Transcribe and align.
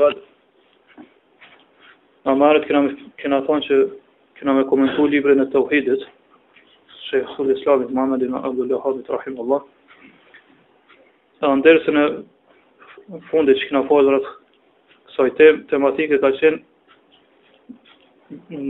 Portugal. 0.00 0.24
Në 2.24 2.32
marët 2.40 2.64
këna 2.70 2.80
me 2.86 3.40
thonë 3.48 3.64
që 3.66 3.76
këna 4.40 4.52
me 4.56 4.64
komentu 4.70 5.02
libre 5.12 5.34
në 5.36 5.44
të 5.52 5.58
uhidit, 5.66 6.02
që 7.08 7.14
e 7.20 7.22
khudë 7.34 7.52
islamit, 7.58 7.90
mamet 7.96 8.20
i 8.24 8.26
në 8.30 8.38
abdu 8.48 8.62
lëhabit, 8.70 9.06
rahim 9.12 9.36
Allah. 9.44 9.62
Në 11.40 11.50
ndërësën 11.60 11.96
e 12.00 12.02
fundit 13.28 13.56
që 13.60 13.64
këna 13.70 13.80
fazër 13.90 14.14
atë 14.20 14.30
kësaj 15.10 15.28
tem, 15.40 15.54
tematike 15.74 16.16
ka 16.24 16.30
qenë 16.38 16.58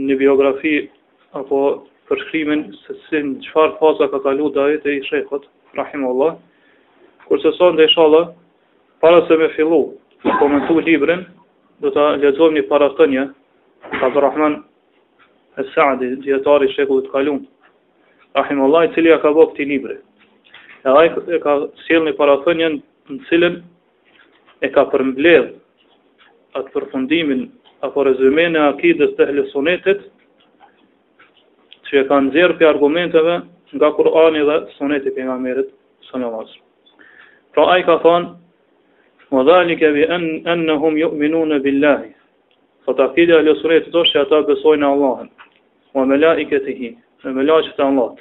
një 0.07 0.15
biografi 0.19 0.75
apo 1.39 1.57
përshkrimin 2.11 2.61
se 2.83 2.91
si 3.07 3.17
në 3.23 3.33
qëfar 3.45 3.69
faza 3.79 4.05
ka 4.11 4.17
kalu 4.25 4.47
da 4.57 4.63
e 4.75 4.77
i 4.97 4.99
shekët, 5.07 5.43
rahim 5.79 6.01
Allah. 6.11 6.31
Kërësë 7.27 7.51
sonë 7.59 7.77
dhe 7.79 7.85
ishala, 7.87 8.21
para 8.99 9.17
se 9.27 9.33
me 9.39 9.47
fillu, 9.55 9.83
në 10.25 10.33
komentu 10.37 10.75
librin, 10.85 11.23
do 11.81 11.89
të 11.93 12.01
lezohem 12.21 12.57
një 12.59 12.65
parastënje, 12.69 13.23
ka 13.97 14.09
të 14.13 14.21
rahman 14.21 14.57
e 15.57 15.65
Saadi, 15.73 16.11
djetari 16.21 16.67
shekullit 16.75 17.07
të 17.09 17.13
kalum, 17.15 17.39
rahim 18.37 18.61
Allah, 18.67 18.83
i 18.85 18.91
cili 18.95 19.11
a 19.15 19.19
ka 19.23 19.31
bëhë 19.35 19.49
këti 19.51 19.65
libri. 19.71 19.95
E 20.85 20.91
a 20.91 21.03
e 21.05 21.39
ka 21.41 21.55
sjell 21.85 22.05
një 22.07 22.13
parastënje 22.19 22.69
në 22.75 23.17
cilin 23.29 23.57
e 24.65 24.69
ka 24.75 24.85
përmbledh 24.93 25.49
atë 26.57 26.73
përfundimin 26.75 27.47
apo 27.87 28.05
rezumen 28.05 28.55
e 28.55 28.61
akidës 28.67 29.15
të 29.17 29.27
hlesonetit, 29.31 30.05
që 31.89 32.01
e 32.01 32.05
ka 32.09 32.19
nëzirë 32.27 32.57
për 32.59 32.69
argumenteve 32.69 33.39
nga 33.73 33.89
Kur'ani 33.97 34.41
dhe 34.49 34.57
sunetit 34.77 35.15
për 35.17 35.27
nga 35.29 35.37
merit, 35.41 35.73
së 36.07 36.19
Pra 37.51 37.65
a 37.67 37.79
i 37.79 37.83
ka 37.83 37.95
thonë, 38.03 38.29
وذلك 39.31 39.83
بأن 39.83 40.43
أنهم 40.47 40.97
يؤمنون 40.97 41.57
بالله 41.59 42.05
فتأكيد 42.87 43.31
أهل 43.31 43.49
السنة 43.49 43.79
تتوشي 43.79 44.21
أتا 44.21 44.39
بسوين 44.41 44.83
الله 44.83 45.29
وملائكته 45.93 46.95
وملائكة 47.25 47.89
الله 47.89 48.15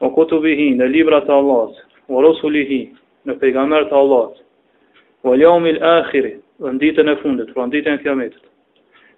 وكتبه 0.00 0.60
نليبرة 0.76 1.38
الله 1.40 1.70
ورسله 2.08 2.86
نبيغامرة 3.26 4.00
الله 4.02 4.32
واليوم 5.24 5.66
الآخر 5.66 6.32
وانديت 6.60 7.00
نفوندت 7.00 7.56
وانديت 7.56 7.88
نكامت 7.88 8.32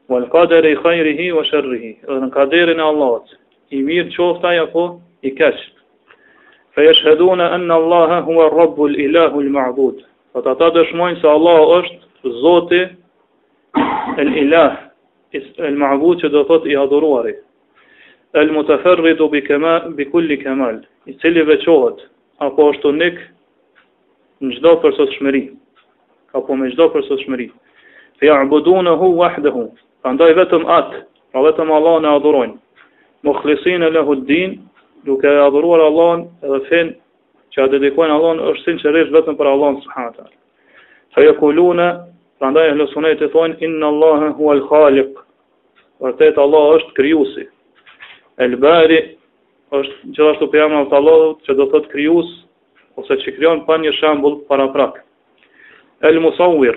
والقدر 0.08 0.74
خيره 0.82 1.20
وشره 1.32 1.94
وانقدر 2.08 2.68
الله 2.90 3.22
يمير 3.72 4.10
شوفتا 4.10 4.52
يقو 4.52 4.98
يكشف 5.22 5.72
فيشهدون 6.74 7.40
أن 7.40 7.70
الله 7.72 8.18
هو 8.20 8.46
الرب 8.46 8.84
الإله 8.84 9.40
المعبود 9.40 10.02
Ata 10.36 10.54
ta 10.60 10.68
dëshmojnë 10.74 11.20
se 11.22 11.28
Allah 11.30 11.58
është 11.78 12.32
Zoti, 12.42 12.80
El-Ilah, 14.24 14.74
el 15.40 15.76
Ma'bud 15.80 16.24
që 16.24 16.30
thot 16.50 16.66
i 16.72 16.76
adhuruari. 16.76 17.34
el 18.40 18.50
bi 19.06 19.14
du 19.18 19.28
b'i 19.34 20.04
kulli 20.12 20.36
kemal, 20.38 20.80
i 21.06 21.12
cili 21.20 21.42
veqohet, 21.48 21.98
apo 22.44 22.68
është 22.72 22.88
unik, 22.88 23.16
në 24.40 24.52
gjdo 24.58 24.72
për 24.82 24.92
sot 24.98 25.10
apo 26.38 26.54
me 26.56 26.68
gjdo 26.70 26.88
për 26.94 27.02
sot 27.08 27.20
shmeri. 27.24 27.46
wahdahu, 28.20 28.40
a'budu 28.44 28.76
në 28.82 28.92
hu 28.98 29.72
ndaj 30.12 30.32
vetëm 30.40 30.64
atë, 30.78 30.96
a 30.96 31.04
pra 31.32 31.40
vetëm 31.48 31.72
Allah 31.78 31.96
në 32.02 32.08
adhurojnë. 32.18 32.56
Më 33.24 33.32
këllisin 33.40 33.82
e 33.82 33.90
duke 35.06 35.26
e 35.26 35.38
adhuruar 35.46 35.80
Allah 35.88 36.12
në 36.18 36.48
dhefin, 36.52 36.94
që 37.58 37.64
a 37.66 37.72
dedikojnë 37.74 38.14
Allah 38.14 38.40
është 38.52 38.68
sinqerisht 38.70 39.10
vetëm 39.10 39.34
për 39.40 39.48
Allah 39.50 39.78
subhanahu 39.82 40.14
taala. 40.14 40.36
Fa 41.14 41.24
yaquluna 41.26 41.86
prandaj 42.38 42.68
e 42.70 42.86
sunnet 42.94 43.22
e 43.22 43.28
thonë 43.34 43.58
inna 43.66 43.88
Allaha 43.92 44.28
huwa 44.38 44.52
al-khaliq. 44.54 45.10
Vërtet 45.98 46.38
Allah 46.38 46.68
është 46.76 46.94
kryusi. 46.98 47.44
El-Bari 48.46 49.00
është 49.74 50.14
gjithashtu 50.14 50.46
për 50.54 50.62
emra 50.68 50.84
të 50.92 50.96
Allahut 51.00 51.40
që 51.46 51.56
do 51.58 51.66
thot 51.72 51.88
kryus, 51.90 52.28
ose 52.94 53.16
që 53.24 53.34
krijon 53.34 53.64
pa 53.66 53.74
një 53.82 53.90
shembull 53.98 54.36
para 54.48 54.68
prak. 54.70 55.00
El-Musawwir 56.06 56.76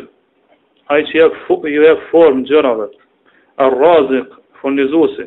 ai 0.89 1.03
që 1.05 1.21
jep 1.21 1.35
ju 1.75 1.85
jep 1.85 1.99
formë 2.11 2.47
gjërave. 2.51 2.89
ar 3.65 3.71
razik 3.85 4.29
furnizuesi. 4.59 5.25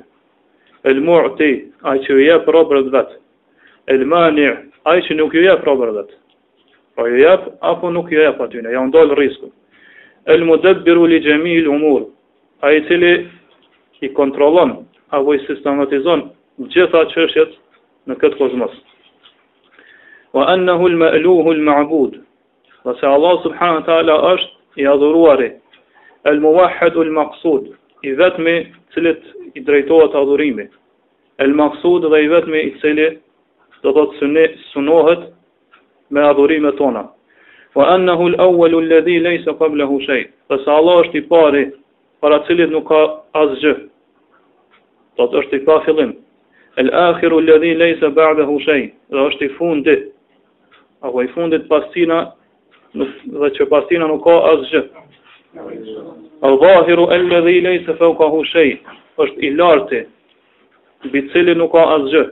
El-Mu'ti 0.90 1.50
ai 1.88 1.98
që 2.04 2.12
jep 2.26 2.48
robërt 2.54 2.88
vet. 2.94 3.10
El-Mani 3.92 4.48
ai 4.84 5.00
që 5.04 5.14
nuk 5.16 5.32
ju 5.34 5.42
jep 5.44 5.62
robërdat. 5.64 6.10
Po 6.94 7.06
ju 7.08 7.20
jep 7.22 7.46
apo 7.64 7.90
nuk 7.92 8.10
ju 8.12 8.20
jep 8.20 8.40
aty 8.44 8.60
ne, 8.62 8.72
ja 8.74 8.82
u 8.84 8.88
ndal 8.90 9.14
risku. 9.16 9.50
El 10.28 10.44
mudabbiru 10.48 11.06
li 11.08 11.20
jami' 11.24 11.60
al 11.62 11.68
umur. 11.74 12.04
Ai 12.62 12.76
i 12.78 12.84
cili 12.88 13.14
i 14.00 14.12
kontrollon 14.16 14.76
apo 15.16 15.34
i 15.34 15.40
sistematizon 15.46 16.26
gjitha 16.68 17.04
çështjet 17.12 17.56
në 18.10 18.16
këtë 18.20 18.38
kozmos. 18.40 18.74
Wa 20.36 20.48
annahu 20.52 20.88
al 20.92 20.98
ma'luhu 21.02 21.54
al 21.56 21.64
ma'bud. 21.70 22.20
Nëse 22.84 23.06
Allah 23.08 23.40
subhanahu 23.42 23.80
wa 23.80 23.86
taala 23.88 24.18
është 24.34 24.84
i 24.84 24.86
adhuruari, 24.90 25.48
el 26.28 26.40
muwahhid 26.44 26.96
al 27.00 27.12
maqsud, 27.16 27.70
i 28.04 28.12
vetmi 28.20 28.56
i 28.68 28.80
cili 28.92 29.14
i 29.56 29.62
drejtohet 29.64 30.14
adhurimi. 30.18 30.66
El 31.40 31.56
maqsud 31.58 32.04
dhe 32.12 32.20
i 32.26 32.28
vetmi 32.28 32.60
i 32.68 32.74
cili 32.82 33.06
do 33.84 33.92
të 33.92 34.46
sunohet 34.72 35.24
me 36.10 36.22
adhurimet 36.24 36.76
tona. 36.80 37.04
Wa 37.76 37.88
annahu 37.94 38.28
al-awwal 38.30 38.76
alladhi 38.80 39.16
laysa 39.20 39.52
qablahu 39.60 40.00
shay. 40.06 40.22
sa 40.64 40.72
Allah 40.76 40.96
është 41.04 41.18
i 41.18 41.22
pari 41.28 41.64
para 42.20 42.38
cilit 42.46 42.70
nuk 42.70 42.88
ka 42.88 43.00
asgjë. 43.42 43.74
Do 45.16 45.24
të 45.26 45.36
është 45.40 45.56
i 45.60 45.64
pa 45.66 45.80
fillim. 45.84 46.12
al 46.78 46.90
akhiru 47.08 47.38
alladhi 47.38 47.74
laysa 47.74 48.08
ba'dahu 48.14 48.58
shay. 48.62 48.92
Do 49.10 49.26
është 49.28 49.44
i 49.44 49.48
fundit. 49.58 50.12
Apo 51.02 51.22
i 51.22 51.26
fundit 51.34 51.68
pas 51.68 51.82
tina 51.92 52.32
nuk 52.94 53.08
do 53.24 53.38
të 53.38 53.50
thotë 53.50 53.68
pas 53.70 53.82
tina 53.88 54.06
nuk 54.06 54.24
ka 54.24 54.36
asgjë. 54.52 54.82
Al-zahir 56.48 56.98
alladhi 57.18 57.60
laysa 57.60 57.96
fawqahu 58.00 58.44
shay. 58.54 58.78
Është 59.18 59.40
i 59.46 59.50
lartë 59.58 60.04
mbi 61.04 61.28
cilin 61.32 61.58
nuk 61.58 61.72
ka 61.72 61.84
asgjë. 61.98 62.24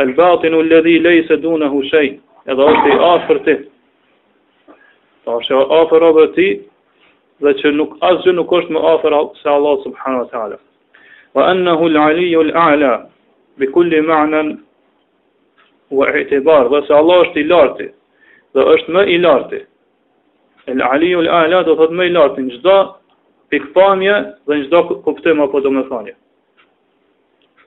El 0.00 0.14
batinu 0.16 0.58
u 0.58 0.62
ledhi 0.62 0.94
lejse 1.04 1.36
dune 1.42 1.66
hushej, 1.68 2.14
edhe 2.48 2.66
është 2.72 2.92
i 2.94 2.98
afer 3.04 3.38
ti. 3.44 3.54
Ta 5.26 5.34
është 5.36 5.56
i 5.58 5.64
afer 5.76 6.04
abër 6.08 6.30
ti, 6.36 6.46
dhe 7.44 7.50
që 7.62 7.72
nuk 7.76 7.98
asgjë 8.08 8.32
nuk 8.38 8.52
është 8.58 8.74
më 8.78 8.84
afer 8.94 9.16
se 9.42 9.50
Allah 9.52 9.74
subhanu 9.84 10.22
wa 10.22 10.28
ta'ala. 10.32 10.56
Wa 11.36 11.48
anna 11.52 11.74
hu 11.76 11.88
l'ali 11.92 12.30
l'a'la, 12.48 12.94
bi 13.58 13.66
kulli 13.74 14.00
ma'nan 14.08 14.54
wa 15.92 16.08
i'tibar, 16.16 16.70
të 16.70 16.72
dhe 16.78 16.86
se 16.88 16.94
Allah 17.00 17.20
është 17.26 17.40
i 17.40 17.44
larti, 17.50 17.90
dhe 18.56 18.64
është 18.76 18.96
më 18.96 19.04
i 19.16 19.18
larti. 19.26 19.60
El 20.68 20.80
l'a'la 20.80 21.60
dhe 21.68 21.76
thëtë 21.82 21.98
më 22.00 22.06
i 22.08 22.14
larti, 22.16 22.46
në 22.48 22.54
gjda 22.56 22.78
pikpamje 23.52 24.16
dhe 24.48 24.56
në 24.56 24.64
gjda 24.64 24.82
kuptim 25.04 25.44
apo 25.44 25.60
do 25.60 25.74
me 25.76 25.84
thani. 25.92 26.16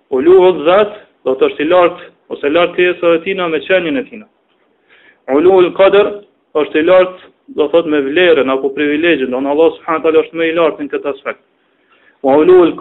U 0.09 0.21
luhët 0.25 0.65
dhe 0.69 0.81
të 1.31 1.45
është 1.51 1.67
i 1.67 1.69
lartë 1.75 2.09
ose 2.31 2.49
lartë 2.49 2.73
kryesa 2.75 3.09
e 3.17 3.21
tina 3.25 3.47
me 3.49 3.59
qenjën 3.65 3.99
e 3.99 4.03
tina. 4.07 4.27
Ulu 5.35 5.51
ul 5.59 5.69
kader 5.77 6.09
është 6.61 6.79
i 6.81 6.85
lartë, 6.87 7.27
do 7.59 7.67
thot 7.73 7.87
me 7.91 7.99
vlerën 8.05 8.49
apo 8.53 8.69
privilegjën, 8.75 9.31
do 9.33 9.39
në 9.43 9.51
Allah 9.51 9.71
subhanahu 9.77 10.03
taala 10.05 10.23
është 10.23 10.37
me 10.39 10.47
i 10.49 10.55
lartë 10.57 10.85
në 10.85 10.91
këtë 10.93 11.11
aspekt. 11.13 11.41
Ma 12.23 12.35
ulu 12.39 12.59
ul 12.63 12.75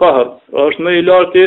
është 0.67 0.83
me 0.85 0.93
i 0.99 1.03
lartë 1.07 1.45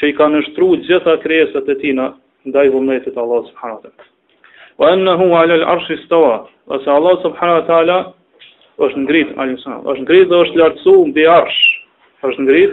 që 0.00 0.08
i 0.10 0.16
ka 0.18 0.28
nështru 0.34 0.72
gjitha 0.86 1.16
kryesa 1.22 1.62
e 1.70 1.78
tina 1.82 2.12
nda 2.46 2.64
i 2.66 2.72
vëmnetit 2.74 3.16
Allah 3.18 3.42
subhanë 3.50 3.80
talë. 3.82 4.08
Wa 4.78 4.90
ennehu 4.94 5.28
ala 5.38 5.56
l'arsh 5.60 5.90
i 5.94 5.98
stawa, 6.04 6.36
dhe 6.68 6.78
se 6.82 6.90
Allah 6.90 7.14
subhanë 7.22 7.60
talë 7.68 7.98
është 8.84 9.04
ngrit, 9.04 9.30
alim 9.38 9.58
sënë, 9.62 9.80
është 9.92 10.02
ngrit 10.06 10.28
dhe 10.32 10.40
është 10.46 10.58
lartësu 10.62 10.96
mbi 11.12 11.28
arsh, 11.30 11.60
është 12.26 12.42
ngrit 12.46 12.72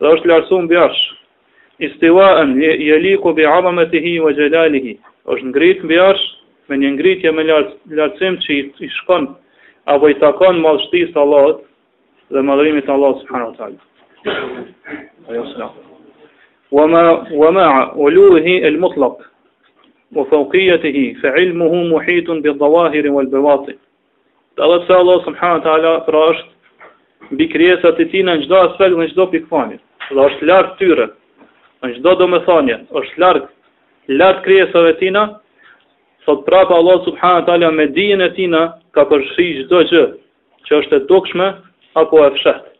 dhe 0.00 0.12
është 0.16 0.30
lartësu 0.32 0.60
mbi 0.64 0.78
arsh, 0.80 1.02
istiwaën 1.78 2.54
jeliku 2.60 3.32
bi 3.36 3.44
'azamatihi 3.46 4.14
wa 4.20 4.32
gjelalihi, 4.32 4.96
është 5.26 5.46
ngrit 5.48 5.82
mbi 5.84 5.98
arsh, 5.98 6.24
me 6.68 6.76
një 6.76 6.90
ngritje 6.96 7.32
me 7.32 7.42
lartësim 7.90 8.36
që 8.44 8.52
i 8.84 8.88
shkon, 8.88 9.26
apo 9.94 10.08
i 10.08 10.14
takon 10.22 10.60
madhështis 10.60 11.12
të 11.14 11.20
Allahot 11.20 11.60
dhe 12.32 12.42
madhërimit 12.42 12.88
Allahut 12.88 13.20
subhanahu 13.20 13.50
wa 13.50 13.56
ta'ala. 13.56 13.78
Ajo 15.30 15.70
Wa 16.70 16.86
ma 16.86 17.02
wa 17.40 17.50
ma 17.56 17.66
uluhi 17.94 18.64
al 18.66 18.78
mutlaq 18.82 19.16
wa 20.16 20.24
fawqiyatihi 20.24 21.04
fa 21.20 21.28
ilmuhu 21.38 21.84
muhitun 21.92 22.40
bi 22.42 22.48
adh-dhawahir 22.50 23.08
wal 23.12 23.26
bawatin. 23.30 23.76
Allah 24.58 24.82
Allah 24.88 25.18
subhanahu 25.24 25.58
wa 25.58 25.64
ta'ala 25.64 25.92
prosht 26.00 26.46
bi 27.30 27.46
krijesat 27.48 28.00
e 28.00 28.04
tina 28.10 28.34
në 28.34 28.42
çdo 28.44 28.56
aspekt 28.66 28.96
në 28.98 29.06
çdo 29.14 29.26
pikë 29.30 29.48
fani. 29.48 29.78
Dhe 30.10 30.20
është 30.30 30.42
lart 30.48 30.78
tyre. 30.78 31.06
Në 31.86 31.92
gjdo 32.00 32.12
do 32.18 32.26
me 32.26 32.38
është 32.40 33.00
largë, 33.22 33.44
lartë 34.20 34.40
kriesëve 34.46 34.94
tina, 35.02 35.20
sot 36.26 36.40
prapa 36.46 36.74
Allah 36.80 36.96
subhanahu 37.04 37.44
talja 37.48 37.68
me 37.74 37.84
dijen 37.94 38.22
e 38.24 38.28
tina, 38.34 38.62
ka 38.96 39.04
përshri 39.10 39.46
gjdo 39.62 39.82
gjë, 39.92 40.02
që 40.66 40.72
është 40.80 40.96
e 40.98 41.02
dukshme, 41.10 41.46
apo 42.02 42.24
e 42.26 42.30
fshehtë 42.36 42.72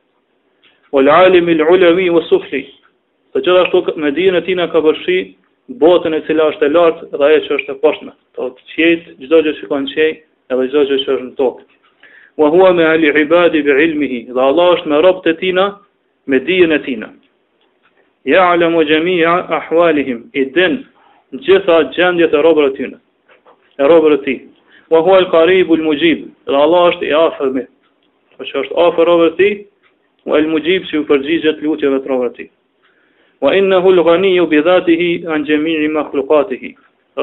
ul 0.97 1.05
l'alim 1.07 1.49
il 1.55 1.63
ulevi 1.71 2.07
u 2.15 2.23
sufli, 2.31 2.63
të 3.35 3.43
gjithashtu 3.47 3.85
me 4.03 4.11
dijen 4.17 4.39
e 4.39 4.43
tina 4.47 4.67
ka 4.73 4.81
përshri, 4.87 5.19
botën 5.83 6.15
e 6.19 6.23
cila 6.27 6.49
është 6.51 6.67
e 6.67 6.73
lartë, 6.75 7.07
dhe 7.15 7.29
e 7.37 7.41
që 7.47 7.53
është 7.61 7.75
e 7.75 7.79
poshtme. 7.85 8.13
Të 8.35 8.49
të 8.55 8.65
qjejtë, 8.75 9.15
gjdo 9.25 9.43
gjë 9.47 9.53
që 9.61 9.69
konë 9.71 9.93
qjejtë, 9.93 10.23
edhe 10.55 10.67
gjdo 10.71 10.85
gjë 10.91 10.99
që 11.05 11.15
është 11.15 11.29
në 11.29 11.37
tokë. 11.39 11.65
Wa 12.41 12.49
huwa 12.55 12.73
me 12.77 12.87
ali 12.91 13.13
bi 13.17 13.77
ilmihi, 13.87 14.21
dhe 14.35 14.41
Allah 14.51 14.73
është 14.79 14.89
me 14.93 15.01
ropë 15.07 15.23
të 15.29 15.37
tina, 15.45 15.67
me 16.27 16.41
dijen 16.49 16.73
e 16.73 16.81
tina 16.89 17.11
ja 18.27 18.57
gjemi 18.59 18.85
gjemija 18.85 19.33
ahvalihim, 19.49 20.25
i 20.33 20.43
din 20.55 20.81
në 21.33 21.41
gjitha 21.47 21.77
gjendjet 21.95 22.35
e 22.35 22.41
robërë 22.43 22.73
tine, 22.77 22.99
e 23.81 23.87
robërë 23.91 24.19
ti, 24.25 24.35
wa 24.91 24.99
hua 25.07 25.17
el 25.23 25.29
karibu 25.33 25.77
il 25.79 25.85
mujib, 25.87 26.21
dhe 26.47 26.59
Allah 26.65 26.85
është 26.91 27.05
i 27.09 27.13
afer 27.23 27.51
me, 27.55 27.65
o 27.67 28.35
po 28.41 28.45
që 28.49 28.59
është 28.63 28.75
afër 28.87 29.07
robërë 29.11 29.35
ti, 29.39 29.51
wa 30.27 30.41
el 30.43 30.49
mujib 30.53 30.83
që 30.89 30.95
ju 30.97 31.05
përgjigjet 31.09 31.63
lutjeve 31.67 31.99
të 32.03 32.11
robërë 32.13 32.35
ti, 32.39 32.47
wa 33.47 33.55
inna 33.59 33.79
hu 33.85 33.95
lëgani 33.99 34.31
ju 34.37 34.47
bidhatihi 34.51 35.11
anë 35.35 35.49
gjemini 35.53 35.89
makhlukati 35.97 36.59
hi, 36.65 36.71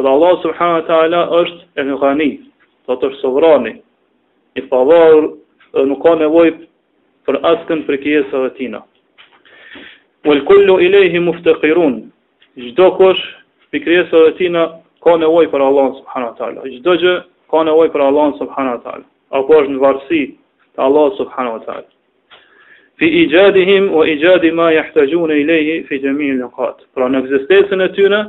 dhe 0.04 0.08
Allah 0.16 0.34
subhanu 0.46 0.86
ta'ala 0.88 1.22
është 1.42 1.64
el 1.84 1.92
lëgani, 1.92 2.30
dhe 2.88 2.96
të 2.96 3.10
është 3.12 3.22
sovrani, 3.26 3.74
i 4.56 4.62
pavarë 4.72 5.84
nuk 5.90 6.02
ka 6.06 6.16
nevoj 6.24 6.48
për 7.28 7.42
asken 7.54 7.84
për 7.90 8.02
kjesëve 8.08 8.54
tina. 8.60 8.86
Ul 10.25 10.46
kullu 10.46 10.80
i 10.81 10.90
lehi 10.92 11.20
muftekirun, 11.20 11.96
kush 12.56 12.92
kosh 12.98 13.22
pikrjesë 13.74 14.20
dhe 14.25 14.31
tina 14.38 14.62
ka 15.04 15.18
nevoj 15.20 15.50
për 15.52 15.62
Allah 15.68 15.90
subhanu 15.98 16.30
ta'ala, 16.38 16.62
Çdo 16.80 16.94
gjë 17.02 17.16
ka 17.52 17.64
nevoj 17.68 17.90
për 17.92 18.02
Allah 18.08 18.30
subhanu 18.40 18.78
ta'ala, 18.86 19.04
apo 19.36 19.58
është 19.60 19.74
në 19.74 19.80
varsi 19.84 20.22
të 20.75 20.81
Allah 20.86 21.10
subhanu 21.18 21.58
ta'ala. 21.66 21.90
Fi 23.00 23.10
i 23.20 23.25
gjadihim 23.34 23.90
o 24.00 24.06
i 24.08 24.16
gjadi 24.22 24.52
ma 24.56 24.70
jahtajun 24.72 25.31
e 25.36 25.42
i 25.42 25.44
lehi 25.48 25.75
fi 25.90 26.00
gjemi 26.04 26.30
në 26.40 26.48
katë. 26.56 26.86
Pra 26.96 27.08
në 27.12 27.20
egzistesin 27.25 27.81
e 27.84 27.90
tyne, 27.98 28.22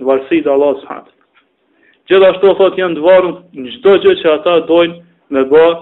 në 0.00 0.06
varsi 0.06 0.40
të 0.46 0.50
Allah 0.54 0.72
subhanu 0.78 1.04
ta'ala. 1.10 2.06
Gjithashtu 2.08 2.54
thot 2.60 2.78
janë 2.84 3.00
dvarën 3.00 3.34
çdo 3.74 3.98
gjë 4.04 4.14
që 4.22 4.30
ata 4.38 4.58
dojnë 4.70 4.98
me 5.34 5.42
bërë 5.50 5.74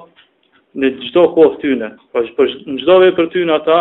në 0.76 0.90
gjdo 1.06 1.26
kohë 1.36 1.58
tyne. 1.62 1.90
Pa 2.12 2.20
po, 2.20 2.26
që 2.26 2.34
për 2.38 2.52
në 2.70 2.80
gjdo 2.82 2.96
vej 3.02 3.14
për 3.18 3.30
tyne 3.34 3.54
ata, 3.56 3.78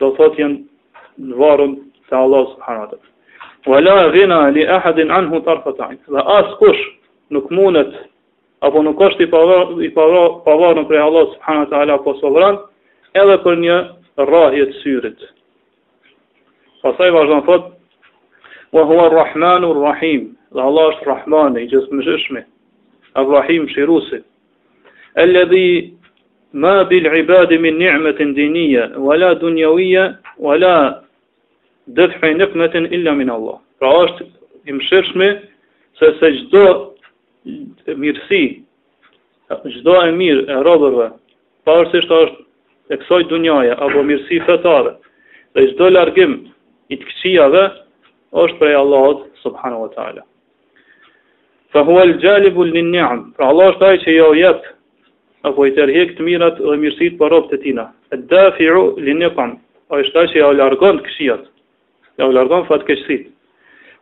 do 0.00 0.10
thotë 0.18 0.42
janë 0.42 1.30
në 1.30 1.38
varën 1.40 1.76
të 2.08 2.18
Allah 2.18 2.44
subhanatët. 2.52 3.02
Wa 3.66 3.78
la 3.82 3.94
ghina 4.14 4.40
li 4.54 4.66
ahadin 4.76 5.10
anhu 5.14 5.40
tarfatain. 5.46 5.98
Dhe 6.12 6.22
as 6.38 6.52
kush 6.60 6.82
nuk 7.34 7.48
mundet 7.54 7.94
apo 8.66 8.82
nuk 8.86 9.00
është 9.08 9.24
i 9.26 9.30
pavarur 9.32 9.80
i 9.86 9.92
pavar, 9.94 10.36
pavarur 10.46 10.86
prej 10.88 11.00
Allah 11.04 11.24
subhanahu 11.34 11.70
taala 11.72 11.96
apo 12.00 12.14
sovran 12.20 12.60
edhe 13.14 13.38
për 13.46 13.58
një 13.62 13.78
rrahje 14.28 14.68
të 14.70 14.76
syrit. 14.82 15.26
Pastaj 16.82 17.10
vazhdon 17.10 17.42
thotë, 17.46 17.72
wa 18.76 18.82
huwa 18.86 19.06
ar-rahmanu 19.12 19.72
ar-rahim. 19.76 20.32
Dhe 20.54 20.62
Allah 20.62 20.84
është 20.92 21.06
Rahmani, 21.08 21.64
i 21.64 21.68
gjithë 21.68 21.92
më 21.98 22.04
shishme, 22.06 22.40
Ar-Rahim, 23.18 23.64
shiruse. 23.72 24.20
Alladhi 25.20 25.95
ma 26.56 26.84
bil 26.90 27.04
ibadi 27.06 27.58
min 27.58 27.78
ni'metin 27.80 28.34
dinia, 28.36 28.88
wala 29.08 29.28
dunjawija, 29.40 30.04
wala 30.38 30.74
dëfhej 31.98 32.34
nëkmetin 32.40 32.88
illa 32.96 33.12
min 33.14 33.30
Allah. 33.30 33.58
Pra 33.78 33.90
është 34.06 34.24
imshërshme 34.72 35.28
se 36.00 36.08
se 36.20 36.30
gjdo 36.38 36.62
mirësi, 38.02 38.40
gjdo 39.76 39.96
e 40.08 40.14
mirë 40.20 40.46
e 40.56 40.62
robërve, 40.68 41.10
pa 41.68 41.76
është 41.84 42.00
është 42.02 42.20
është 42.24 42.42
e 42.94 42.98
kësoj 43.02 43.26
dunjaja, 43.32 43.74
apo 43.86 44.02
mirësi 44.08 44.40
fetare, 44.48 44.94
dhe 45.54 45.66
gjdo 45.72 45.90
largim 45.92 46.38
i 46.92 46.96
të 46.96 47.04
këqijave, 47.10 47.66
është 48.42 48.58
prej 48.62 48.78
Allahot, 48.80 49.28
subhanahu 49.44 49.84
wa 49.86 49.92
ta'ala. 49.96 50.22
Fa 51.74 51.84
hua 51.84 52.04
lë 52.08 52.16
gjalibu 52.24 52.64
lë 52.72 52.82
një 52.88 53.06
pra 53.36 53.50
Allah 53.52 53.74
është 53.74 53.86
ajë 53.90 54.02
që 54.06 54.14
jo 54.16 54.30
jetë 54.40 54.75
apo 55.46 55.62
i 55.68 55.72
tërhek 55.76 56.14
të 56.18 56.24
mirat 56.26 56.58
dhe 56.62 56.74
mirësit 56.80 57.14
për 57.20 57.30
ropë 57.36 57.54
e 57.54 57.60
tina. 57.62 57.84
E 58.14 58.18
da 58.30 58.46
firu 58.56 58.86
linjëpan, 59.08 59.54
a 59.92 60.00
i 60.02 60.06
shtaj 60.08 60.24
që 60.32 60.40
ja 60.40 60.48
u 60.50 60.56
largon 60.58 60.98
të 61.00 61.06
këshijat, 61.06 61.44
ja 62.18 62.28
u 62.28 62.34
largon 62.34 62.64
fat 62.70 62.86
këshësit. 62.88 63.28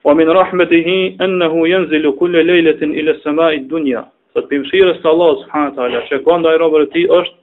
O 0.08 0.14
min 0.16 0.28
rahmet 0.38 0.72
i 0.76 0.80
hi, 0.86 0.96
enne 1.24 1.46
hu 1.52 1.66
jenë 1.68 1.90
zilu 1.92 2.14
kulle 2.20 2.42
lejletin 2.44 2.92
i 3.00 3.04
lesema 3.06 3.50
i 3.56 3.62
dunja, 3.68 4.06
së 4.34 4.42
të 4.44 4.50
pimshirës 4.50 5.00
të 5.02 5.10
Allah, 5.12 5.30
së 5.42 5.52
hanë 5.52 5.76
tala, 5.76 6.00
që 6.08 6.18
kënda 6.26 6.52
i 6.56 6.60
robër 6.64 6.88
ti 6.96 7.04
është 7.20 7.38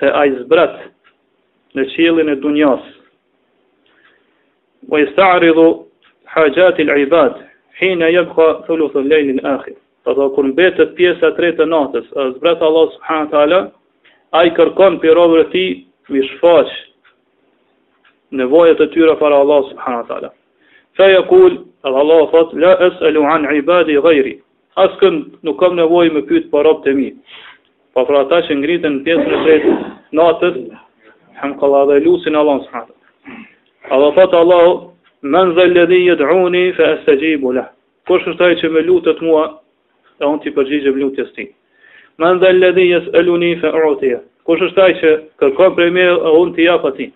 se 0.00 0.12
a 0.20 0.22
i 0.28 0.34
zbrat 0.38 0.76
në 1.76 1.84
qilin 1.96 2.32
e 2.32 2.36
dunjas. 2.44 2.84
O 4.92 5.00
i 5.02 5.08
sta'ridhu 5.10 5.66
haqatil 6.36 6.92
ibad, 7.04 7.36
hina 7.80 8.08
jëbëha 8.14 8.48
thullu 8.68 8.88
thullajnin 8.94 9.42
akhir. 9.56 9.76
Të 10.04 10.14
po 10.14 10.16
dhe 10.16 10.24
kur 10.34 10.46
mbetët 10.52 10.90
pjesë 10.98 11.28
e 11.28 11.36
tretë 11.36 11.64
e 11.64 11.70
natës, 11.70 12.04
e 12.18 12.22
zbretë 12.34 12.66
Allah 12.68 12.84
subhanët 12.94 13.32
ala, 13.42 13.58
a 14.36 14.42
i 14.48 14.52
kërkon 14.58 14.98
për 15.04 15.14
rovërë 15.18 15.46
ti 15.54 15.62
mi 16.16 16.22
shfaq 16.28 16.70
nevojët 18.42 18.82
e 18.84 18.88
tyra 18.94 19.16
para 19.22 19.40
Allah 19.44 19.64
subhanët 19.72 20.12
ala. 20.18 20.30
Feja 21.00 21.22
kul, 21.32 21.58
edhe 21.88 21.98
Allah 22.04 22.22
thot, 22.34 22.54
la 22.64 22.72
es 22.88 23.02
e 23.08 23.12
luhan 23.16 23.48
i 23.56 23.60
badi 23.72 23.98
i 23.98 24.04
gajri, 24.06 24.34
asken 24.86 25.18
nuk 25.48 25.58
kam 25.64 25.76
nevojë 25.82 26.14
më 26.18 26.24
pytë 26.30 26.50
për 26.54 26.66
rovët 26.68 26.88
e 26.92 26.98
mi, 27.00 27.10
pa 27.94 28.04
po 28.04 28.08
pra 28.12 28.22
ta 28.32 28.40
që 28.48 28.58
ngritën 28.62 28.98
në 29.00 29.04
pjesë 29.08 29.28
e 29.38 29.42
tretë 29.46 29.76
natës, 30.22 30.58
hem 31.42 31.58
kalla 31.64 31.82
dhe 31.92 31.98
lusin 32.06 32.38
Allah 32.44 32.62
subhanët 32.64 32.94
ala. 32.94 33.40
A 33.94 34.00
dhe 34.04 34.12
thot 34.20 34.38
Allah, 34.44 34.64
men 35.34 35.56
dhe 35.58 35.68
ledhijet 35.74 36.24
uni, 36.32 36.64
fe 36.78 36.92
es 36.96 37.06
të 37.10 37.18
gjibu 37.26 37.56
e 37.60 38.54
që 38.62 38.68
me 38.74 38.80
lutët 38.90 39.18
mua, 39.28 39.46
e 40.20 40.26
on 40.26 40.38
ti 40.42 40.50
përgjigje 40.54 40.92
lutjes 40.96 41.28
tij. 41.36 41.48
Man 42.18 42.38
dal 42.42 42.56
ladhi 42.62 42.84
yesaluni 42.92 43.52
fa 43.60 43.70
utiya. 43.92 44.18
Kush 44.46 44.62
është 44.66 44.82
ai 44.84 44.94
që 45.00 45.10
kërkon 45.40 45.74
prej 45.76 45.90
meje 45.94 46.14
e 46.28 46.32
on 46.40 46.52
ti 46.56 46.66
jap 46.66 46.84
atij. 46.88 47.10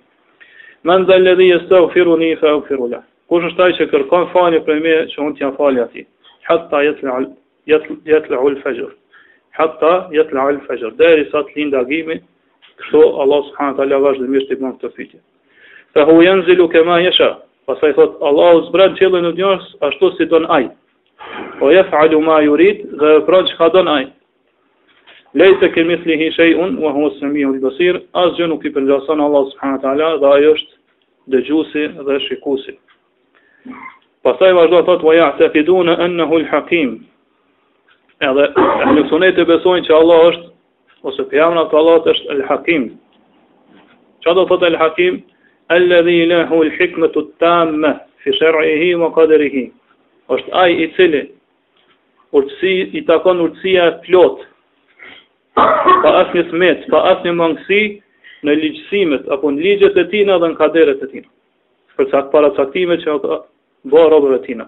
Man 0.86 1.06
dal 1.10 1.22
ladhi 1.26 1.48
yastaghfiruni 1.50 2.30
fa 2.40 2.54
ughfiru 2.58 2.88
lah. 2.92 3.02
Kush 3.30 3.46
është 3.50 3.62
ai 3.66 3.72
që 3.78 3.88
kërkon 3.92 4.28
falje 4.32 4.60
prej 4.66 4.80
meje 4.84 5.06
që 5.12 5.22
on 5.26 5.34
ti 5.34 5.42
jap 5.42 5.56
falje 5.58 5.82
atij. 5.86 6.04
Hatta 6.48 6.82
yatla 6.86 7.22
yatla 8.12 8.36
al 8.42 8.56
fajr. 8.62 8.90
Hatta 9.58 9.92
yatla 10.18 10.46
al 10.50 10.60
fajr. 10.66 10.92
Dari 10.98 11.26
sot 11.32 11.50
linda 11.56 11.82
gjimi. 11.88 12.20
Kështu 12.82 13.00
Allah 13.22 13.40
subhanahu 13.48 13.76
taala 13.80 13.98
vazhdimisht 14.06 14.50
i 14.50 14.56
bën 14.60 14.72
këtë 14.76 14.88
fytyrë. 14.96 15.20
Fa 15.92 16.06
hu 16.08 16.20
yanzilu 16.24 16.68
kama 16.72 17.00
yasha. 17.04 17.28
Pastaj 17.68 17.92
thot 17.94 18.16
Allahu 18.26 18.62
zbrat 18.70 18.94
qellën 18.98 19.26
e 19.28 19.28
dunjas 19.36 19.66
ashtu 19.86 20.10
si 20.16 20.24
don 20.26 20.46
ai. 20.50 20.64
O 21.60 21.68
alu 21.68 22.20
ma 22.22 22.38
jurit 22.44 22.80
dhe 23.02 23.10
pranë 23.26 23.48
që 23.50 23.56
ka 23.58 23.68
donë 23.74 23.90
ajë. 23.96 24.08
Lejtë 25.40 25.66
e 25.66 25.70
kemi 25.74 25.96
të 26.00 26.08
lihi 26.10 26.26
shej 26.36 26.54
unë, 26.62 26.80
wa 26.84 26.90
huës 26.96 27.20
në 27.22 27.30
mihë 27.34 27.52
lëbësir, 27.54 27.98
asë 28.22 28.34
gjë 28.38 28.48
nuk 28.52 28.64
i 28.66 28.72
përgjason 28.74 29.20
Allah 29.26 29.46
s.w.t. 29.48 29.92
dhe 30.24 30.32
ajo 30.38 30.50
është 30.56 30.72
dëgjusi 31.34 31.84
dhe 32.08 32.18
shikusi. 32.26 32.74
Pasaj 34.26 34.50
vazhdo 34.58 34.82
të 34.88 34.96
të 35.02 35.08
vajah 35.08 35.32
të 35.38 35.48
fidu 35.54 35.78
në 35.88 35.94
ennehu 36.06 36.42
l-hakim, 36.42 36.92
edhe 38.30 38.48
e 38.66 38.90
në 38.90 39.06
sunet 39.12 39.38
të 39.40 39.46
besojnë 39.52 39.86
që 39.88 39.96
Allah 40.00 40.24
është, 40.32 40.46
ose 41.10 41.28
pjavna 41.32 41.64
të 41.72 41.80
Allah 41.82 42.08
është 42.14 42.34
l-hakim. 42.38 42.84
Që 44.26 44.34
do 44.40 44.44
të 44.52 44.58
të 44.64 44.72
l-hakim? 44.74 45.16
Alladhi 45.78 46.18
lehu 46.34 46.62
l-hikmetu 46.68 47.24
t-tamme, 47.30 47.96
fi 48.22 48.36
shërëihi 48.40 48.94
më 49.04 49.10
kaderihi 49.18 49.66
është 50.30 50.52
ai 50.62 50.72
i 50.84 50.88
cili 50.96 51.22
urtësi 52.36 52.74
i 52.98 53.02
takon 53.08 53.40
urtësia 53.44 53.88
plot 54.06 54.44
pa 55.56 56.10
asnjë 56.22 56.46
smet, 56.50 56.86
pa 56.90 57.02
asnjë 57.12 57.32
mangësi 57.36 57.80
në 58.46 58.52
ligjësimet 58.62 59.26
apo 59.34 59.50
në 59.52 59.62
ligjet 59.66 59.98
e 59.98 60.06
tina 60.12 60.38
dhe 60.42 60.52
në 60.52 60.58
kaderet 60.62 61.02
e 61.04 61.08
tina. 61.12 61.28
Për 61.98 62.08
sa 62.10 62.22
para 62.32 62.50
caktimet 62.56 63.02
që 63.04 63.18
ka 63.26 63.40
bërë 63.92 64.10
robërat 64.14 64.40
e 64.40 64.46
tina. 64.46 64.64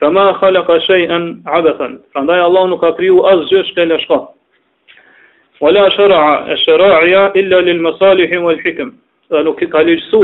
Fa 0.00 0.10
ma 0.12 0.26
khalaqa 0.40 0.78
shay'an 0.88 1.42
abathan. 1.56 1.98
Prandaj 2.12 2.40
Allahu 2.48 2.70
nuk 2.72 2.80
ka 2.80 2.94
kriju 2.96 3.22
asgjë 3.30 3.62
që 3.76 3.86
la 3.92 3.98
shka. 4.02 4.18
Wala 5.60 5.86
shara'a 5.94 6.34
ash-shara'a 6.56 7.30
illa 7.40 7.60
lil 7.64 7.80
masalih 7.84 8.28
wal 8.44 8.58
hikm. 8.66 8.90
Do 9.30 9.42
nuk 9.42 9.62
ka 9.72 9.82
ligjësu 9.82 10.22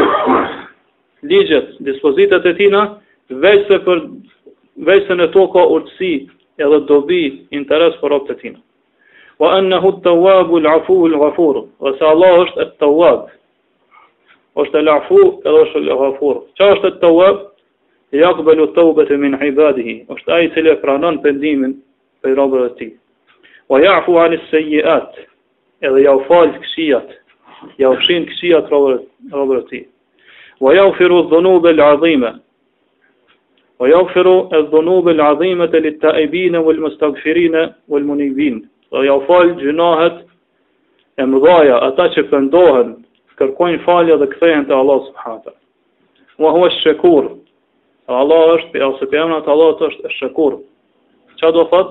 Ligjet, 1.23 1.77
dispozitat 1.79 2.47
e 2.51 2.53
tina 2.59 2.81
se 3.31 3.77
për 3.87 3.99
vejse 4.87 5.15
në 5.19 5.27
to 5.35 5.47
ka 5.55 5.63
urtësi 5.77 6.13
edhe 6.63 6.79
dobi 6.89 7.21
interes 7.59 7.97
për 8.03 8.13
robët 8.15 8.35
e 8.35 8.39
tina. 8.43 8.59
Wa 9.43 9.55
annahu 9.59 9.95
at-tawwabu 9.97 10.59
al-afu 10.63 10.97
al-ghafur, 11.09 11.63
wa 11.85 11.95
se 11.99 12.07
Allah 12.13 12.37
është 12.45 12.65
at-tawwab. 12.67 13.23
Është 14.63 14.81
al-afu 14.83 15.21
edhe 15.49 15.63
është 15.67 15.83
al-ghafur. 15.85 16.43
Çfarë 16.59 16.75
është 16.77 16.91
at-tawwab? 16.95 17.41
Yaqbalu 18.23 18.67
at-tawbata 18.71 19.17
min 19.23 19.39
ibadihi. 19.49 19.95
Është 20.15 20.35
ai 20.37 20.47
i 20.51 20.53
cili 20.57 20.75
pranon 20.83 21.23
pendimin 21.25 21.73
prej 22.23 22.37
robëve 22.39 22.69
e 22.71 22.75
tij. 22.81 22.93
Wa 23.71 23.81
ya'fu 23.81 24.19
'an 24.21 24.37
as-sayyi'at. 24.39 25.11
Edhe 25.87 26.03
ja 26.05 26.13
u 26.15 26.21
fal 26.31 26.47
këqijat, 26.59 27.09
ja 27.81 27.91
u 27.91 27.97
fshin 28.03 28.27
këqijat 28.29 28.69
e 28.69 28.99
robëve 29.31 29.63
tij. 29.71 29.83
Wa 30.63 30.75
yaghfiru 30.77 31.19
adh-dhunuba 31.25 31.73
al-'azima. 31.75 32.37
Po 33.83 33.89
ja 33.91 33.99
ufëru 33.99 34.33
e 34.55 34.59
dhënu 34.71 35.01
dhe 35.07 35.13
l'adhimet 35.19 35.73
e 35.75 35.79
li 35.83 35.91
ta 35.99 36.11
e 36.19 36.27
bine, 36.31 36.59
vë 36.63 36.73
lë 36.77 36.83
më 36.85 36.91
ja 39.03 40.11
e 41.21 41.25
më 41.31 41.39
dhaja, 41.45 41.75
ata 41.89 42.05
që 42.15 42.23
pëndohen, 42.31 42.93
kërkojnë 43.39 43.81
falje 43.85 44.15
dhe 44.21 44.27
këthejnë 44.35 44.65
të 44.69 44.73
Allah 44.77 45.01
subhanahu. 45.09 45.53
Ma 46.41 46.53
hu 46.55 46.61
është 46.69 46.81
shëkur, 46.85 47.27
Allah 48.23 48.47
është, 48.55 48.71
për 48.73 48.85
asë 48.87 49.09
për 49.11 49.19
emnat 49.25 49.49
Allah 49.55 49.75
të 49.79 49.91
është 49.91 50.13
shëkur. 50.19 50.57
Qa 51.43 51.51
do 51.53 51.67
thot? 51.75 51.91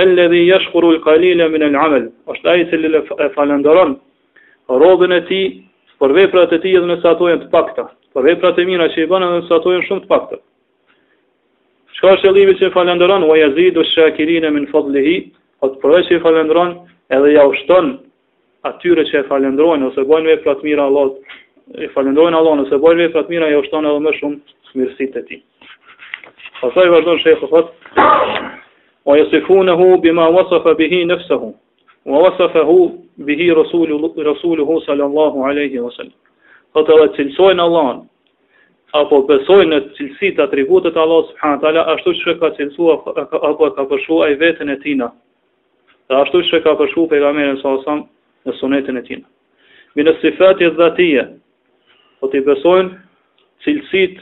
El 0.00 0.14
le 0.16 0.28
dhi 0.32 0.40
jeshkuru 0.48 0.94
i 0.96 1.02
kalile 1.04 1.50
minë 1.52 1.68
amel, 1.84 2.06
është 2.32 2.48
ajë 2.54 2.70
të 2.70 2.78
lë 2.80 3.00
e 3.00 3.02
robën 3.18 3.98
rodhën 4.82 5.12
e 5.18 5.20
ti, 5.28 5.42
përvej 6.00 6.24
veprat 6.30 6.56
e 6.56 6.60
ti 6.64 6.72
edhe 6.78 6.88
nësë 6.94 7.12
ato 7.12 7.28
të 7.44 7.50
pakta, 7.56 7.88
përvej 8.14 8.38
për 8.46 8.62
e 8.62 8.64
mira 8.72 8.88
që 8.94 9.04
i 9.04 9.10
bën 9.12 9.26
edhe 9.28 9.42
nësë 9.42 9.54
ato 9.58 9.76
shumë 9.88 10.06
të 10.06 10.10
pakta. 10.16 10.40
Shka 11.98 12.10
është 12.16 12.28
e 12.28 12.32
libi 12.34 12.52
që 12.60 12.68
i 12.70 12.72
falendron, 12.74 13.24
wa 13.28 13.34
jazidu 13.36 13.82
shakirin 13.90 14.46
e 14.48 14.50
min 14.54 14.64
fadlihi, 14.70 15.16
o 15.60 15.66
po 15.68 15.72
të 15.72 15.80
përveç 15.82 16.06
që 16.10 16.16
i 16.16 16.20
falendron, 16.24 16.70
edhe 17.14 17.32
ja 17.34 17.44
ushton 17.50 17.90
atyre 18.70 19.04
që 19.10 19.20
i 19.20 19.26
falendrojnë, 19.28 19.90
ose 19.90 20.04
bojnë 20.08 20.30
vej 20.32 20.38
pra 20.44 20.54
të 20.56 20.64
mira 20.68 20.86
Allah, 20.88 21.10
i 21.84 21.90
falendrojnë 21.94 22.38
Allah, 22.38 22.62
ose 22.64 22.78
bojnë 22.84 23.04
vej 23.04 23.10
pra 23.16 23.22
të 23.26 23.34
mira, 23.34 23.50
ja 23.52 23.60
ushton 23.60 23.88
edhe 23.90 24.02
më 24.06 24.12
shumë 24.20 24.80
mirësit 24.80 25.18
e 25.20 25.24
ti. 25.28 25.40
i 26.64 26.92
vazhdojnë 26.94 27.20
shekhe 27.26 27.48
fat, 27.52 27.74
wa 29.04 29.76
hu 29.82 29.90
bima 30.06 30.26
wasafa 30.36 30.74
bihi 30.80 31.04
nëfsehu, 31.12 31.50
wa 32.12 32.22
wasafa 32.24 32.64
hu 32.70 32.78
bihi 33.28 33.50
rasuluhu 33.60 34.80
sallallahu 34.86 35.44
alaihi 35.50 35.76
wasallam. 35.86 36.16
Fëtë 36.72 36.92
edhe 36.98 37.08
cilësojnë 37.16 37.62
Allahën, 37.68 38.00
apo 38.96 39.22
besojnë 39.28 39.70
në 39.72 39.78
cilësi 39.96 40.30
të 40.36 40.42
atributet 40.46 40.96
Allah 41.00 41.22
subhanahu 41.30 41.62
taala 41.62 41.84
ashtu 41.94 42.12
siç 42.18 42.36
ka 42.40 42.50
cilësu 42.58 42.88
apo 42.94 43.68
ka 43.76 43.86
përshuar 43.92 44.26
ai 44.28 44.34
veten 44.42 44.68
e 44.68 44.76
tina. 44.84 45.08
Dhe 46.08 46.18
ashtu 46.20 46.42
siç 46.44 46.58
ka 46.64 46.74
përshuar 46.80 47.08
pejgamberin 47.12 47.56
sallallahu 47.60 47.80
alajhi 47.80 47.84
wasallam 47.84 48.04
në 48.46 48.52
sunetin 48.60 48.96
e 48.96 49.02
tina. 49.08 49.26
në 49.96 50.12
sifat 50.20 50.60
e 50.62 50.68
dhatia. 50.80 51.24
Po 52.20 52.28
ti 52.28 52.40
besojnë 52.40 52.90
cilësit 53.64 54.20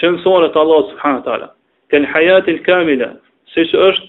që 0.00 0.10
mësonet 0.16 0.56
Allah 0.56 0.80
subhanahu 0.90 1.24
taala. 1.24 1.48
Ken 1.92 2.04
hayat 2.04 2.48
el 2.48 2.58
kamila, 2.64 3.10
siç 3.54 3.74
është 3.74 4.06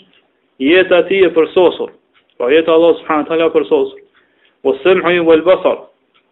jeta 0.60 1.04
e 1.12 1.20
e 1.28 1.34
përsosur. 1.36 1.90
Po 2.38 2.50
jeta 2.50 2.72
Allah 2.72 2.94
subhanahu 3.02 3.28
taala 3.28 3.52
përsosur. 3.56 4.00
Wa 4.66 4.74
sam'i 4.84 5.20
vëllë 5.28 5.44
basar, 5.50 5.78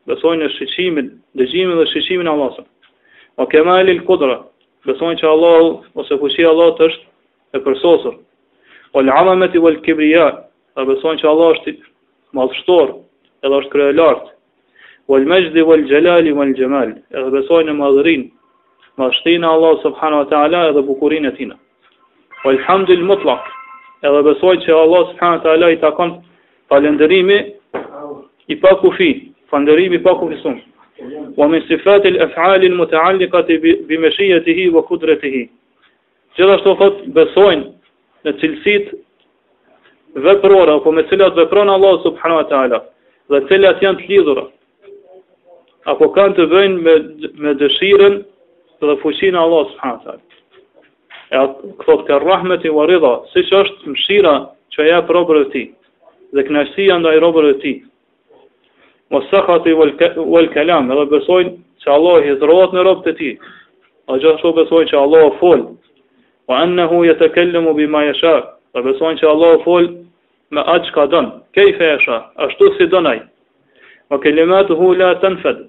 besojnë 0.08 0.44
në 0.44 0.50
shqiqimin, 0.56 1.08
dëgjimin 1.40 1.78
dhe 1.80 1.86
shqiqimin 1.92 2.28
e 2.28 2.32
Allahut. 2.32 2.68
O 3.38 3.46
kemali 3.52 3.94
lë 3.94 4.02
kudra, 4.08 4.36
besojnë 4.90 5.20
që 5.22 5.28
Allah, 5.32 5.66
ose 6.04 6.16
fëshi 6.22 6.46
Allah 6.52 6.72
të 6.78 6.88
është 6.90 7.04
e 7.54 7.60
përsosër. 7.68 8.16
O 8.98 9.02
lë 9.06 9.14
amamet 9.20 9.54
i 9.54 9.60
vëllë 9.66 9.82
kibrija, 9.88 10.24
dhe 10.80 10.86
besojnë 10.90 11.22
që 11.22 11.28
Allah 11.32 11.52
është 11.58 11.74
madhështor, 12.40 12.96
edhe 13.46 13.60
është 13.60 13.72
krejë 13.76 13.96
lartë. 14.00 14.32
O 15.14 15.20
lë 15.22 15.30
meqdi 15.34 15.66
vëllë 15.70 15.86
gjelali 15.92 16.34
vëllë 16.40 16.56
gjemal, 16.62 16.94
edhe 17.14 17.34
besojnë 17.36 17.76
e 17.76 17.80
madhërin, 17.84 18.24
madhështinë 19.02 19.52
Allah 19.54 19.76
subhanu 19.86 20.22
wa 20.24 20.28
ta'ala 20.34 20.62
edhe 20.72 20.84
bukurin 20.90 21.30
e 21.30 21.34
tina. 21.38 21.60
O 22.42 22.56
lë 22.56 22.64
hamdi 22.66 22.98
lë 22.98 23.06
mutlak, 23.12 23.44
edhe 24.02 24.24
besojnë 24.32 24.66
që 24.66 24.72
Allah 24.80 25.06
subhanu 25.12 25.38
wa 25.38 25.46
ta'ala 25.46 25.70
i 25.76 25.80
takon 25.86 26.16
falenderimi 26.74 27.38
i 28.50 28.58
pa 28.66 28.74
u 28.82 28.92
falenderimi 28.98 30.02
i 30.02 30.04
pak 30.10 30.26
ومن 31.38 31.62
صفات 31.62 32.06
الافعال 32.06 32.64
المتعلقه 32.66 33.48
بمشيئته 33.88 34.60
وقدرته 34.76 35.48
gjithashtu 36.38 36.72
thot 36.80 36.98
besojnë 37.18 37.64
në 38.26 38.32
cilësit 38.42 38.90
veprore 40.26 40.76
apo 40.78 40.92
me 40.98 41.02
cilat 41.10 41.34
vepron 41.40 41.70
Allah 41.76 41.96
subhanahu 42.04 42.40
wa 42.44 42.50
taala 42.52 42.80
dhe 43.34 43.40
cilat 43.50 43.82
janë 43.86 44.02
të 44.04 44.10
lidhura 44.12 44.44
apo 45.94 46.10
kanë 46.18 46.38
të 46.40 46.46
bëjnë 46.54 46.78
me 46.88 46.94
me 47.46 47.56
dëshirën 47.64 48.18
dhe 48.86 48.98
fuqinë 49.04 49.38
e 49.40 49.44
Allah 49.46 49.64
subhanahu 49.72 49.98
wa 49.98 50.04
taala. 50.04 50.24
Ja 51.34 51.42
thot 51.86 52.06
ka 52.08 52.20
rahmeti 52.28 52.70
wa 52.78 52.86
rida, 52.90 53.14
siç 53.34 53.48
është 53.52 53.92
mëshira 53.94 54.36
që 54.74 54.88
ja 54.92 55.00
robërit 55.18 55.50
të 55.50 55.54
tij 55.58 55.68
dhe 56.36 56.48
kënaqësia 56.50 57.02
ndaj 57.02 57.16
robërve 57.26 57.54
të 57.56 57.62
tij 57.64 57.76
mosakati 59.10 59.72
wal 60.18 60.50
kalam, 60.54 60.92
edhe 60.92 61.06
besojnë 61.12 61.54
se 61.84 61.90
Allah 61.92 62.26
i 62.28 62.34
dhrohet 62.42 62.74
në 62.76 62.84
robët 62.86 63.08
e 63.12 63.16
tij. 63.20 63.34
A 64.10 64.18
gjithashtu 64.20 64.52
besojnë 64.58 64.90
që 64.92 65.00
Allah 65.00 65.30
fol. 65.40 65.64
Wa 66.48 66.62
annahu 66.66 67.06
yatakallamu 67.08 67.74
bima 67.78 68.02
yasha. 68.10 68.34
Dhe 68.76 68.84
besojnë 68.84 69.20
që 69.22 69.30
Allah 69.32 69.54
fol 69.64 69.88
me 70.52 70.62
atë 70.74 70.90
çka 70.92 71.06
don. 71.12 71.30
Kayfa 71.56 71.90
yasha, 71.94 72.18
ashtu 72.48 72.72
si 72.78 72.88
don 72.88 73.08
ai. 73.08 73.22
Wa 74.12 74.20
kalimatuhu 74.20 74.94
la 75.00 75.14
tanfad. 75.22 75.64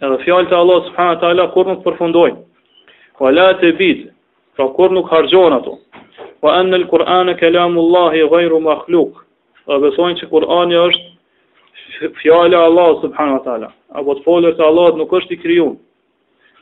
Edhe 0.00 0.18
fjalët 0.24 0.52
e 0.52 0.56
Allah 0.56 0.80
subhanahu 0.86 1.14
wa 1.14 1.20
taala 1.20 1.48
kur 1.52 1.66
nuk 1.68 1.84
përfundojnë. 1.84 2.40
Wa 3.20 3.32
la 3.32 3.52
tabid. 3.60 4.06
Pra 4.56 4.68
kur 4.76 4.90
nuk 4.92 5.08
harxhon 5.12 5.52
ato. 5.52 5.78
Wa 6.42 6.56
anna 6.58 6.76
al-Qur'ana 6.80 7.34
kalamullahi 7.36 8.24
ghayru 8.32 8.60
makhluq. 8.64 9.24
Dhe 9.68 9.80
besojnë 9.86 10.20
që 10.22 10.30
Kur'ani 10.32 10.74
është 10.86 11.09
fjala 12.08 12.56
e 12.56 12.64
Allahut 12.64 13.00
subhanahu 13.00 13.38
wa 13.38 13.44
taala, 13.44 13.72
apo 14.00 14.14
të 14.16 14.22
folur 14.24 14.54
se 14.56 14.64
Allahu 14.66 14.96
nuk 14.98 15.12
është 15.18 15.34
i 15.36 15.40
krijuar. 15.42 15.74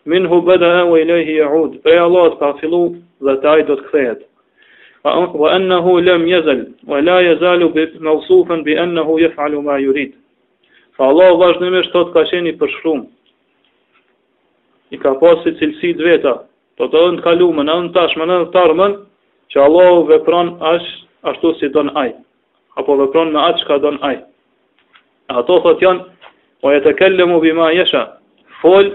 Minhu 0.08 0.40
bada 0.42 0.84
wa 0.88 0.96
ilayhi 1.00 1.34
yaud. 1.38 1.80
Pra 1.84 2.02
Allahu 2.04 2.36
ka 2.40 2.52
fillu 2.60 2.80
dhe 3.26 3.34
te 3.42 3.48
ai 3.50 3.62
do 3.68 3.76
të 3.76 3.84
kthehet. 3.88 4.22
Wa 5.04 5.50
annahu 5.54 5.98
lam 6.00 6.24
yazal 6.26 6.62
wa 6.86 7.00
la 7.04 7.20
yazalu 7.22 7.68
bi 7.74 7.84
mawsufan 8.08 8.62
bi 8.64 8.76
annahu 8.84 9.18
yaf'alu 9.20 9.62
ma 9.62 9.76
yurid. 9.78 10.14
Fa 10.96 11.04
Allahu 11.12 11.38
vazhdimisht 11.42 11.92
thot 11.92 12.12
ka 12.12 12.24
qenë 12.30 12.52
i 12.54 13.02
I 14.90 14.96
ka 14.96 15.12
pasur 15.20 15.52
cilësi 15.60 15.92
të 15.98 16.04
veta, 16.04 16.32
do 16.78 16.84
të 16.88 16.94
ndonë 16.96 17.22
kaluam 17.22 17.58
an 17.60 17.68
anë 17.68 17.90
tashmë 17.92 18.24
në 18.30 18.36
tarmën, 18.54 18.94
që 19.52 19.60
Allahu 19.66 20.06
vepron 20.08 20.54
ashtu 21.28 21.50
si 21.60 21.68
don 21.74 21.90
ai 22.02 22.08
apo 22.80 22.96
vepron 22.96 23.32
me 23.34 23.40
atë 23.42 23.58
që 23.60 23.66
ka 23.68 23.76
don 23.84 23.98
ai. 24.02 24.14
Ato 25.28 25.58
thot 25.60 25.82
janë 25.84 26.04
wa 26.64 26.70
yatakallemu 26.72 27.38
bima 27.42 27.66
yasha, 27.76 28.00
fol 28.62 28.86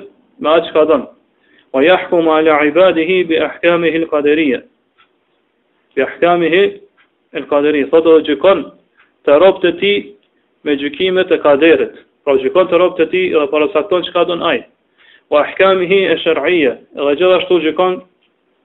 me 0.42 0.50
atë 0.50 0.72
që 0.74 0.84
don. 0.90 1.04
Wa 1.74 1.84
yahkum 1.86 2.28
ala 2.38 2.56
ibadihi 2.66 3.20
bi 3.30 3.38
ahkamihi 3.38 4.00
al-qadariyya. 4.02 4.60
Bi 5.94 6.02
ahkamihi 6.08 6.64
al-qadariyya. 7.38 7.92
Sot 7.94 8.10
do 8.10 8.16
gjykon 8.26 8.66
të 9.30 9.38
robët 9.46 9.70
e 9.70 9.74
ti 9.82 9.94
me 10.66 10.74
gjykimet 10.82 11.30
e 11.30 11.38
kaderit. 11.46 12.02
Pra 12.26 12.36
gjykon 12.42 12.68
të 12.72 12.82
robët 12.82 13.06
e 13.06 13.10
ti 13.14 13.22
dhe 13.38 13.46
parasakton 13.54 14.02
çka 14.10 14.26
don 14.32 14.42
ai. 14.50 14.66
Wa 15.30 15.46
ahkamihi 15.46 16.02
e 16.18 16.18
shariyya 16.24 16.74
Dhe 16.98 17.14
gjithashtu 17.22 17.62
gjykon 17.68 18.00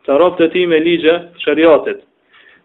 të 0.08 0.16
robët 0.22 0.46
e 0.48 0.52
ti 0.56 0.64
me 0.72 0.80
ligje 0.88 1.20
shariatit. 1.44 2.00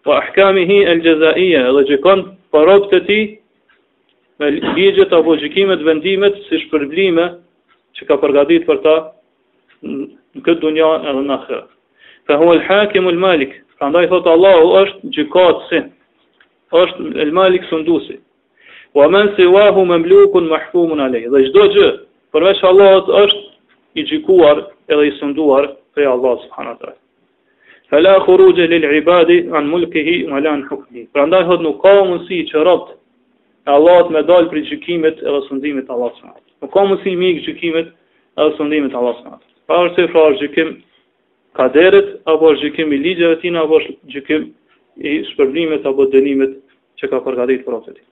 Wa 0.08 0.18
ahkamihi 0.24 0.80
al-jazaiyya. 0.94 1.68
Dhe 1.76 1.84
gjykon 1.92 2.26
për 2.52 2.70
robët 2.72 2.98
e 3.02 3.06
ti 3.10 3.20
me 4.38 4.50
ligjet 4.76 5.12
apo 5.12 5.36
gjykimet, 5.38 5.82
vendimet, 5.86 6.38
si 6.48 6.58
shpërblime 6.66 7.26
që 7.96 8.06
ka 8.08 8.16
përgatitur 8.22 8.64
për 8.70 8.80
ta 8.86 8.94
në 9.84 10.42
këtë 10.46 10.60
dunja 10.64 10.88
edhe 11.10 11.20
në 11.28 11.36
ahiret. 11.36 11.68
Fa 12.26 12.38
huwa 12.40 12.56
al-hakim 12.58 13.06
al-malik. 13.10 13.52
Prandaj 13.78 14.06
thot 14.12 14.26
Allahu 14.34 14.72
është 14.80 15.12
gjykatësi. 15.16 15.80
Është 16.74 17.08
el 17.22 17.30
malik 17.36 17.66
sunduesi. 17.70 18.16
Wa 18.96 19.06
men 19.10 19.30
man 19.30 19.36
siwahu 19.36 19.84
mamlukun 19.90 20.48
mahkumun 20.50 21.00
alayh. 21.04 21.28
Dhe 21.32 21.44
çdo 21.50 21.66
gjë 21.74 21.88
përveç 22.34 22.62
Allahut 22.70 23.12
është 23.24 23.42
i 24.00 24.04
gjykuar 24.10 24.64
edhe 24.90 25.04
i 25.10 25.14
sunduar 25.20 25.68
prej 25.94 26.06
Allahut 26.14 26.42
subhanahu 26.46 26.74
wa 26.74 26.80
taala. 26.80 26.96
Fa 27.90 28.00
la 28.00 28.14
lil-ibadi 28.72 29.38
an 29.56 29.68
mulkihi 29.68 30.26
wala 30.32 30.50
an 30.50 30.64
hukmihi. 30.70 31.06
Prandaj 31.12 31.44
thot 31.44 31.60
nuk 31.62 31.82
ka 31.82 32.04
mundsi 32.04 32.42
që 32.50 32.64
robët 32.64 32.98
e 33.66 33.70
Allah 33.72 34.04
me 34.12 34.22
dalë 34.28 34.50
për 34.50 34.58
gjykimet 34.68 35.20
e 35.24 35.34
sëndimit 35.48 35.90
Allah 35.94 36.10
së 36.18 36.26
matë. 36.28 36.42
Në 36.62 36.68
ka 36.74 36.82
mësi 36.90 37.12
i 37.14 37.20
mikë 37.20 37.44
gjykimet 37.46 37.88
e 38.36 38.46
rësëndimit 38.50 38.96
Allah 38.98 39.14
së 39.20 39.24
matë. 39.28 39.46
Pa 39.68 39.78
është 39.86 40.04
e 40.04 40.10
fra 40.12 40.24
është 40.30 40.42
gjykim 40.44 40.72
kaderit, 41.58 42.08
apo 42.28 42.50
është 42.52 42.64
gjykim 42.68 42.92
i 42.92 42.98
ligjeve 43.06 43.38
tina, 43.42 43.62
apo 43.64 43.78
është 43.80 43.96
gjykim 44.14 44.42
i 45.08 45.12
shpërblimet 45.30 45.86
apo 45.88 46.08
dënimet 46.12 46.58
që 47.00 47.10
ka 47.10 47.20
përgadit 47.24 47.64
për 47.66 47.78
atë 47.80 47.94
të 47.94 48.02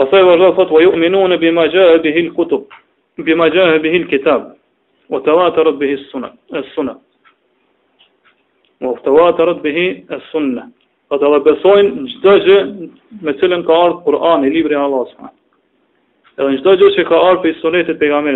Pasaj 0.00 0.24
Pasë 0.26 0.48
e 0.48 0.52
thotë, 0.56 0.72
vajuk 0.74 0.94
minu 1.00 1.24
në 1.28 1.38
bima 1.42 1.64
gja 1.72 1.86
e 1.96 2.02
bihil 2.04 2.30
kutub, 2.36 2.68
bima 3.24 3.48
gja 3.52 3.66
e 3.76 3.80
bihil 3.84 4.06
kitab, 4.08 4.50
o 5.12 5.18
të 5.20 5.32
vatë 5.36 5.64
rëtë 5.66 5.80
bihil 5.82 6.04
sunat, 6.10 6.36
e 6.56 6.62
sunat. 6.74 7.00
rëtë 8.80 9.60
bihi 9.62 9.86
e 10.08 10.16
sunnë. 10.30 10.62
Ata 11.10 11.26
dhe 11.26 11.38
besojnë 11.42 11.88
në 11.90 12.08
gjithë 12.10 12.32
gjë 12.46 12.58
me 13.26 13.32
cilën 13.40 13.62
ka 13.66 13.76
ardhë 13.84 13.96
Kur'an 14.04 14.44
i 14.46 14.50
libri 14.54 14.76
në 14.76 14.82
Allah 14.86 15.30
Edhe 16.36 16.44
në 16.44 16.54
gjithë 16.56 16.74
gjë 16.82 16.90
që 16.96 17.04
ka 17.08 17.18
ardhë 17.30 17.40
për 17.42 17.50
i 17.50 17.54
sunetit 17.62 17.96
për 17.98 18.12
i 18.14 18.34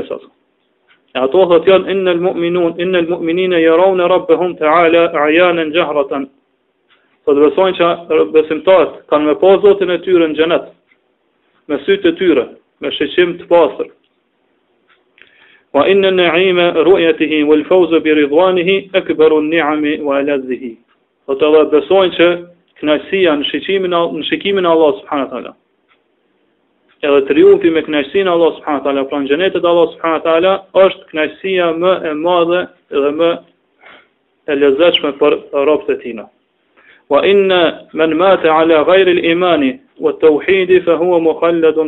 E 1.14 1.20
ato 1.22 1.44
dhe 1.46 1.58
janë, 1.70 1.92
inë 1.92 2.02
në 2.08 2.14
mu'minun, 2.24 2.72
inë 2.82 3.02
në 3.02 3.10
mu'minin 3.12 3.52
e 3.54 3.60
jaraun 3.62 4.00
e 4.02 4.08
rabbe 4.10 4.34
hum 4.40 4.56
të 4.58 4.66
ala, 4.66 5.02
ajanë 5.20 5.62
në 5.68 5.74
gjahratën. 5.76 6.24
Ata 7.26 7.34
besojnë 7.40 7.76
që 7.78 8.22
besimtarët 8.34 8.96
kanë 9.12 9.26
me 9.28 9.34
po 9.38 9.52
zotin 9.62 9.94
e 9.94 10.00
tyre 10.02 10.26
në 10.26 10.34
gjenet, 10.40 10.64
me 11.70 11.78
sytë 11.86 12.10
e 12.10 12.16
tyre, 12.18 12.44
me 12.82 12.90
shqeqim 12.96 13.36
të 13.38 13.46
pasër. 13.52 13.92
Wa 15.78 15.86
inë 15.92 16.10
në 16.10 16.12
naime 16.24 16.66
rujetihi, 16.82 17.44
wa 17.46 17.78
bi 18.08 18.18
rizuanihi, 18.18 18.76
e 18.90 19.00
këberu 19.06 19.38
në 19.46 19.50
njami, 19.54 19.94
wa 20.10 20.18
lezihi. 20.18 20.72
Ata 21.30 21.52
dhe 21.54 21.62
besojnë 21.76 22.16
që 22.18 22.28
knajsia 22.82 23.34
në 23.38 23.46
shikimin 23.50 23.92
në 23.94 24.00
shikimin 24.30 24.66
e 24.66 24.70
Allah 24.70 24.92
subhanahu 24.98 25.28
wa 25.28 25.30
taala. 25.40 25.54
Edhe 27.04 27.20
triumfi 27.28 27.70
me 27.70 27.82
knajsinë 27.86 28.26
e 28.28 28.32
Allah 28.34 28.52
subhanahu 28.56 28.80
wa 28.82 28.86
taala 28.86 29.02
pranë 29.10 29.28
xhenetit 29.30 29.62
të 29.62 29.68
Allah 29.70 29.90
subhanahu 29.92 30.18
wa 30.18 30.24
taala 30.28 30.52
është 30.84 31.10
knajsia 31.12 31.66
më 31.82 31.92
e 32.10 32.14
madhe 32.26 32.60
dhe 32.90 33.10
më 33.20 33.30
e 34.50 34.56
lezetshme 34.62 35.12
për 35.20 35.36
robët 35.68 35.90
e 35.94 35.98
tina. 36.02 36.24
Wa 37.12 37.20
inna 37.28 37.60
man 37.92 38.16
mata 38.18 38.50
ala 38.62 38.82
ghayri 38.88 39.12
al-iman 39.18 39.62
wa 40.00 40.10
at-tauhid 40.16 40.70
fa 40.84 40.96
huwa 41.00 41.20
mukhallad 41.28 41.78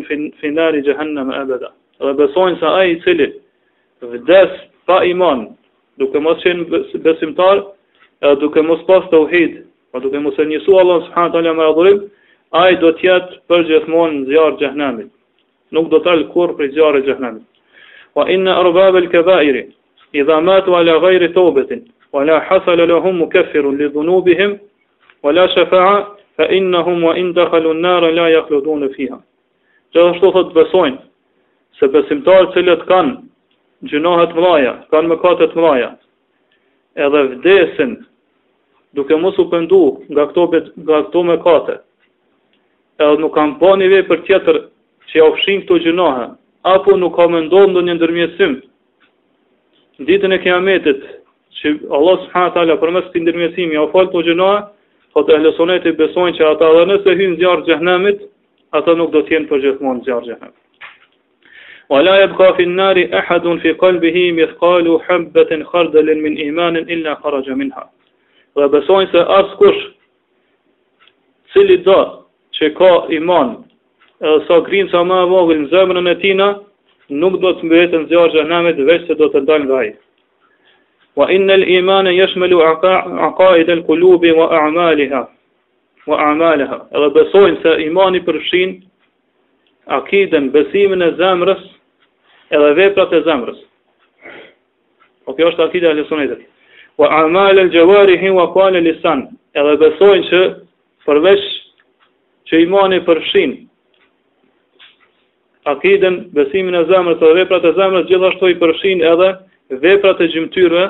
fi 0.41 0.49
nar 0.53 0.77
jahannam 0.87 1.31
abada. 1.33 1.73
Dhe 1.99 2.13
besojnë 2.21 2.59
se 2.61 2.67
ai 2.83 2.91
i 2.95 3.01
cili 3.03 3.29
vdes 4.07 4.53
pa 4.87 5.01
iman, 5.09 5.49
duke 5.99 6.21
mos 6.21 6.43
qenë 6.45 6.69
besimtar, 7.03 7.65
duke 8.41 8.61
mos 8.63 8.83
pas 8.87 9.09
tauhid, 9.11 9.65
Pra 9.97 10.03
duke 10.05 10.19
mos 10.21 10.37
e 10.37 10.45
njësu 10.45 10.75
Allah 10.77 10.97
subhanahu 11.07 11.33
taala 11.35 11.53
me 11.57 11.63
adhurim, 11.67 12.01
ai 12.63 12.75
do 12.81 12.89
të 12.99 13.05
jetë 13.07 13.37
përgjithmonë 13.53 14.15
në 14.17 14.25
zjarë 14.29 14.57
xhehenamit. 14.63 15.07
Nuk 15.77 15.87
do 15.95 16.01
të 16.05 16.11
al 16.13 16.25
për 16.35 16.69
zjarë 16.75 16.99
e 17.13 17.31
Wa 18.17 18.27
inna 18.35 18.59
arbab 18.61 18.97
al-kaba'ir 18.99 19.57
idha 20.21 20.37
matu 20.49 20.75
ala 20.77 20.99
ghayri 21.05 21.31
tawbatin 21.33 21.81
wa 22.13 22.25
la 22.29 22.37
hasala 22.49 22.85
lahum 22.91 23.17
mukaffirun 23.25 23.77
li 23.81 23.89
dhunubihim 23.93 24.59
wa 25.23 25.33
la 25.37 25.45
shafa'a 25.55 25.97
fa 26.37 26.45
innahum 26.59 27.03
wa 27.05 27.17
in 27.17 27.33
dakhalu 27.37 27.71
an-nar 27.71 28.03
la 28.17 28.29
yakhludun 28.37 28.89
fiha. 28.95 29.19
Gjithashtu 29.95 30.33
thot 30.33 30.53
besojnë 30.57 30.99
se 31.79 31.89
besimtarët 31.97 32.53
cilët 32.57 32.83
kanë 32.89 33.17
gjunohet 33.93 34.33
mëdha, 34.41 34.73
kanë 34.93 35.09
mëkate 35.13 35.47
të 35.53 35.69
edhe 37.05 37.27
vdesin 37.35 37.97
duke 38.97 39.15
mos 39.21 39.37
u 39.39 39.45
pëndu 39.53 39.81
nga 40.13 40.25
këto, 40.31 40.43
nga 40.87 40.99
këto 41.07 41.21
me 41.29 41.37
kate, 41.45 41.77
edhe 43.05 43.19
nuk 43.21 43.35
kam 43.37 43.51
pa 43.61 43.75
një 43.79 43.89
vej 43.93 44.05
për 44.09 44.23
tjetër 44.29 44.57
që 45.11 45.15
ja 45.21 45.29
ufshim 45.33 45.61
këto 45.65 45.79
gjinoha, 45.85 46.25
apo 46.75 46.97
nuk 47.01 47.15
kam 47.19 47.37
ndonë 47.47 47.75
në 47.77 47.83
një 47.89 47.95
ndërmjesim, 47.99 48.55
ditën 50.09 50.33
e 50.37 50.43
kiametit, 50.45 51.03
që 51.57 51.75
Allah 51.99 52.17
subhanahu 52.25 52.55
taala 52.57 52.75
për 52.81 52.91
mes 52.97 53.07
të 53.13 53.23
ndërmjetësimit 53.25 53.77
ja 53.77 53.83
ofal 53.87 54.09
të 54.13 54.23
gjinoha, 54.31 54.59
po 55.15 55.23
të 55.25 55.37
ehlesonet 55.39 55.87
i 55.89 55.95
besojnë 56.01 56.37
që 56.41 56.47
ata 56.53 56.69
edhe 56.75 56.83
nëse 56.93 57.15
hynë 57.21 57.39
zjarë 57.41 57.65
gjëhnemit, 57.69 58.23
ata 58.77 58.95
nuk 58.99 59.13
do 59.15 59.23
t'jenë 59.29 59.49
për 59.53 59.63
gjithmonë 59.65 60.05
zjarë 60.09 60.29
zjarr 60.31 60.51
Wa 61.91 61.97
Wala 62.01 62.17
yabqa 62.19 62.49
fi 62.57 62.65
an-nari 62.69 63.05
ahadun 63.21 63.61
fi 63.63 63.73
qalbihi 63.83 64.25
mithqalu 64.39 64.97
habatin 65.07 65.63
khardalin 65.71 66.21
min 66.27 66.35
imanin 66.49 66.89
illa 66.97 67.15
kharaja 67.23 67.55
minha 67.55 67.85
dhe 68.61 68.69
besojnë 68.73 69.11
se 69.13 69.21
asë 69.39 69.57
kush 69.61 69.83
cili 71.53 71.77
do 71.87 71.97
që 72.59 72.71
ka 72.79 72.91
iman 73.19 73.51
edhe 74.25 74.39
sa 74.49 74.61
krinë 74.69 74.91
sa 74.93 75.03
ma 75.09 75.19
vogël 75.29 75.61
në 75.65 75.69
zemrën 75.75 76.11
e 76.13 76.15
tina 76.23 76.47
nuk 77.21 77.37
do 77.43 77.53
të 77.59 77.69
mbëhet 77.69 77.97
në 77.99 78.09
zjarë 78.13 78.35
gjenemit 78.39 78.81
veç 78.89 79.05
se 79.11 79.19
do 79.21 79.29
të 79.35 79.43
ndalë 79.45 79.69
nga 79.69 79.83
i 79.89 79.93
wa 81.21 81.29
innel 81.37 81.67
imane 81.77 82.17
jeshmelu 82.17 82.63
aqaid 83.27 83.69
el 83.77 83.85
kulubi 83.89 84.33
wa 84.41 84.49
a'maliha 84.63 85.23
wa 86.11 86.17
a'maliha 86.31 86.81
edhe 86.97 87.13
besojnë 87.21 87.61
se 87.63 87.77
imani 87.91 88.25
përshin 88.27 88.77
akiden 90.01 90.49
besimin 90.57 91.05
e 91.05 91.13
zemrës 91.21 91.61
edhe 92.57 92.73
veprat 92.81 93.13
e 93.13 93.23
zemrës 93.29 93.61
o 95.27 95.35
po 95.35 95.39
kjo 95.39 95.53
është 95.53 95.69
akide 95.69 95.93
e 95.93 95.97
lësonetet 96.01 96.53
wa 96.99 97.09
amal 97.21 97.59
al 97.59 97.71
jawarih 97.71 98.23
wa 98.33 98.53
qal 98.53 98.77
al 98.77 98.85
lisan 98.85 99.27
edhe 99.61 99.77
besojnë 99.83 100.27
që 100.29 100.41
përveç 101.07 101.43
që 102.49 102.61
imani 102.65 102.99
përfshin 103.09 103.53
akiden 105.73 106.17
besimin 106.39 106.79
e 106.81 106.87
zemrës 106.89 107.21
dhe 107.21 107.33
veprat 107.41 107.69
e 107.71 107.75
zemrës 107.77 108.09
gjithashtu 108.09 108.49
i 108.49 108.57
përfshin 108.63 109.05
edhe 109.13 109.29
veprat 109.85 110.25
e 110.27 110.31
gjymtyrëve 110.33 110.87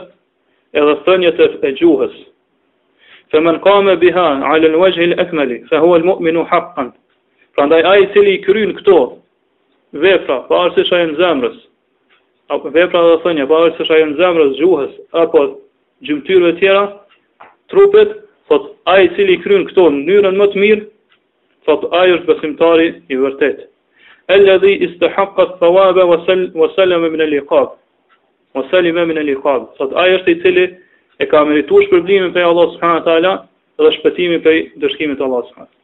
edhe 0.81 0.95
thënjet 1.09 1.43
e 1.71 1.75
gjuhës 1.83 2.15
se 3.33 3.43
men 3.43 3.59
ka 3.67 3.75
me 3.89 3.97
biha 4.05 4.29
alën 4.55 4.79
vajhjil 4.85 5.17
e 5.23 5.27
këmeli 5.33 5.59
se 5.73 5.83
hua 5.83 5.99
lë 5.99 6.09
mu'minu 6.13 6.47
haqqan 6.53 6.93
pra 7.57 7.67
ndaj 7.67 7.83
a 7.93 7.97
i 7.99 8.07
cili 8.15 8.37
i 8.39 8.43
kryin 8.47 8.77
këto 8.79 8.99
vepra 10.05 10.39
pa 10.49 10.63
arsi 10.69 10.87
shajen 10.87 11.17
zemrës 11.19 11.59
vepra 12.79 13.05
dhe 13.11 13.19
thënje 13.27 13.51
pa 13.51 13.63
arsi 13.67 13.91
shajen 13.91 14.15
zemrës 14.23 14.55
gjuhës 14.61 14.95
apo 15.27 15.49
gjymtyrëve 16.05 16.53
të 16.57 16.61
tjera, 16.61 16.83
trupet, 17.73 18.13
thot 18.51 18.67
ai 18.95 19.05
i 19.07 19.11
cili 19.17 19.39
kryen 19.43 19.65
këto 19.71 19.87
në 19.93 20.03
mënyrën 20.09 20.39
më 20.41 20.47
të 20.55 20.63
mirë, 20.65 20.85
thot 21.69 21.87
ai 22.01 22.11
është 22.17 22.29
besimtari 22.33 22.89
i 23.15 23.19
vërtet. 23.23 23.65
Alladhi 24.37 24.73
istahaqa 24.89 25.49
thawaba 25.61 26.05
wa 26.11 26.19
sallama 26.27 27.09
min 27.15 27.23
al-iqab. 27.29 27.73
Wa 28.57 28.65
sallama 28.71 29.05
min 29.07 29.21
al-iqab. 29.23 29.69
Thot 29.79 29.95
ai 30.03 30.13
është 30.19 30.33
i 30.35 30.39
cili 30.43 30.65
e 31.23 31.29
ka 31.31 31.45
merituar 31.47 31.87
shpërblimin 31.87 32.33
prej 32.35 32.45
Allah 32.51 32.73
subhanahu 32.75 33.01
wa 33.01 33.07
taala 33.09 33.33
dhe 33.79 33.93
shpëtimin 33.99 34.43
prej 34.45 34.59
dëshkimit 34.83 35.19
të 35.19 35.25
Allahut 35.27 35.49
subhanahu 35.53 35.73
wa 35.73 35.75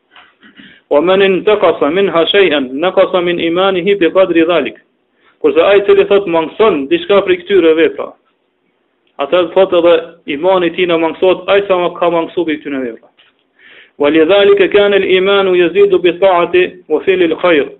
O 0.93 1.01
menin 1.01 1.39
të 1.47 1.55
kasa 1.63 1.89
min 1.99 2.09
hashejhen, 2.15 2.67
në 2.83 2.91
kasa 2.99 3.23
min 3.25 3.39
imani 3.41 3.81
hi 3.87 3.95
për 4.03 4.11
kadri 4.19 4.43
dhalik. 4.45 4.75
Kurse 5.41 5.63
ajtë 5.65 5.87
i 5.87 5.87
cili 5.89 6.05
thot 6.11 6.27
mangëson, 6.35 6.83
diska 6.91 7.21
për 7.25 7.33
i 7.33 7.37
këtyre 7.41 7.73
vepra, 7.79 8.11
atë 9.21 9.39
të 9.47 9.53
thot 9.55 9.73
edhe 9.79 9.95
imani 10.37 10.71
ti 10.77 10.87
në 10.91 10.97
mangësot, 11.03 11.43
ajë 11.53 11.67
sa 11.69 11.79
më 11.81 11.91
ka 11.99 12.09
mangësot 12.15 12.47
për 12.49 12.53
i 12.55 12.59
këtë 12.61 12.73
në 12.77 12.83
vebra. 12.87 13.09
Wa 14.01 14.11
li 14.11 14.23
dhali 14.31 14.55
ke 14.61 14.69
kene 14.73 14.99
lë 15.03 15.11
iman 15.19 15.51
u 15.51 15.55
jezid 15.59 15.93
wa 16.95 17.01
fili 17.07 17.29
lë 17.29 17.41
kajrë. 17.43 17.73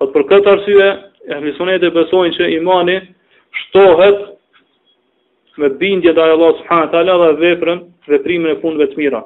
Fëtë 0.00 0.12
për 0.14 0.24
këtë 0.30 0.50
arsye, 0.54 0.86
e 1.30 1.40
hlisonet 1.40 1.82
e 1.84 1.90
besojnë 1.94 2.36
që 2.38 2.48
imani 2.58 2.96
shtohet 3.62 4.22
me 5.60 5.68
bindje 5.80 6.12
dhe 6.16 6.22
Allah 6.32 6.54
subhanë 6.62 6.90
tala 6.94 7.16
dhe 7.20 7.32
veprën 7.42 7.82
dhe 8.08 8.20
primën 8.24 8.54
e 8.56 8.60
punë 8.62 8.86
të 8.86 8.96
mira. 9.02 9.20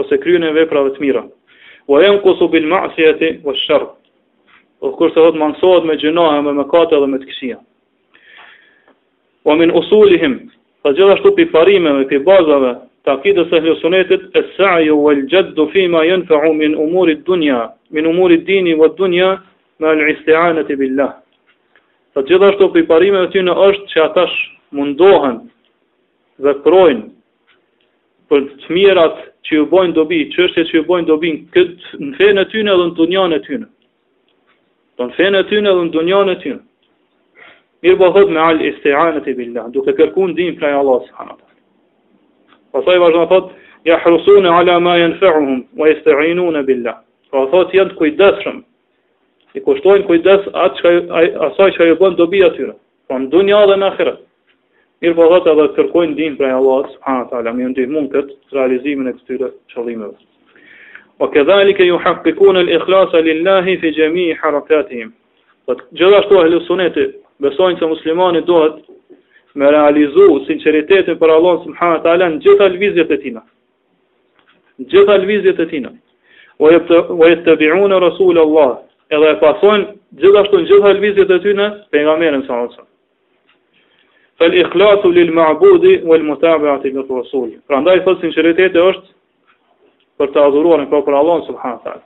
Ose 0.00 0.18
kryën 0.24 0.48
e 0.48 0.54
vepra 0.56 0.82
të 0.90 1.00
mira. 1.04 1.22
Wa 1.86 2.00
jenë 2.02 2.20
kusu 2.24 2.48
bil 2.50 2.66
maqësjeti, 2.72 3.30
wa 3.46 3.54
shërë. 3.62 3.88
Dhe 4.82 4.90
po 4.90 4.96
kërë 4.98 5.14
se 5.14 5.22
dhe 5.28 5.40
mangësot 5.44 5.86
me 5.88 5.94
gjenohë, 6.02 6.42
me 6.48 6.56
mëkate 6.62 6.98
dhe 6.98 7.06
me 7.12 7.22
të 7.22 7.30
këshia 7.30 7.60
o 9.44 9.52
min 9.58 9.70
usulihim, 9.74 10.38
pa 10.82 10.92
gjithashtu 10.92 11.34
pi 11.36 11.44
parimeve, 11.52 12.06
pi 12.08 12.18
bazave, 12.18 12.74
takidës 13.04 13.52
e 13.52 13.60
hlesunetit, 13.64 14.24
e 14.36 14.40
sa'ju 14.56 14.94
o 15.08 15.12
lgjeddu 15.18 15.54
dofima 15.58 16.02
jenë 16.08 16.26
fa'u 16.30 16.52
min 16.56 16.76
umurit 16.84 17.22
dunja, 17.28 17.58
min 17.92 18.06
umurit 18.08 18.44
dini 18.48 18.74
vë 18.80 18.88
dunja, 18.98 19.30
me 19.80 19.92
l'istianet 20.00 20.70
i 20.70 20.78
billah. 20.80 21.12
Pa 22.14 22.22
gjithashtu 22.22 22.70
pi 22.74 22.86
parimeve 22.88 23.30
ty 23.32 23.42
në 23.44 23.54
është 23.68 23.90
që 23.92 24.02
atash 24.08 24.34
mundohen 24.78 25.38
dhe 26.42 26.54
krojnë 26.64 27.04
për 28.30 28.40
të 28.62 28.72
mirat 28.72 29.20
që 29.44 29.58
ju 29.58 29.64
bojnë 29.68 29.92
dobi, 29.98 30.20
çështje 30.32 30.62
që 30.70 30.76
ju 30.78 30.84
bojnë 30.88 31.08
dobi 31.08 31.32
këtë 31.54 31.98
në 32.00 32.12
fenë 32.20 32.44
e 32.44 32.48
tyre 32.54 32.70
dhe 32.72 32.86
në 32.86 32.94
dunjan 33.02 33.34
e 33.36 33.40
tynë. 33.48 33.66
në 35.00 35.12
fenë 35.18 35.38
e 35.42 35.46
tyre 35.50 35.62
dhe 35.66 35.74
në 35.84 35.92
dunjan 35.96 36.30
e 36.30 36.34
tynë. 36.42 36.60
Mirë 37.84 37.98
po 38.00 38.06
thot 38.16 38.30
me 38.32 38.40
al 38.40 38.62
istianati 38.64 39.34
billah, 39.36 39.66
duke 39.72 39.92
din 40.34 40.54
për 40.56 40.68
e 40.70 40.72
Allah 40.72 41.00
subhanahu 41.06 41.36
wa 41.36 41.40
taala. 41.40 41.54
Pastaj 42.72 42.98
vazhdon 43.02 43.26
thot 43.32 43.50
ja 43.84 43.98
hrusune 44.00 44.48
ala 44.48 44.78
ma 44.80 44.94
yanfa'uhum 44.96 45.58
wa 45.76 45.88
yasta'inun 45.90 46.56
billah. 46.64 46.94
Po 47.30 47.44
thotë, 47.52 47.74
janë 47.76 47.90
të 47.92 47.96
kujdesshëm. 47.98 48.62
I 49.54 49.60
kushtojnë 49.68 50.06
kujdes 50.08 50.46
atë 50.54 50.74
çka 50.78 50.90
asaj 51.46 51.72
çka 51.72 52.10
dobi 52.22 52.40
atyre, 52.46 52.72
po 53.08 53.14
në 53.20 53.28
dunja 53.34 53.60
dhe 53.68 53.76
në 53.76 53.86
ahiret. 53.90 54.20
Mirë 55.04 55.14
po 55.20 55.26
thot 55.34 55.48
edhe 55.52 55.68
kërkojnë 55.76 56.12
ndihmë 56.16 56.38
prej 56.40 56.52
Allahut 56.56 56.88
subhanahu 56.96 57.24
wa 57.26 57.30
taala, 57.34 57.50
më 57.52 57.68
ndihmon 57.74 58.08
kët 58.14 58.28
realizimin 58.56 59.10
e 59.10 59.12
këtyre 59.18 59.50
çollimeve. 59.74 60.16
Wa 61.20 61.28
kadhalika 61.36 61.84
yuhaqqiquna 61.90 62.64
al-ikhlasa 62.64 63.20
lillahi 63.28 63.76
fi 63.84 63.92
jami'i 64.00 64.32
harakatihim. 64.40 65.12
Po 65.66 65.74
gjithashtu 65.78 66.38
ahlus 66.40 67.20
besojnë 67.42 67.78
që 67.80 67.88
muslimani 67.90 68.40
duhet 68.46 68.80
me 69.60 69.70
realizu 69.74 70.26
sinceritetin 70.48 71.18
për 71.22 71.32
Allah 71.36 71.60
subhanahu 71.66 71.98
wa 71.98 72.02
taala 72.06 72.28
në 72.34 72.38
gjitha 72.44 72.68
lëvizjet 72.74 73.10
e 73.10 73.18
tina. 73.24 73.42
Në 74.82 74.86
gjitha 74.94 75.18
lëvizjet 75.22 75.60
e 75.64 75.68
tina. 75.72 75.90
Wa 76.60 76.72
yattabi'un 77.30 77.94
rasul 78.02 78.38
Allah, 78.44 78.72
edhe 79.10 79.30
e 79.32 79.38
pasojnë 79.42 79.92
gjithashtu 80.22 80.60
në 80.62 80.68
gjitha 80.70 80.92
lëvizjet 80.98 81.30
e 81.30 81.38
tyre 81.46 81.68
pejgamberin 81.94 82.42
sallallahu 82.46 82.68
alaihi 82.68 82.76
wasallam. 82.76 82.92
Fal 84.38 84.54
ikhlasu 84.60 85.12
lil 85.14 85.30
ma'budi 85.38 85.92
wal 86.10 86.24
mutaba'ati 86.30 86.90
lir 86.96 87.06
rasul. 87.18 87.48
Prandaj 87.68 88.00
thot 88.06 88.20
sinqeriteti 88.22 88.82
është 88.82 89.12
për 90.18 90.30
të 90.34 90.44
adhuruarin 90.46 90.90
pa 90.90 91.00
për 91.06 91.14
Allah 91.20 91.38
subhanahu 91.50 91.78
wa 91.80 91.84
taala. 91.86 92.02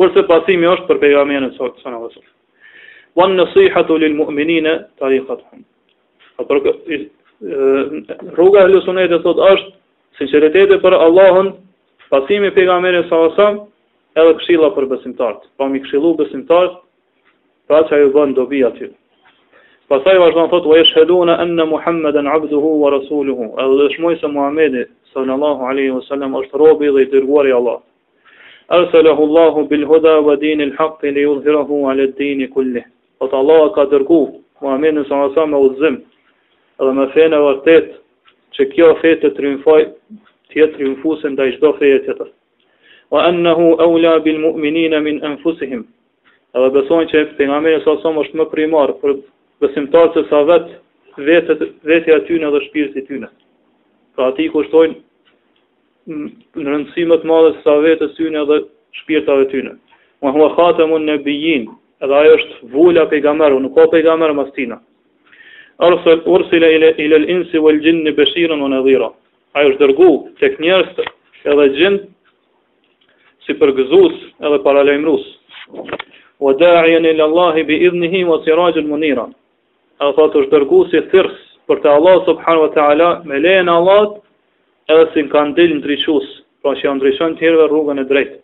Kurse 0.00 0.24
pasimi 0.32 0.64
është 0.66 0.86
për 0.88 1.00
pejgamberin 1.04 1.52
sallallahu 1.56 1.84
alaihi 1.88 2.06
wasallam 2.08 2.32
wa 3.16 3.28
nësihatu 3.28 3.98
lil 4.00 4.14
mu'minina 4.16 4.78
tariqat 5.00 5.40
hum. 5.48 5.66
Rruga 8.36 8.62
e 8.64 8.68
lësunet 8.72 9.12
e 9.12 9.18
thot 9.22 9.40
është 9.48 9.72
sinceritetet 10.18 10.80
për 10.82 10.94
Allahën, 10.96 11.52
pasimi 12.12 12.50
për 12.56 12.66
nga 12.68 12.76
mërën 12.84 13.06
së 13.08 13.18
asam, 13.30 13.60
edhe 14.20 14.34
këshilla 14.40 14.68
për 14.76 14.86
besimtartë. 14.90 15.46
Pa 15.56 15.64
po 15.64 15.68
mi 15.72 15.80
këshilu 15.84 16.14
besimtartë, 16.20 16.76
pa 17.68 17.80
që 17.88 17.96
a 17.96 18.00
ju 18.02 18.10
bën 18.14 18.34
dobi 18.36 18.60
aty. 18.68 18.90
Pasaj 19.90 20.16
vazhdan 20.20 20.48
thot, 20.52 20.68
wa 20.70 20.76
jesh 20.78 20.92
heduna 20.96 21.38
enne 21.42 21.66
Muhammeden 21.68 22.28
abduhu 22.30 22.74
wa 22.82 22.92
rasuluhu, 22.94 23.50
edhe 23.60 23.76
dhe 23.80 23.88
shmoj 23.96 24.20
se 24.20 24.30
Muhammedi, 24.32 24.84
sallallahu 25.12 25.66
alaihi 25.68 25.92
wa 25.96 26.02
sallam, 26.08 26.36
është 26.40 26.60
robi 26.62 26.92
dhe 26.96 27.02
i 27.06 27.10
dirguari 27.12 27.52
Allah. 27.52 27.78
Arsalahu 28.72 29.26
Allahu 29.28 29.66
bil 29.70 29.84
huda 29.90 30.20
wa 30.24 30.36
dini 30.38 30.70
l'haqqi 30.70 31.12
li 31.16 31.26
udhirahu 31.26 31.84
ala 31.90 32.06
dini 32.18 32.48
kulli. 32.54 32.84
Ota 33.22 33.36
Allah 33.38 33.70
ka 33.76 33.84
dërgu 33.92 34.16
Muhammedin 34.62 35.04
sa 35.08 35.20
nësa 35.20 35.44
me 35.46 35.58
udhëzim 35.64 35.98
edhe 36.82 36.92
me 36.96 37.04
fejnë 37.14 37.38
e 37.38 37.44
vërtet 37.46 37.90
që 38.56 38.66
kjo 38.74 38.88
fejtë 39.02 39.22
të 39.28 39.34
triumfaj 39.36 39.78
të 39.90 40.60
jetë 40.60 40.74
triumfusin 40.78 41.36
dhe 41.38 41.46
i 41.48 41.52
shdo 41.56 41.70
fejtë 41.78 42.00
tjetër. 42.08 42.28
Wa 43.14 43.22
ennehu 43.30 43.68
eula 43.86 44.16
bil 44.24 44.40
mu'minina 44.46 45.00
min 45.06 45.20
enfusihim 45.30 45.84
edhe 46.58 46.72
besojnë 46.76 47.10
që 47.12 47.22
për 47.38 47.50
nga 47.52 47.60
mene 47.68 47.82
sa 47.86 47.94
somë 48.04 48.24
është 48.26 48.40
më 48.42 48.48
primar 48.56 48.94
për 49.04 49.14
besimtarët 49.62 50.18
se 50.18 50.24
sa 50.32 50.42
vetë 50.50 50.80
vetë 51.30 51.58
vetë 51.92 52.16
e 52.18 52.24
tyne 52.30 52.50
dhe 52.56 52.64
shpirët 52.66 52.98
e 53.00 53.06
tyne. 53.10 53.28
Pra 54.16 54.32
ati 54.32 54.48
kushtojnë 54.54 56.20
në 56.58 56.68
rëndësimet 56.72 57.28
madhe 57.30 57.54
se 57.54 57.62
sa 57.68 57.78
vetë 57.86 58.10
e 58.10 58.16
tyne 58.18 58.44
dhe 58.50 58.58
shpirët 59.02 59.32
e 59.46 59.48
tyne. 59.54 59.76
Ma 60.22 60.34
hua 60.34 60.50
khatëmun 60.58 61.06
në 61.10 61.16
bijinë 61.28 61.78
edhe 62.04 62.16
ajo 62.20 62.32
është 62.36 62.70
vula 62.72 63.02
pe 63.10 63.18
i 63.18 63.22
nuk 63.64 63.74
ka 63.74 63.84
pe 63.90 63.98
i 63.98 64.02
gamaru 64.02 64.34
mas 64.34 64.50
tina. 64.56 64.76
Ursile 66.34 66.68
i 67.04 67.08
lel 67.08 67.28
insi 67.34 67.56
vë 67.58 67.70
lëgjin 67.76 68.02
në 68.04 68.14
beshirën 68.18 68.60
o 68.62 68.68
në 68.72 68.82
dhira. 68.86 69.08
Ajo 69.56 69.68
është 69.70 69.82
dërgu 69.84 70.08
të 70.38 70.50
kënjërës 70.54 70.98
edhe 71.50 71.66
gjin 71.78 71.94
si 73.46 73.52
përgëzus 73.60 74.14
edhe 74.46 74.58
paralajmrus. 74.66 75.22
O 76.40 76.52
da 76.58 76.72
ajen 76.82 77.06
i 77.06 77.14
lëllahi 77.14 77.64
bi 77.66 77.78
idhni 77.86 78.24
wa 78.24 78.36
o 78.42 78.56
munira. 78.56 78.88
më 78.90 78.98
niran. 79.04 79.32
A 80.00 80.04
është 80.12 80.50
dërgu 80.52 80.80
si 80.90 81.00
thirrës 81.10 81.38
për 81.68 81.78
të 81.82 81.88
Allah 81.96 82.24
subhanahu 82.26 82.62
wa 82.66 82.72
ta'ala 82.78 83.08
me 83.24 83.36
lejën 83.44 83.68
Allah 83.68 84.14
edhe 84.92 85.06
si 85.12 85.22
në 85.22 85.28
kandil 85.30 85.74
në 85.78 86.20
pra 86.62 86.70
që 86.78 86.84
janë 86.86 87.00
drishon 87.00 87.36
të 87.36 87.50
rrugën 87.68 87.98
e 87.98 88.04
drejtë. 88.04 88.38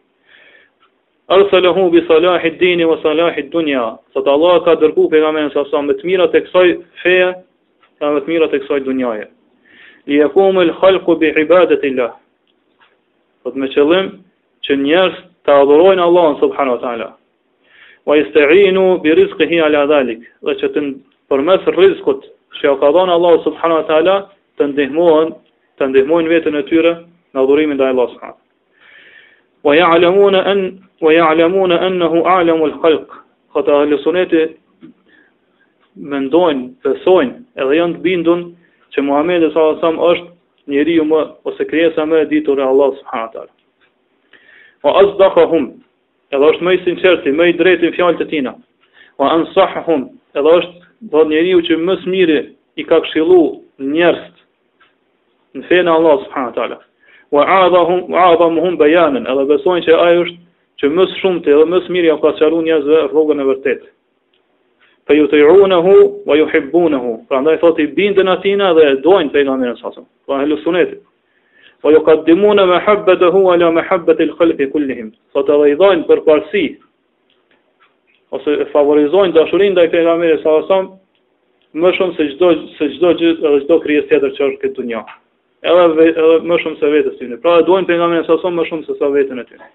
Arsalahu 1.28 1.92
bi 1.92 2.00
salahi 2.08 2.50
dini 2.60 2.84
wa 2.88 2.96
salahi 3.04 3.50
dunja. 3.52 3.82
Sot 4.16 4.24
Allah 4.34 4.54
ka 4.66 4.74
dërgu 4.80 5.02
për 5.12 5.20
nga 5.24 5.32
menë 5.36 5.50
sasam, 5.52 5.84
me 5.84 5.92
të 5.98 6.06
mira 6.08 6.24
të 6.34 6.40
kësoj 6.46 6.70
feje, 7.02 7.26
ka 8.00 8.12
me 8.14 8.22
të 8.24 8.32
mira 8.32 8.48
të 8.52 8.60
kësoj 8.62 8.78
dunjaje. 8.86 9.26
Li 10.08 10.22
e 10.24 10.28
kumë 10.36 10.64
lë 10.70 10.76
khalku 10.80 11.18
bi 11.20 11.32
ibadet 11.42 11.84
illa. 11.90 12.06
Sot 13.44 13.60
me 13.60 13.68
qëllim, 13.74 14.08
që 14.64 14.78
njerës 14.86 15.20
të 15.44 15.58
adhurojnë 15.58 16.04
Allah 16.06 16.30
në 16.32 16.40
subhanu 16.40 16.78
wa 16.78 16.82
ta'ala. 16.86 17.10
Wa 18.08 18.16
i 18.16 18.24
stërinu 18.32 18.86
bi 19.04 19.18
rizqë 19.20 19.50
hi 19.52 19.60
ala 19.68 19.84
dhalik. 19.92 20.24
Dhe 20.48 20.56
që 20.64 20.72
të 20.80 20.86
përmes 21.32 21.68
rizkut 21.76 22.24
që 22.56 22.70
ja 22.70 22.74
ka 22.80 22.94
dhonë 22.96 23.18
Allah 23.20 23.36
subhanu 23.44 23.82
wa 23.82 23.84
ta'ala, 23.92 24.16
të 24.56 25.84
ndihmojnë 25.92 26.34
vetën 26.36 26.56
e 26.56 26.64
tyre 26.72 26.96
në 27.36 27.42
adhorimin 27.44 27.76
dhe 27.76 27.84
Allah 27.92 28.08
subhanu 28.16 28.32
ta'ala 28.32 28.46
wa 29.62 29.74
ya'lamun 29.76 30.34
an 30.34 30.82
wa 31.00 31.12
ya'lamun 31.12 31.72
annahu 31.72 32.22
a'lamu 32.26 32.64
al-khalq. 32.64 33.08
Qata 33.54 33.80
al-sunnati 33.82 34.54
mendojn, 35.96 36.58
besojn, 36.84 37.32
edhe 37.58 37.78
janë 37.80 37.96
të 37.98 38.02
bindun 38.04 38.44
që 38.94 39.02
Muhamedi 39.02 39.50
sallallahu 39.50 39.74
alaihi 39.74 39.82
wasallam 39.82 40.04
është 40.12 40.72
njeriu 40.72 41.04
më 41.10 41.22
ose 41.48 41.66
krijesa 41.70 42.04
më 42.06 42.20
e 42.22 42.26
ditur 42.32 42.60
e 42.60 42.64
Allahut 42.70 42.98
subhanahu 43.00 43.26
wa 43.26 43.32
taala. 43.34 43.52
Wa 44.84 44.92
asdaqahum, 45.02 45.64
edhe 46.36 46.50
është 46.52 46.62
më 46.64 46.74
i 46.76 46.80
sinqert 46.86 47.26
më 47.38 47.48
i 47.50 47.56
drejtë 47.58 47.88
në 47.90 47.94
fjalët 47.96 48.22
e 48.24 48.28
tina. 48.30 48.54
Wa 49.18 49.32
ansahhum, 49.38 50.06
edhe 50.38 50.56
është 50.60 50.74
do 51.12 51.24
njeriu 51.30 51.62
që 51.66 51.80
më 51.86 51.94
së 52.04 52.38
i 52.78 52.84
ka 52.86 53.00
këshillu 53.02 53.40
njerëz 53.82 54.34
në 55.58 55.62
fenë 55.66 55.90
Allahut 55.98 56.22
subhanahu 56.28 56.78
wa 57.30 57.44
adahum 57.48 58.08
wa 58.12 58.26
adamuhum 58.32 58.76
bayanan 58.80 59.26
edhe 59.28 59.44
besojnë 59.52 59.84
se 59.84 59.92
ai 60.04 60.16
është 60.22 60.38
që 60.80 60.90
më 60.96 61.04
së 61.10 61.18
shumti 61.20 61.56
dhe 61.58 61.64
më 61.72 61.80
së 61.86 61.92
miri 61.96 62.14
ka 62.22 62.30
njerëzve 62.40 63.00
rrugën 63.12 63.42
e 63.44 63.48
vërtetë 63.50 63.86
fa 65.08 65.16
yuti'unahu 65.16 65.92
wa 66.30 66.36
yuhibbunahu 66.40 67.12
prandaj 67.28 67.58
thotë 67.60 67.84
i 67.84 67.86
bindën 67.98 68.28
atina 68.32 68.72
dhe 68.78 68.86
e 68.92 68.96
dojnë 69.04 69.32
pejgamberin 69.34 69.76
sa 69.80 69.92
sa 69.94 70.02
pra 70.26 70.40
helu 70.40 70.56
sunet 70.64 70.94
fa 71.82 71.92
yuqaddimuna 71.94 72.64
mahabbatahu 72.66 73.44
ala 73.52 73.70
mahabbati 73.80 74.24
al-khalqi 74.28 74.70
kullihim 74.72 75.12
sot 75.32 75.52
edhe 75.52 75.70
i 75.72 75.76
dojnë 75.76 76.34
ose 78.36 78.50
e 78.60 78.64
favorizojnë 78.72 79.32
dashurinë 79.36 79.76
ndaj 79.76 79.88
pejgamberit 79.92 80.40
sa 80.44 80.60
sa 80.68 80.80
më 81.74 81.88
shumë 81.98 82.16
se 82.16 82.24
çdo 82.36 82.48
se 82.78 82.84
çdo 82.96 83.14
gjë 83.20 83.36
edhe 83.44 83.60
çdo 83.66 83.80
krijesë 83.84 84.08
tjetër 84.14 84.30
që 84.38 84.44
është 84.50 84.60
këtu 84.66 84.82
në 84.92 84.96
botë 85.04 85.27
edhe, 85.62 86.02
edhe 86.08 86.38
më 86.48 86.58
shumë 86.62 86.78
se 86.80 86.90
vetës 86.92 87.16
të 87.18 87.40
pra 87.42 87.58
të 87.58 87.66
të 87.66 87.98
të 87.98 87.98
të 87.98 88.38
të 88.42 88.50
më 88.56 88.64
shumë 88.68 88.82
të 88.88 88.96
të 88.98 89.08
vetën 89.14 89.40
e 89.40 89.44
të 89.44 89.58
të 89.58 89.66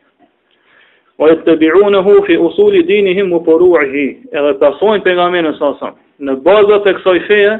të 1.27 1.31
e 1.31 1.35
të 1.45 1.55
biru 1.59 1.89
në 1.91 2.01
hufi, 2.05 2.37
usuli 2.47 2.83
dini 2.83 3.13
him 3.17 3.33
u 3.35 3.39
poru 3.45 3.71
a 3.79 3.83
hi, 3.91 4.05
edhe 4.31 4.53
pasojnë 4.59 4.75
asojnë 4.75 5.03
për 5.07 5.13
nga 5.19 5.27
menë 5.33 5.53
në 5.57 5.91
në 6.27 6.35
bazët 6.45 6.87
e 6.87 6.93
kësoj 6.97 7.17
feje, 7.27 7.53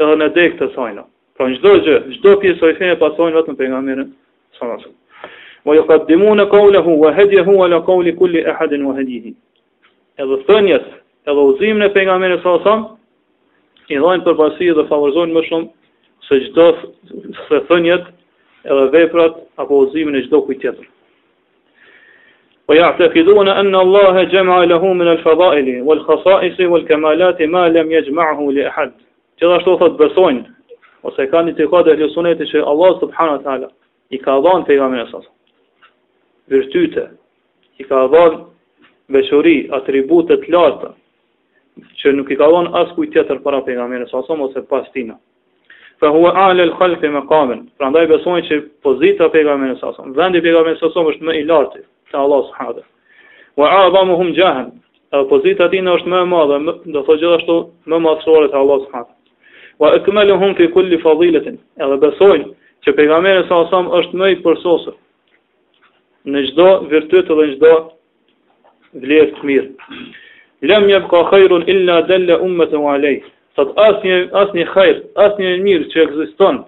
edhe 0.00 0.16
në 0.20 0.28
dekë 0.38 0.56
të 0.62 0.70
sajna. 0.74 1.04
Pra 1.36 1.46
në 1.48 1.58
gjdo 1.58 1.74
gjë, 1.84 1.98
gjdo 2.16 2.34
pjesë 2.42 2.58
sëj 2.60 2.74
feje 2.78 2.96
pa 3.00 3.12
sajnë 3.16 3.36
vetëm 3.40 3.56
për 3.56 3.68
nga 3.70 3.80
menë 3.84 4.02
në 4.04 4.10
sasën. 4.58 4.92
Po 5.64 5.74
e 5.76 5.82
të 5.88 5.98
dimu 6.08 6.34
në 6.36 6.48
kohle 6.52 6.80
hu, 6.84 6.96
vahedje 7.04 7.40
ala 7.44 7.80
kohli 7.86 8.12
kulli 8.16 8.38
e 8.40 8.52
hadin 8.58 8.84
vahedjihi. 8.88 9.32
Edhe 10.18 10.36
të 10.46 10.58
edhe 11.28 11.42
uzim 11.50 11.78
në 11.78 11.88
për 11.92 12.08
nga 12.08 12.16
menë 12.18 12.40
i 13.90 13.98
dhajnë 13.98 14.22
për 14.24 14.34
basi 14.38 14.66
edhe 14.70 14.84
favorzojnë 14.86 15.32
më 15.34 15.40
shumë 15.48 15.66
se 16.30 16.38
gjdo 16.46 16.64
se 17.48 17.58
thënjet 17.68 18.04
edhe 18.64 18.86
veprat 18.94 19.34
apo 19.60 19.74
ozimin 19.82 20.14
e 20.14 20.22
gjdo 20.28 20.40
kuj 20.46 20.58
tjetër. 20.62 20.86
Po 22.66 22.74
ja 22.78 22.92
të 22.94 23.08
fidhuën 23.12 23.48
e 23.50 23.54
enë 23.64 23.78
Allah 23.82 24.14
e 24.22 24.28
gjema 24.30 24.60
e 24.62 24.68
lehu 24.70 24.92
min 24.94 25.08
el 25.10 25.18
fadaili, 25.24 25.80
o 25.82 25.90
el 25.96 26.04
khasaisi, 26.06 26.68
o 26.70 26.76
el 26.78 26.84
kemalati, 26.86 27.48
ma 27.50 27.64
lem 27.68 27.90
je 27.90 28.04
gjmahu 28.06 28.46
li 28.54 28.62
ehad. 28.68 28.92
Gjithashtu 29.40 29.74
thot 29.80 29.96
besojnë, 29.98 30.44
ose 31.02 31.26
ka 31.32 31.42
një 31.42 31.54
të 31.58 31.66
kod 31.72 31.88
e 31.90 31.96
lësuneti 31.98 32.46
që 32.52 32.62
Allah 32.70 32.92
subhanu 33.00 33.40
ta'ala 33.42 33.68
i 34.14 34.20
ka 34.22 34.36
dhanë 34.44 34.68
pejgamin 34.68 35.02
e 35.02 35.06
sasë. 35.10 35.30
Vyrtyte, 36.54 37.04
i 37.82 37.88
ka 37.90 38.04
dhanë 38.12 38.38
veqëri, 39.16 39.56
atributet 39.80 40.46
lartë, 40.54 40.92
që 42.04 42.14
nuk 42.14 42.30
i 42.34 42.38
ka 42.38 42.46
dhanë 42.54 42.70
as 42.84 42.94
kuj 42.94 43.10
tjetër 43.16 43.42
para 43.42 43.64
pejgamin 43.66 44.06
e 44.06 44.08
sasëm 44.14 44.46
ose 44.46 44.62
pas 44.70 44.86
tina 44.94 45.18
fa 46.00 46.08
hua 46.08 46.32
ale 46.48 46.64
lë 46.68 46.76
khalqë 46.78 47.08
i 47.08 47.12
me 47.12 47.20
kamen, 47.28 47.60
pra 47.78 47.90
ndaj 47.92 48.06
besojnë 48.10 48.46
që 48.48 48.58
pozita 48.84 49.26
pega 49.34 49.54
me 49.60 49.68
në 49.70 49.76
sasëm, 49.82 50.14
vendi 50.16 50.40
pega 50.46 50.62
me 50.64 50.72
në 50.74 50.88
është 50.90 51.26
më 51.28 51.34
i 51.40 51.42
lartë, 51.50 51.82
te 52.10 52.16
Allah 52.16 52.46
së 52.48 52.56
hadë, 52.58 52.84
wa 53.60 53.66
a 53.78 53.82
dha 53.92 54.02
hum 54.08 54.30
e 55.10 55.20
pozita 55.30 55.68
ti 55.72 55.80
është 55.94 56.08
më 56.12 56.20
madhe, 56.30 56.56
dhe 56.94 57.00
thë 57.06 57.16
gjithashtu 57.20 57.56
me 57.88 57.96
më 57.96 57.98
madhë 58.00 58.56
Allah 58.62 58.78
së 58.86 58.90
hadë, 58.92 59.12
wa 59.80 59.88
e 59.94 59.98
këmëllu 60.06 60.36
hum 60.42 60.54
të 60.58 60.70
kulli 60.72 60.98
fadiletin, 61.02 61.58
edhe 61.84 61.96
besojnë 61.96 62.48
që 62.84 62.92
pega 62.96 63.20
me 63.24 63.34
në 63.36 63.82
është 63.98 64.16
më 64.22 64.26
i 64.30 64.36
përsosë, 64.44 64.92
në 66.30 66.40
gjdo 66.48 66.68
virtutë 66.92 67.34
dhe 67.38 67.46
në 67.46 67.52
gjdo 67.56 67.74
vlerë 69.04 69.32
të 69.36 69.44
mirë, 69.44 69.68
lem 70.68 70.88
jep 70.92 71.10
ka 71.12 71.24
khajrun 71.30 71.68
illa 71.72 72.00
dalla 72.08 72.40
umët 72.46 72.72
e 72.72 72.76
u 72.80 72.88
alejë, 72.94 73.20
Thot 73.58 73.72
asë 73.82 74.06
një, 74.06 74.16
as 74.30 74.52
asnjë 74.52 75.00
asë 75.22 75.42
një 75.44 75.54
mirë 75.64 75.86
që 75.92 76.02
ekziston. 76.06 76.60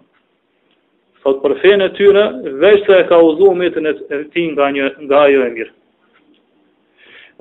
thot 1.23 1.37
për 1.43 1.53
fene 1.63 1.87
tyre, 1.97 2.23
veç 2.63 2.81
se 2.87 2.97
e 2.99 3.05
ka 3.11 3.19
uzu 3.27 3.51
me 3.59 3.67
e 3.67 3.71
në 3.85 3.91
ti 4.35 4.47
nga 4.53 4.71
një 4.77 4.89
nga 5.07 5.21
ajo 5.27 5.45
e 5.47 5.51
mirë. 5.59 5.71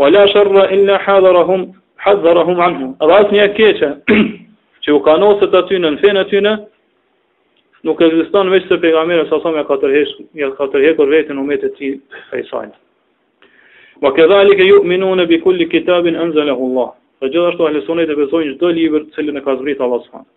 O 0.04 0.10
la 0.14 0.28
shërra 0.34 0.68
illa 0.76 1.00
hadhara 1.06 1.42
hum, 1.48 1.64
hadhara 2.04 2.44
hum 2.46 2.62
anhu. 2.66 2.92
Edhe 3.02 3.16
asë 3.16 3.34
një 3.38 3.48
keqe, 3.58 3.90
që 4.86 4.94
u 4.94 5.00
kanosit 5.08 5.50
aty 5.62 5.74
të 5.80 5.82
në 5.82 5.92
në 5.96 6.02
fene 6.04 6.24
ty 6.30 6.44
nuk 7.88 7.98
ekziston 8.06 8.54
veç 8.54 8.70
se 8.70 8.78
pejgamberi 8.84 9.26
sa 9.32 9.40
sa 9.42 9.50
me 9.56 9.66
ka 9.66 9.74
tërhekur 9.82 10.70
tërhe 10.76 10.94
vetën 10.94 11.10
veten 11.18 11.42
umetit 11.42 11.74
të 11.74 11.78
ti 11.82 11.96
e 12.38 12.44
sajnë. 12.52 12.76
Ma 14.06 14.14
këdhali 14.14 14.54
ke 14.62 14.66
ju 14.70 14.84
bi 15.34 15.42
kulli 15.42 15.66
kitabin, 15.70 16.16
anzalahu 16.16 16.70
Allah. 16.70 16.94
Dhe 17.22 17.30
gjithashtu 17.30 17.66
ahli 17.68 17.82
sunnet 17.86 18.10
e 18.10 18.16
besojnë 18.18 18.54
çdo 18.56 18.70
libër 18.74 19.04
të 19.08 19.16
cilin 19.18 19.36
e 19.38 19.42
ka 19.48 19.54
zbritur 19.60 19.84
Allahu 19.86 20.02
subhanahu. 20.06 20.30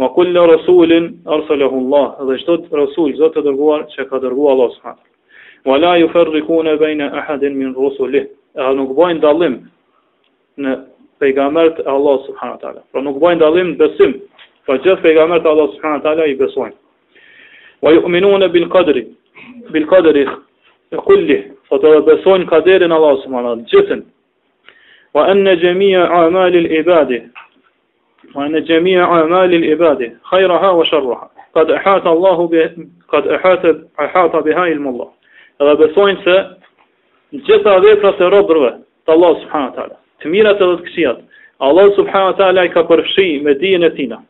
Wa 0.00 0.08
kullu 0.16 0.42
rasulin 0.50 1.06
arsalahu 1.36 1.78
Allah, 1.82 2.06
dhe 2.30 2.36
çdo 2.42 2.56
rasul 2.80 3.14
zot 3.20 3.38
e 3.40 3.44
dërguar 3.46 3.86
që 3.94 4.04
ka 4.10 4.20
dërguar 4.24 4.52
Allahu 4.54 4.74
subhanahu. 4.76 5.08
Wa 5.70 5.78
la 5.80 5.94
yufarriquna 6.04 6.74
baina 6.82 7.08
ahadin 7.22 7.56
min 7.62 7.72
rusulihi. 7.78 8.28
Ai 8.60 8.74
nuk 8.76 8.92
bën 8.98 9.22
dallim 9.24 9.56
në 10.66 10.74
pejgambert 11.20 11.80
e 11.80 11.88
Allah 11.96 12.18
subhanahu 12.28 12.60
taala. 12.64 12.84
Pra 12.92 13.00
nuk 13.08 13.16
bën 13.24 13.40
dallim 13.40 13.72
besim, 13.80 14.12
pra 14.68 14.76
gjithë 14.84 15.00
pejgambert 15.06 15.46
e 15.46 15.48
Allah 15.54 15.68
subhanahu 15.76 16.02
taala 16.08 16.28
i 16.28 16.36
besojnë. 16.44 16.76
Wa 17.82 17.88
yu'minuna 17.96 18.52
bil 18.56 18.68
qadri 18.76 19.06
bil 19.72 19.86
qadri 19.94 20.28
kulli, 21.08 21.40
sot 21.72 21.84
e 21.84 21.96
besojnë 22.10 22.50
kaderin 22.52 22.92
Allah 23.00 23.16
subhanahu 23.24 23.56
taala, 23.56 23.68
gjithën 23.72 24.10
wa 25.14 25.26
anna 25.28 25.56
jamia 25.56 26.08
a'mal 26.10 26.54
al-ibadi 26.56 27.22
wa 28.34 28.44
anna 28.44 28.60
jamia 28.62 29.04
a'mal 29.04 29.52
al-ibadi 29.52 30.10
khayraha 30.30 30.72
wa 30.72 30.84
sharraha 30.88 31.28
qad 31.54 31.68
ahata 31.70 32.08
Allah 32.08 32.38
bi 32.48 32.56
qad 33.12 33.26
ahata 33.28 33.76
ahata 34.00 34.40
bi 34.42 34.52
al-mullah 34.52 35.10
ra 35.60 35.76
besoin 35.76 36.16
se 36.24 36.36
gjitha 37.44 37.80
veprat 37.80 38.20
e 38.20 38.24
robërve 38.30 38.70
te 39.04 39.12
Allah 39.12 39.34
subhanahu 39.44 39.70
wa 39.76 39.76
taala 39.76 39.96
te 40.22 40.28
mirat 40.28 40.56
edhe 40.60 40.76
te 40.80 40.88
kshiat 40.88 41.18
Allah 41.60 41.92
subhanahu 41.96 42.32
wa 42.32 42.32
taala 42.32 42.64
i 42.64 42.68
ka 42.72 42.82
perfshi 42.84 43.42
me 43.44 43.54
dijen 43.54 43.84
e 43.84 43.90
tina 43.94 44.22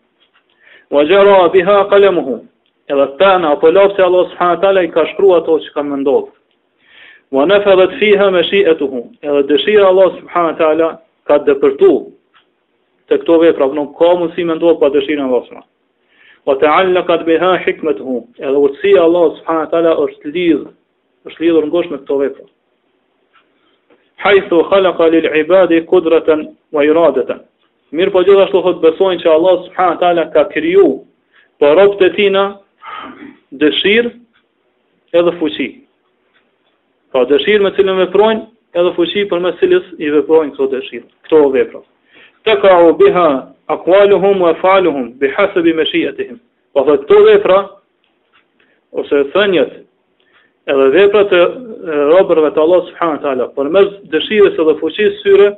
wa 0.90 1.04
jara 1.04 1.48
biha 1.48 1.86
qalamuhu 1.94 2.42
ila 2.90 3.06
tana 3.22 3.52
apo 3.54 3.70
lopse 3.70 4.02
Allah 4.02 4.26
subhanahu 4.30 4.56
wa 4.56 4.62
taala 4.62 4.82
i 4.82 4.88
ka 4.90 5.06
shkruar 5.14 5.42
ato 5.46 5.60
çka 5.62 5.82
mendon 5.82 6.26
wa 7.32 7.46
nafadhat 7.46 7.94
fiha 7.98 8.28
mashi'atuhu 8.30 9.00
edhe 9.26 9.42
dëshira 9.50 9.86
Allah 9.92 10.08
subhanahu 10.20 10.56
taala 10.58 10.88
ka 11.30 11.38
dëpërtu 11.46 11.88
te 13.08 13.16
këto 13.22 13.38
vepra 13.42 13.68
pra 13.70 13.76
nuk 13.78 13.94
ka 14.00 14.10
mundsi 14.20 14.44
me 14.48 14.54
ndodh 14.58 14.76
pa 14.82 14.90
dëshirën 14.96 15.20
e 15.20 15.24
Allahut 15.28 15.48
subhanahu 15.48 16.46
wa 16.50 16.54
ta'allaqat 16.64 17.24
biha 17.28 17.50
hikmatuhu 17.64 18.16
edhe 18.48 18.58
urtësia 18.66 19.00
Allah 19.08 19.24
subhanahu 19.38 19.70
taala 19.72 19.94
është 20.04 20.32
lidh 20.36 20.66
është 21.30 21.40
lidhur 21.46 21.66
ngosh 21.72 21.88
me 21.94 21.98
këto 22.04 22.18
vepra 22.20 22.46
haythu 24.26 24.58
khalaqa 24.70 25.08
lil 25.16 25.28
ibadi 25.40 25.80
qudratan 25.92 26.44
wa 26.72 26.84
iradatan 26.84 27.40
mir 27.96 28.10
po 28.16 28.20
gjithashtu 28.28 28.60
thot 28.68 28.84
besojnë 28.84 29.22
se 29.24 29.28
Allah 29.38 29.56
subhanahu 29.64 30.00
taala 30.04 30.28
ka 30.36 30.44
kriju 30.52 30.90
për 31.56 31.72
po 31.72 31.76
robët 31.80 32.04
e 32.10 32.12
tina 32.18 32.44
dëshirë 33.64 34.14
edhe 35.20 35.32
fuqi 35.40 35.70
Pra 37.12 37.26
dëshirë 37.28 37.60
me 37.64 37.70
cilën 37.76 37.98
veprojnë, 38.06 38.42
edhe 38.80 38.90
fuqi 38.96 39.22
për 39.30 39.40
me 39.44 39.50
cilës 39.60 39.88
i 40.00 40.08
veprojnë 40.14 40.54
këto 40.56 40.68
dëshirë, 40.74 41.04
këto 41.26 41.40
vepra. 41.54 41.80
Të 42.46 42.54
ka 42.62 42.76
u 42.86 42.94
biha 43.02 43.24
akualuhum 43.74 44.40
e 44.48 44.52
faluhum, 44.62 45.10
biha 45.20 45.44
se 45.52 45.62
bime 45.66 45.84
shijetihim. 45.90 46.38
Pa 46.72 46.80
po 46.80 46.88
dhe 46.88 46.96
këto 47.04 47.18
vepra, 47.26 47.58
ose 49.00 49.20
thënjët, 49.34 49.74
edhe 50.72 50.88
veprat 50.96 51.28
të 51.34 51.42
robërve 52.14 52.50
të 52.56 52.64
Allah 52.64 52.82
subhanahu 52.88 53.18
wa 53.18 53.22
taala 53.26 53.50
për 53.60 53.70
mes 53.76 53.92
dëshirës 54.16 54.60
edhe 54.64 54.78
fuqisë 54.80 55.20
syre 55.20 55.52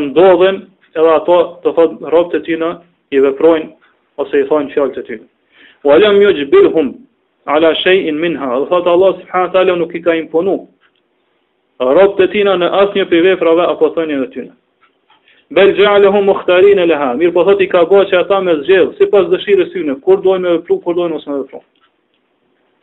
ndodhen 0.00 0.60
edhe 0.94 1.12
ato 1.16 1.36
të 1.64 1.70
thotë 1.76 2.10
robët 2.12 2.34
e 2.36 2.44
tina, 2.46 2.68
i 3.10 3.18
veprojnë 3.24 3.72
ose 4.22 4.38
i 4.38 4.46
thonë 4.52 4.70
fjalët 4.76 4.98
e 5.00 5.02
tyre. 5.08 5.24
Wa 5.88 5.96
lam 5.98 6.20
yujbilhum 6.22 6.92
ala 7.54 7.74
shay'in 7.84 8.14
minha. 8.24 8.46
Do 8.58 8.66
thot 8.70 8.86
Allah 8.96 9.12
subhanahu 9.20 9.46
wa 9.50 9.54
taala 9.54 9.72
nuk 9.82 9.94
i 9.94 10.00
ka 10.02 10.12
imponu 10.22 10.56
robët 11.80 12.24
e 12.24 12.26
tina 12.34 12.52
në 12.60 12.66
asnjë 12.82 13.04
prej 13.10 13.22
veprave 13.26 13.64
apo 13.72 13.88
thënieve 13.96 14.26
të 14.28 14.32
tyre. 14.34 14.50
Bel 15.56 15.70
ja'aluhum 15.80 16.26
mukhtarin 16.32 16.82
laha. 16.92 17.12
Mir 17.20 17.32
po 17.36 17.44
thot 17.48 17.62
i 17.64 17.68
ka 17.72 17.80
bërë 17.90 18.08
që 18.12 18.18
ata 18.22 18.40
me 18.46 18.54
zgjedh 18.62 18.92
sipas 19.00 19.28
dëshirës 19.32 19.72
së 19.72 19.76
tyre, 19.78 19.94
kur 20.06 20.20
dojnë 20.26 20.42
me 20.46 20.52
vepru, 20.58 20.76
kur 20.84 20.94
dojnë 20.98 21.16
ose 21.20 21.30
me 21.30 21.38
vepru. 21.42 21.62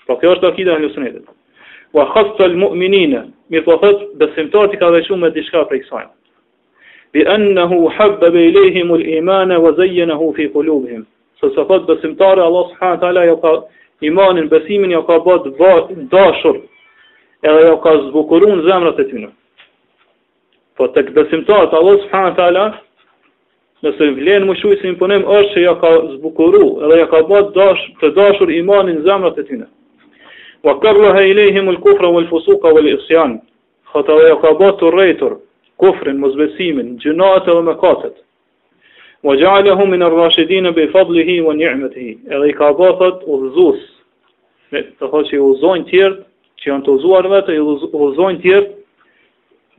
Po 0.07 0.17
kjo 0.21 0.33
është 0.37 0.49
akida 0.51 0.79
e 0.81 0.89
sunetit. 0.95 1.29
Wa 1.93 2.09
khassa 2.13 2.49
al-mu'minina. 2.49 3.21
Mir 3.53 3.63
po 3.67 3.77
thot 3.83 4.01
besimtarët 4.19 4.73
i 4.75 4.81
ka 4.81 4.89
veçuar 4.97 5.21
me 5.21 5.29
diçka 5.37 5.61
prej 5.69 5.85
kësaj. 5.85 6.09
Bi 7.13 7.21
annahu 7.35 7.85
habbaba 7.97 8.39
ilayhim 8.49 8.91
al-iman 8.97 9.53
wa 9.63 9.71
zayyanahu 9.77 10.33
fi 10.35 10.49
qulubihim. 10.55 11.05
Së 11.39 11.53
së 11.53 11.67
thot 11.69 11.85
besimtarë 11.87 12.41
Allah 12.49 12.65
subhanahu 12.73 12.97
wa 12.97 13.01
taala 13.05 13.25
ja 13.29 13.37
ka 13.45 13.53
imanin, 14.01 14.49
besimin, 14.51 14.91
ja 14.91 14.97
jo 14.97 15.03
ka 15.03 15.19
bat 15.19 15.45
dashur, 16.11 16.55
edhe 17.43 17.61
ja 17.61 17.67
jo 17.69 17.77
ka 17.81 17.95
zbukurun 18.09 18.61
zemrat 18.67 18.99
e 18.99 19.05
tynë. 19.09 19.29
Po 20.77 20.87
të 20.91 21.03
këtë 21.07 21.15
besimtarët, 21.17 21.73
Allah 21.73 21.95
subhanë 22.03 22.35
të 22.37 22.67
nëse 23.85 24.05
vlenë 24.17 24.45
më 24.49 24.53
shuji 24.59 24.77
se 24.81 24.87
imponim, 24.89 25.23
është 25.37 25.49
që 25.55 25.63
ja 25.65 25.73
ka 25.81 25.89
zbukuru, 26.15 26.61
edhe 26.85 26.99
ja 27.01 27.07
ka 27.11 27.23
bat 27.29 27.51
dash, 27.55 27.83
të 28.03 28.11
dashur 28.17 28.51
imanin, 28.61 29.01
zemrat 29.05 29.39
e 29.41 29.47
tynë. 29.49 29.67
Wa 30.65 30.77
kërlohe 30.83 31.23
i 31.29 31.33
lehim 31.33 31.67
u 31.69 31.73
l-kufra, 31.77 32.09
fusuka 32.29 32.69
isjan 32.93 33.41
këta 33.93 34.13
dhe 34.19 34.29
ja 34.29 34.37
ka 34.41 34.51
bat 34.59 34.79
të 34.79 34.91
rejtur, 34.97 35.37
kufrin, 35.77 36.17
mëzbesimin, 36.21 36.95
gjënaët 37.01 37.47
edhe 37.49 37.61
mëkatët, 37.69 38.15
wa 39.23 39.33
ja'alahu 39.37 39.87
min 39.87 40.01
ar-rashidin 40.03 40.71
bi 40.75 40.87
fadlihi 40.87 41.41
wa 41.41 41.53
ni'matihi. 41.53 42.17
Edhe 42.29 42.49
i 42.49 42.53
ka 42.53 42.73
bëthat 42.77 43.23
udhëzues. 43.25 43.79
Me 44.71 44.81
të 44.83 44.93
thotë 45.09 45.29
që 45.29 45.39
udhëzojnë 45.41 45.85
të 45.87 45.91
tjerë, 45.91 46.17
që 46.61 46.69
janë 46.71 46.83
të 46.85 46.91
udhëzuar 46.97 47.29
vetë, 47.31 47.55
udhëzojnë 47.93 48.39
të 48.39 48.43
tjerë 48.43 48.67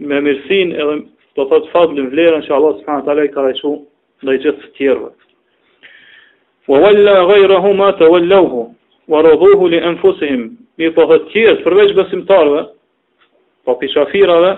me 0.09 0.21
mirësinë 0.25 0.79
edhe 0.81 0.95
do 1.37 1.45
thot 1.51 1.67
fadlin 1.75 2.09
vlerën 2.13 2.43
që 2.47 2.55
Allah 2.55 2.77
subhanahu 2.81 3.07
taala 3.07 3.27
i 3.27 3.31
ka 3.35 3.45
dhënë 3.47 3.75
ndaj 4.25 4.39
gjithë 4.45 4.63
të 4.65 4.71
tjerëve. 4.79 5.11
Wa 6.69 6.81
walla 6.85 7.17
ghayrahu 7.31 7.75
ma 7.79 7.93
tawallahu 7.99 8.65
wa 9.13 9.23
raduhu 9.29 9.69
li 9.73 9.79
anfusihim. 9.91 10.49
Mi 10.79 10.91
po 10.95 11.07
thot 11.11 11.29
tjerë 11.33 11.63
përveç 11.67 11.95
besimtarëve, 11.97 12.65
po 13.65 13.79
pishafirave, 13.81 14.55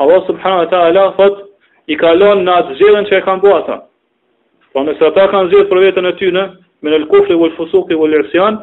Allah 0.00 0.20
subhanahu 0.26 0.68
taala 0.72 1.06
thotë 1.18 1.48
i 1.88 1.96
kalon 2.00 2.42
në 2.44 2.54
atë 2.62 2.74
zhjelën 2.80 3.06
që 3.08 3.16
e 3.18 3.22
kanë 3.24 3.42
bua 3.44 3.60
ta. 3.66 3.76
Po 4.74 4.82
nëse 4.84 5.04
ata 5.06 5.28
kanë 5.32 5.50
zhjelë 5.50 5.68
për 5.70 5.82
vetën 5.86 6.06
e 6.08 6.12
tyne, 6.20 6.44
me 6.82 6.90
në 6.92 7.02
lkufri, 7.06 7.36
vë 7.38 7.50
lfusuki, 7.52 7.96
vë 7.98 8.08
lërësian, 8.12 8.58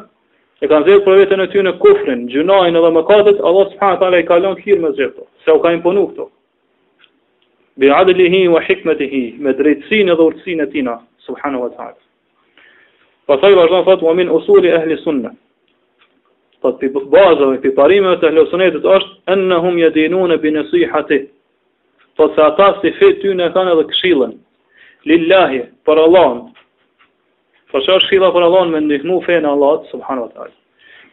e 0.62 0.66
kanë 0.70 0.86
zhjelë 0.88 1.04
për 1.06 1.18
vetën 1.22 1.42
e 1.44 1.48
tyne 1.52 1.72
kufrin, 1.82 2.26
gjunajnë 2.32 2.80
edhe 2.80 2.90
më 2.96 3.04
katët, 3.10 3.42
Allah 3.48 3.72
s.a. 3.74 4.10
i 4.20 4.26
kalon 4.28 4.56
kirë 4.62 4.80
me 4.84 4.92
zhjelë 4.96 5.26
se 5.44 5.54
u 5.56 5.60
ka 5.64 5.72
imponu 5.74 6.06
këto. 6.12 6.28
Bi 7.78 7.90
adli 7.94 8.28
hi 8.32 8.46
wa 8.50 8.62
hikmeti 8.66 9.06
hi, 9.12 9.24
me 9.42 9.52
drejtsin 9.54 10.08
edhe 10.10 10.24
urtsin 10.26 10.60
e 10.62 10.66
tina, 10.70 10.96
subhanu 11.26 11.60
wa 11.62 11.68
ta'ala. 11.76 11.98
Pasaj 13.28 13.54
vazhdan 13.54 13.84
thot, 13.84 14.02
wa 14.02 14.14
min 14.16 14.30
usuli 14.34 14.72
ehli 14.72 14.96
sunna. 15.02 15.30
Thot, 16.64 16.80
pi 16.80 16.88
bazëve, 16.90 17.60
pi 17.62 17.70
parimeve 17.76 18.16
të 18.18 18.32
ehli 18.32 18.44
sunetit 18.50 18.84
është, 18.96 19.14
enne 19.30 19.58
hum 19.62 19.76
bi 20.40 20.50
nësihati, 20.56 21.20
Po 22.18 22.28
se 22.34 22.42
ata 22.42 22.74
si 22.82 22.90
fe 22.98 23.06
ty 23.22 23.30
në 23.38 23.44
e 23.46 23.50
kanë 23.54 23.70
edhe 23.76 23.84
këshilën. 23.92 24.32
Lillahi, 25.06 25.60
për 25.86 25.98
Allah. 26.04 26.32
Po 27.70 27.78
që 27.78 27.92
është 27.94 28.08
këshila 28.08 28.30
për 28.34 28.46
Allah 28.48 28.64
me 28.72 28.80
ndihmu 28.82 29.20
fe 29.22 29.36
në 29.44 29.52
Allah, 29.54 29.76
subhanu 29.92 30.24
wa 30.24 30.30
ta'ala. 30.34 30.50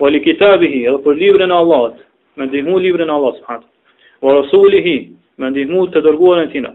O 0.01 0.09
li 0.09 0.21
kitabih 0.25 0.73
edhe 0.81 0.97
për 1.05 1.19
libre 1.21 1.45
në 1.51 1.59
Allah, 1.61 1.93
me 2.41 2.47
ndihmu 2.49 2.79
libre 2.81 3.05
në 3.05 3.13
Allah, 3.19 3.35
subhanu 3.37 3.61
wa 3.61 3.67
ta'ala. 3.67 4.17
O 4.25 4.33
rasulihi, 4.39 4.95
me 5.43 5.51
ndihmu 5.53 5.83
të 5.93 6.01
dërguar 6.07 6.41
në 6.41 6.47
tina. 6.55 6.73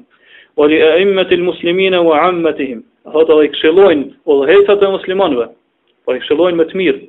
O 0.63 0.71
li 0.71 0.79
e 0.79 0.93
il 1.35 1.43
muslimina 1.51 1.99
wa 2.07 2.23
ammetihim. 2.29 2.85
A 3.11 3.11
thot 3.11 3.35
edhe 3.35 3.49
i 3.49 3.53
këshilojnë 3.57 4.07
o 4.31 4.39
dhe 4.45 4.49
hejtët 4.53 4.87
e 4.87 4.93
muslimanve. 4.95 5.49
Po 6.07 6.15
i 6.15 6.23
këshilojnë 6.23 6.55
me 6.63 6.69
të 6.71 6.79
mirë, 6.79 7.03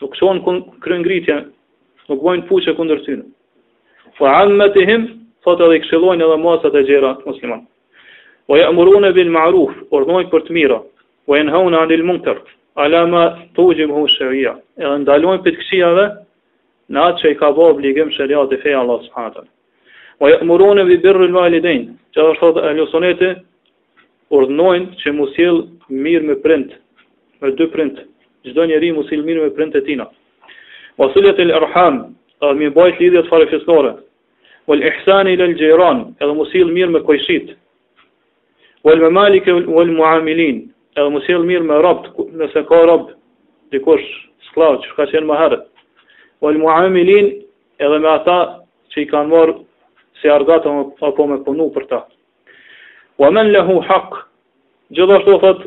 Nuk 0.00 0.16
shonë 0.16 0.40
kërën 0.80 1.46
nuk 2.08 2.22
bojnë 2.22 2.44
puqë 2.48 2.70
e 2.72 2.74
kundër 2.78 3.00
të 3.04 3.20
të 4.16 4.72
të 4.72 5.25
thot 5.46 5.60
edhe 5.62 5.76
i 5.78 5.82
këshillojnë 5.84 6.26
edhe 6.26 6.38
masat 6.42 6.74
e 6.74 6.82
gjera 6.88 7.14
musliman. 7.22 7.62
Wa 8.50 8.58
ya'muruna 8.58 9.12
bil 9.14 9.30
ma'ruf, 9.34 9.72
urdhnojnë 9.94 10.30
për 10.32 10.42
të 10.46 10.54
mira. 10.56 10.80
Wa 11.30 11.38
yanhauna 11.38 11.84
'anil 11.84 12.02
munkar, 12.06 12.40
ala 12.82 13.04
ma 13.12 13.22
tujibuhu 13.56 14.06
shari'a. 14.18 14.56
Edhe 14.82 14.94
ndalojnë 15.04 15.44
për 15.46 15.56
të 15.56 15.94
dhe 15.98 16.06
në 16.92 17.00
atë 17.02 17.18
që 17.22 17.30
i 17.30 17.36
ka 17.40 17.48
bëu 17.56 17.70
obligim 17.72 18.10
sharia 18.14 18.42
te 18.50 18.60
feja 18.62 18.78
Allah 18.82 18.98
subhanahu 19.06 19.46
Wa 20.20 20.30
ya'muruna 20.32 20.84
bi 20.86 20.98
birril 21.02 21.34
walidain, 21.34 21.82
që 22.14 22.18
është 22.30 22.40
thot 22.40 22.56
ahli 22.62 22.86
suneti 22.92 23.28
urdhnojnë 24.30 24.86
që 25.00 25.12
mos 25.18 25.34
mirë 25.88 26.24
me 26.30 26.34
prind, 26.44 26.70
me 27.42 27.50
dy 27.58 27.66
prind, 27.74 27.98
çdo 28.46 28.64
njeri 28.66 28.90
musil 28.94 29.22
mirë 29.26 29.42
me 29.46 29.50
prind 29.56 29.74
e 29.76 29.80
tina. 29.86 30.06
Wa 30.98 31.10
sulatil 31.12 31.52
arham, 31.52 32.14
edhe 32.42 32.54
mi 32.58 32.70
lidhje 32.70 33.12
të 33.22 33.28
farefisnore, 33.28 33.92
wal 34.66 34.82
ihsani 34.82 35.32
ila 35.34 35.44
al 35.44 35.54
jiran, 35.58 36.00
edhe 36.20 36.34
mos 36.34 36.52
i 36.54 36.64
mirë 36.64 36.90
me 36.94 37.00
kojshit. 37.06 37.50
Wal 38.84 39.00
mamalik 39.04 39.46
wal 39.76 39.90
muamilin, 39.94 40.58
edhe 40.98 41.08
mos 41.14 41.28
i 41.30 41.36
mirë 41.38 41.64
me 41.70 41.78
rob, 41.84 42.06
nëse 42.40 42.62
ka 42.68 42.80
rob 42.90 43.10
dikush 43.72 44.04
sklav, 44.50 44.80
që 44.84 44.90
ka 44.98 45.06
qenë 45.12 45.26
më 45.30 45.38
herët. 45.42 45.64
Wal 46.42 46.58
muamilin 46.62 47.28
edhe 47.78 47.98
me 48.02 48.10
ata 48.16 48.38
që 48.94 49.04
i 49.04 49.08
kanë 49.10 49.32
marrë 49.32 49.54
si 50.20 50.30
argata 50.32 50.72
apo 51.06 51.26
me 51.30 51.38
punu 51.46 51.70
për 51.74 51.86
ta. 51.92 52.02
Wa 53.20 53.30
man 53.32 53.50
lahu 53.54 53.78
haq, 53.86 54.18
gjithashtu 54.92 55.38
thot 55.40 55.62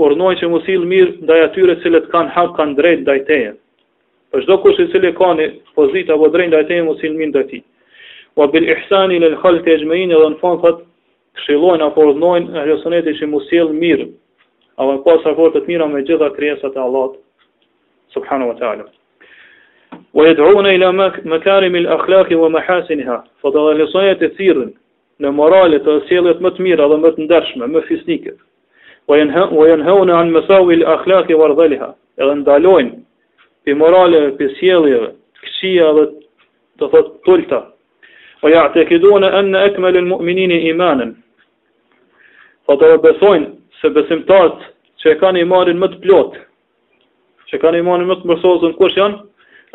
urnoj 0.00 0.34
që 0.40 0.48
mos 0.50 0.66
i 0.68 0.78
mirë 0.80 1.18
ndaj 1.26 1.40
atyre 1.50 1.74
të 1.78 1.84
cilët 1.84 2.08
kanë 2.12 2.32
hak 2.36 2.54
kanë 2.56 2.76
drejt 2.78 3.04
ndaj 3.04 3.18
teje. 3.28 3.52
Për 4.32 4.44
çdo 4.44 4.54
kush 4.62 4.78
i 4.80 4.86
cili 4.92 5.10
ka 5.16 5.32
një 5.38 5.48
pozitë 5.76 6.14
apo 6.16 6.28
drejt 6.34 6.50
ndaj 6.54 6.64
teje 6.72 6.84
mos 6.88 7.02
i 7.06 7.10
lmin 7.12 7.30
ndaj 7.36 7.60
wa 8.38 8.46
bil 8.52 8.64
ihsani 8.70 9.18
lil 9.22 9.34
khalqi 9.42 9.72
ajmain 9.74 10.12
edhe 10.14 10.28
në 10.30 10.38
fund 10.40 10.60
thot 10.62 10.84
këshillojnë 11.40 11.86
apo 11.90 12.04
urdhnojnë 12.06 12.54
ahli 12.60 12.76
sunneti 12.84 13.14
që 13.18 13.26
mos 13.32 13.50
mirë 13.80 14.06
apo 14.78 14.92
pas 15.06 15.24
raport 15.26 15.54
të 15.56 15.64
mira 15.66 15.86
me 15.90 16.04
gjitha 16.06 16.28
krijesat 16.36 16.76
e 16.76 16.80
Allahut 16.86 17.16
subhanahu 18.14 18.52
wa 18.54 18.56
taala 18.60 18.84
wa 20.18 20.22
yad'una 20.28 20.70
ila 20.78 20.92
makarim 21.32 21.74
al 21.82 21.86
akhlaqi 21.98 22.38
wa 22.38 22.48
mahasinha 22.54 23.16
fa 23.42 23.48
dalal 23.56 23.82
sunneti 23.92 24.30
thirrin 24.38 24.70
në 25.20 25.32
morale 25.34 25.80
të 25.82 25.98
sjelljes 26.06 26.38
më 26.38 26.50
të 26.54 26.62
mira 26.62 26.86
dhe 26.88 26.96
më 27.02 27.10
të 27.16 27.24
ndershme, 27.26 27.66
më 27.66 27.80
fisnike. 27.88 28.30
Wa 29.10 29.16
yanha 29.18 29.48
wa 29.50 29.64
yanhauna 29.68 30.14
an 30.20 30.30
masawi 30.30 30.76
al 30.78 30.84
akhlaqi 30.94 31.34
wa 31.34 31.44
ardhaliha. 31.50 31.88
Edhe 32.22 32.34
ndalojnë 32.42 32.92
pi 33.66 33.74
morale, 33.74 34.20
pi 34.38 34.46
sjelljeve, 34.60 35.10
këqija 35.42 35.88
dhe 35.96 36.04
të 36.78 36.86
thotë 36.94 37.10
tulta, 37.26 37.58
Fa 38.40 38.48
ja 38.52 38.62
te 38.74 38.84
kidone 38.86 39.26
enne 39.38 39.64
ekmelin 39.66 40.06
mu'minini 40.08 40.60
imanen. 40.70 41.14
Fa 42.68 42.76
të 42.78 42.92
besojnë 43.02 43.48
se 43.80 43.90
besimtarët 43.96 44.66
që 45.02 45.12
e 45.14 45.18
kanë 45.22 45.42
imanin 45.42 45.80
më 45.82 45.88
të 45.94 45.98
plot, 46.04 46.36
që 47.50 47.58
e 47.58 47.62
kanë 47.62 47.80
imanin 47.82 48.10
më 48.10 48.18
të 48.20 48.30
mërsozën 48.30 48.76
kush 48.78 48.98
janë, 48.98 49.18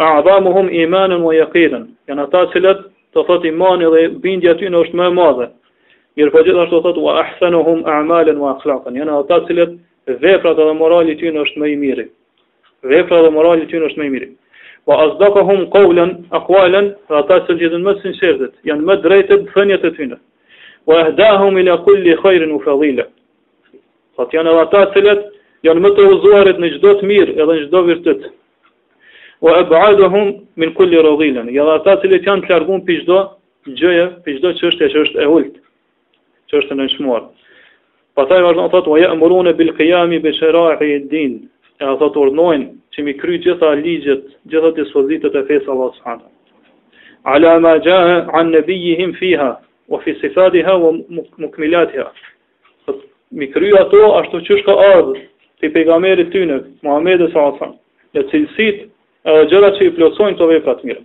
a 0.03 0.13
adhamu 0.21 0.53
hum 0.55 0.71
imanin 0.83 1.23
më 1.25 1.35
jakirin. 1.41 1.89
Janë 2.09 2.25
ata 2.27 2.45
cilët 2.55 2.85
të 3.15 3.25
thot 3.29 3.45
imani 3.51 3.89
dhe 3.95 4.05
bindja 4.23 4.55
ty 4.59 4.71
në 4.71 4.85
është 4.85 4.99
më 5.01 5.09
madhe. 5.19 5.49
Mirë 6.17 6.31
po 6.35 6.43
gjithashtu 6.47 6.79
thot 6.85 6.99
wa 7.03 7.17
ahsanu 7.23 7.63
hum 7.67 7.83
wa 7.87 8.51
akhlaqan. 8.55 8.95
Janë 9.01 9.17
ata 9.19 9.41
cilët 9.49 9.69
veprat 10.23 10.55
dhe 10.57 10.73
morali 10.83 11.15
ty 11.21 11.31
në 11.35 11.41
është 11.47 11.59
më 11.63 11.67
i 11.67 11.75
miri. 11.83 12.07
Veprat 12.95 13.23
dhe 13.23 13.29
morali 13.39 13.67
ty 13.71 13.75
në 13.81 13.85
është 13.91 13.99
më 13.99 14.05
i 14.05 14.09
miri. 14.17 14.29
Wa 14.87 14.97
asdaka 15.03 15.41
qawlan 15.73 16.09
aqwalan 16.31 16.87
fa 17.07 17.17
ata 17.19 17.37
sjidun 17.47 17.83
mas 17.83 17.97
sinshirdet, 18.03 18.51
yan 18.67 18.83
ma 18.83 18.95
drejtet 18.99 19.45
thënjet 19.55 19.85
e 19.85 19.91
tyre. 19.95 20.17
Wa 20.85 20.97
ehdahum 21.07 21.57
ila 21.59 21.77
kulli 21.85 22.15
khairin 22.19 22.51
wa 22.51 22.59
fadila. 22.59 23.05
Fat 24.17 24.33
yan 24.33 24.47
ata 24.47 24.91
selet 24.93 25.21
yan 25.63 25.79
ma 25.79 25.89
te 25.95 26.01
uzuaret 26.03 26.59
ne 26.59 26.69
çdo 26.75 26.93
të 26.99 27.07
mirë 27.07 27.31
edhe 27.39 27.53
në 27.55 27.65
çdo 27.67 27.83
virtut. 27.87 28.27
Wa 29.41 29.55
ab'aduhum 29.63 30.33
min 30.55 30.73
kulli 30.73 30.99
radilan. 30.99 31.47
Ja 31.55 31.63
ata 31.79 31.95
selet 32.03 32.27
janë 32.27 32.43
të 32.43 32.51
larguar 32.53 32.83
pi 32.87 32.99
çdo 33.05 33.23
gjëje, 33.79 34.05
pi 34.27 34.35
çdo 34.37 34.51
çështje 34.59 34.91
që 34.93 35.05
është 35.07 35.23
e 35.23 35.31
ult, 35.37 35.55
që 36.51 36.59
është 36.59 36.75
në 36.79 36.89
shmuar. 36.97 37.23
Pastaj 38.19 38.43
vazhdon 38.51 38.67
thotë 38.69 38.89
wa 38.93 38.99
ya'muruna 39.01 39.55
bil 39.57 39.71
qiyami 39.79 40.19
bi 40.23 40.35
shara'i 40.37 40.91
ad-din. 40.99 41.39
Ja 41.79 41.95
ata 41.95 42.11
urdhnojnë 42.19 42.69
që 42.93 43.03
mi 43.05 43.13
kry 43.19 43.37
gjitha 43.41 43.69
ligjet, 43.83 44.25
gjitha 44.51 44.69
dispozitët 44.77 45.35
e 45.35 45.41
fesë 45.49 45.71
Allah 45.73 45.97
s.a. 45.99 46.15
Ala 47.33 47.53
ma 47.63 47.71
gjahë 47.85 48.17
anë 48.39 48.51
nëbijihim 48.55 49.13
fiha, 49.19 49.49
o 49.93 49.99
fi 50.03 50.13
sifatiha 50.21 50.75
o 50.87 50.91
mukmilatiha. 51.43 52.05
Mi 53.39 53.47
kry 53.53 53.71
ato 53.79 54.01
ashtu 54.19 54.41
që 54.49 54.57
shka 54.61 54.75
ardhë, 54.89 55.15
të 55.59 55.69
i 55.69 55.73
pegamerit 55.77 56.29
ty 56.35 56.43
në, 56.49 56.59
Muhammed 56.85 57.23
e 57.27 57.31
s.a. 57.33 57.71
Në 58.13 58.25
cilësit 58.31 58.83
gjëra 59.51 59.73
që 59.79 59.89
i 59.89 59.93
plotsojnë 59.97 60.37
të 60.41 60.51
veprat 60.53 60.85
mire. 60.85 61.01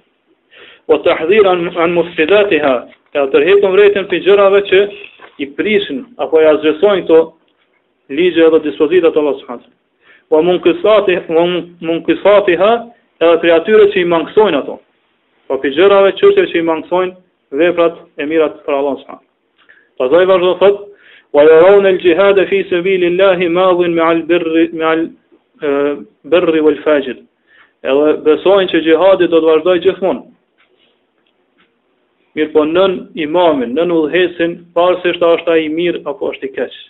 O 0.92 1.00
të 1.04 1.16
hdhir 1.22 1.48
anë 1.54 1.72
an 1.86 1.96
mufidatiha, 1.96 2.74
e 3.16 3.24
tërhekëm 3.32 3.72
vretin 3.76 4.08
për 4.12 4.22
gjërave 4.26 4.60
që 4.68 4.84
i 5.44 5.48
prishin, 5.56 6.04
apo 6.24 6.42
i 6.44 6.48
azgjësojnë 6.52 7.08
të 7.08 7.22
ligje 8.18 8.50
dhe 8.54 8.62
dispozitat 8.68 9.14
të 9.16 9.20
Allah 9.24 9.40
s.a 9.42 9.58
wa 10.30 10.42
munqisati 10.42 11.14
wa 11.36 11.44
munqisatiha 11.88 12.70
edhe 13.26 13.36
për 13.42 13.52
atyre 13.54 13.86
që 13.92 14.00
i 14.02 14.08
mangësojnë 14.12 14.58
ato, 14.60 14.74
pa 15.48 15.56
po 15.56 15.60
për 15.62 15.72
gjërave 15.76 16.10
qështje 16.20 16.44
që 16.52 16.58
i 16.60 16.64
mangësojnë 16.68 17.14
veprat 17.62 17.96
e 18.22 18.26
mirat 18.30 18.60
për 18.66 18.76
Allahun 18.76 18.98
Po 18.98 19.08
shumë. 19.08 20.08
i 20.08 20.10
zhaj 20.12 20.26
vazhdo 20.30 20.72
wa 21.34 21.44
dhe 21.48 21.56
raun 21.64 21.86
e 21.90 21.92
lë 21.92 22.48
fi 22.50 22.58
se 22.68 22.80
bilin 22.86 23.16
lahi 23.18 23.48
madhin 23.48 23.94
me 23.96 24.02
al 24.10 24.20
berri, 24.28 24.68
me 24.78 24.84
alë 24.84 26.04
berri 26.30 26.60
edhe 27.82 28.16
besojnë 28.28 28.70
që 28.70 28.80
gjihadit 28.84 29.30
do 29.30 29.38
të 29.40 29.46
vazhdoj 29.46 29.78
gjithmonë. 29.80 30.22
Mirë 32.36 32.52
po 32.52 32.64
nën 32.64 32.92
imamin, 33.26 33.74
nën 33.74 33.90
u 33.96 34.00
dhesin, 34.10 34.54
parës 34.74 35.02
është 35.04 35.50
a 35.52 35.56
i 35.64 35.68
mirë, 35.68 36.02
apo 36.10 36.30
është 36.30 36.44
i 36.46 36.50
keqë. 36.58 36.80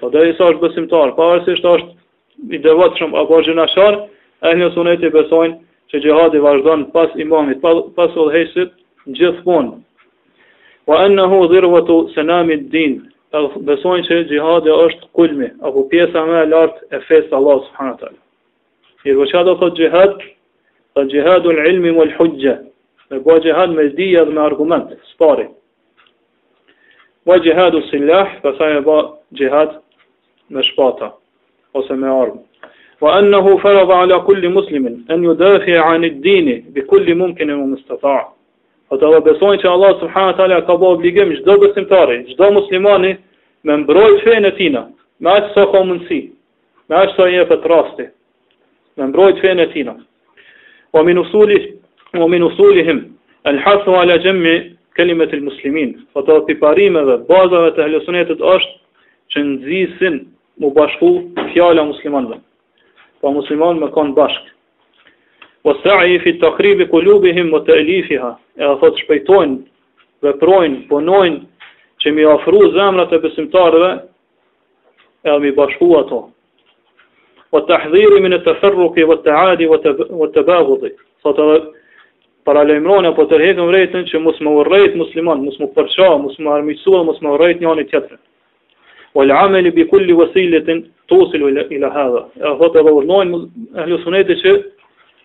Po 0.00 0.10
dhe 0.10 0.28
i 0.30 0.34
sa 0.38 0.50
është 0.50 0.60
besimtarë, 0.62 1.14
parës 1.18 1.46
është 1.54 1.74
i 2.50 2.58
devat 2.62 2.96
shumë, 2.98 3.16
apo 3.24 3.38
është 3.40 3.48
gjenashar, 3.52 3.96
e 4.48 4.52
një 4.58 4.68
sunet 4.76 5.02
i 5.04 5.10
besojnë 5.12 5.58
që 5.90 6.00
gjihadi 6.04 6.42
vazhdojnë 6.44 6.90
pas 6.94 7.14
imamit, 7.24 7.62
pas 7.96 8.18
odhejsit, 8.24 8.74
në 9.08 9.18
gjithë 9.18 9.62
Wa 10.88 11.02
ennehu 11.04 11.38
dhirvatu 11.52 11.96
senamit 12.14 12.68
din, 12.72 12.94
e 13.36 13.44
besojnë 13.68 14.06
që 14.08 14.20
gjihadi 14.30 14.70
është 14.84 15.08
kulmi, 15.16 15.48
apo 15.68 15.82
pjesa 15.90 16.22
me 16.30 16.44
lartë 16.52 16.96
e 16.96 17.00
fesë 17.08 17.34
Allah 17.36 17.58
s.w.t. 17.66 18.06
Irë 19.08 19.18
vëqa 19.20 19.42
do 19.48 19.56
thotë 19.60 19.76
gjihad, 19.82 20.14
dhe 20.96 21.04
gjihadu 21.12 21.52
ilmi 21.66 21.92
më 21.98 22.06
l'hujgje, 22.12 22.54
dhe 23.10 23.20
bo 23.26 23.36
gjihad 23.44 23.74
me 23.76 23.84
dhije 23.98 24.24
dhe 24.24 24.32
me 24.32 24.40
argument, 24.46 24.94
spari. 25.12 25.48
Bo 27.26 27.36
gjihadu 27.44 27.84
sillah, 27.90 28.32
dhe 28.44 28.72
me 28.74 28.80
bo 28.88 28.96
gjihad 29.38 29.80
me 30.48 30.64
shpata 30.72 31.12
ose 31.74 31.90
me 31.96 32.08
armë. 32.08 32.42
Wa 33.00 33.12
annahu 33.20 33.58
farada 33.62 34.00
ala 34.02 34.16
kulli 34.26 34.48
muslimin 34.48 35.04
an 35.08 35.22
yudafi'a 35.22 35.80
'an 35.84 36.04
ad 36.04 36.20
dini, 36.22 36.56
bi 36.74 36.82
kulli 36.82 37.14
mumkin 37.14 37.50
wa 37.50 37.66
mustata'. 37.66 38.24
Po 38.88 38.96
do 38.96 39.10
të 39.12 39.20
besojnë 39.26 39.60
që 39.62 39.68
Allah 39.68 39.90
subhanahu 40.00 40.30
wa 40.32 40.36
taala 40.38 40.60
ka 40.66 40.72
bëu 40.76 40.94
obligim 40.96 41.32
çdo 41.42 41.58
besimtari, 41.60 42.22
çdo 42.32 42.50
muslimani 42.52 43.10
me 43.64 43.76
mbrojtje 43.76 44.24
fen 44.24 44.44
e 44.44 44.52
tina, 44.56 44.82
me 45.20 45.30
aq 45.30 45.50
sa 45.54 45.66
ka 45.72 45.82
mundsi, 45.84 46.20
me 46.88 46.96
aq 46.96 47.12
sa 47.16 47.28
i 47.28 47.34
jepet 47.36 47.66
rasti, 47.68 48.06
me 48.96 49.04
mbrojtje 49.10 49.40
fen 49.42 49.60
e 49.60 49.66
tina. 49.72 49.94
Wa 50.92 51.02
min 51.04 51.18
usuli 51.18 51.74
wa 52.14 52.28
min 52.28 52.42
usulihim 52.42 53.04
al-hasu 53.44 53.90
ala 54.00 54.16
jam'i 54.24 54.54
kalimat 54.96 55.32
al-muslimin. 55.32 55.92
Po 56.12 56.22
do 56.22 56.40
të 56.48 56.56
parimeve 56.58 57.18
bazave 57.28 57.70
të 57.76 57.90
helsunetit 57.90 58.40
është 58.40 58.74
që 59.32 59.44
nxisin 59.52 60.16
mu 60.58 60.70
bashku 60.70 61.08
fjala 61.52 61.84
muslimanve. 61.84 62.36
Pa 63.22 63.26
po 63.28 63.32
musliman 63.34 63.78
me 63.82 63.86
kanë 63.94 64.14
bashk. 64.14 64.46
Wa 65.66 65.74
sa'i 65.82 66.18
fi 66.22 66.36
takribi 66.38 66.86
kulubihim 66.90 67.50
wa 67.52 67.60
ta'lifiha. 67.66 68.30
E 68.60 68.64
a 68.64 68.74
thot 68.78 69.00
shpejtojnë, 69.02 69.56
veprojnë, 70.22 70.84
punojnë, 70.90 71.40
që 72.00 72.12
mi 72.14 72.26
ofru 72.30 72.60
zemrat 72.76 73.12
e 73.12 73.18
besimtarve, 73.24 73.90
e 75.26 75.38
mi 75.42 75.50
bashku 75.52 75.88
ato. 75.98 76.20
Wa 77.52 77.64
tahdhiri 77.66 78.20
min 78.22 78.36
at 78.38 78.44
të 78.46 78.54
ferruki, 78.62 79.06
wa 79.08 79.16
të 79.24 79.34
adi, 79.52 79.66
wa 79.66 80.28
të 80.32 80.46
bagudi. 80.46 80.92
Sa 81.24 81.32
të 81.34 81.48
paralejmroni, 82.46 83.10
apo 83.10 83.24
të 83.30 83.38
rhekëm 83.42 83.72
rejtën, 83.74 84.06
që 84.12 84.22
mus 84.22 84.38
më 84.38 84.94
musliman, 84.98 85.42
mus 85.42 85.58
më 85.60 85.66
përqa, 85.74 86.10
mus 86.22 86.38
më 86.38 86.50
armisua, 86.54 87.02
mus 87.04 87.18
më 87.22 87.34
O 89.18 89.24
lë 89.26 89.34
ameli 89.36 89.70
bi 89.74 89.84
kulli 89.90 90.14
të 91.08 91.16
usilu 91.16 91.48
ila 91.50 91.88
hadha. 91.94 92.20
E 92.46 92.52
thot 92.60 92.74
urnojnë 92.90 93.96
suneti 94.04 94.36
që 94.42 94.52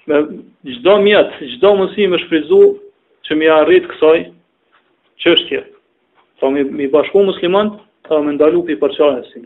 me 0.10 0.20
gjdo 0.70 0.96
mjetë, 1.04 1.48
gjdo 1.52 1.74
mësi 1.82 2.08
me 2.14 2.18
shfrizu 2.24 2.62
që 3.28 3.36
mi 3.38 3.50
arritë 3.58 3.90
kësaj 3.92 4.20
qështje. 5.26 5.62
Ta 6.40 6.50
mi, 6.56 6.64
mi 6.80 6.88
bashku 6.96 7.22
musliman, 7.28 7.70
ta 8.10 8.18
me 8.26 8.34
ndalu 8.40 8.64
për 8.72 8.80
përqahesin. 8.86 9.46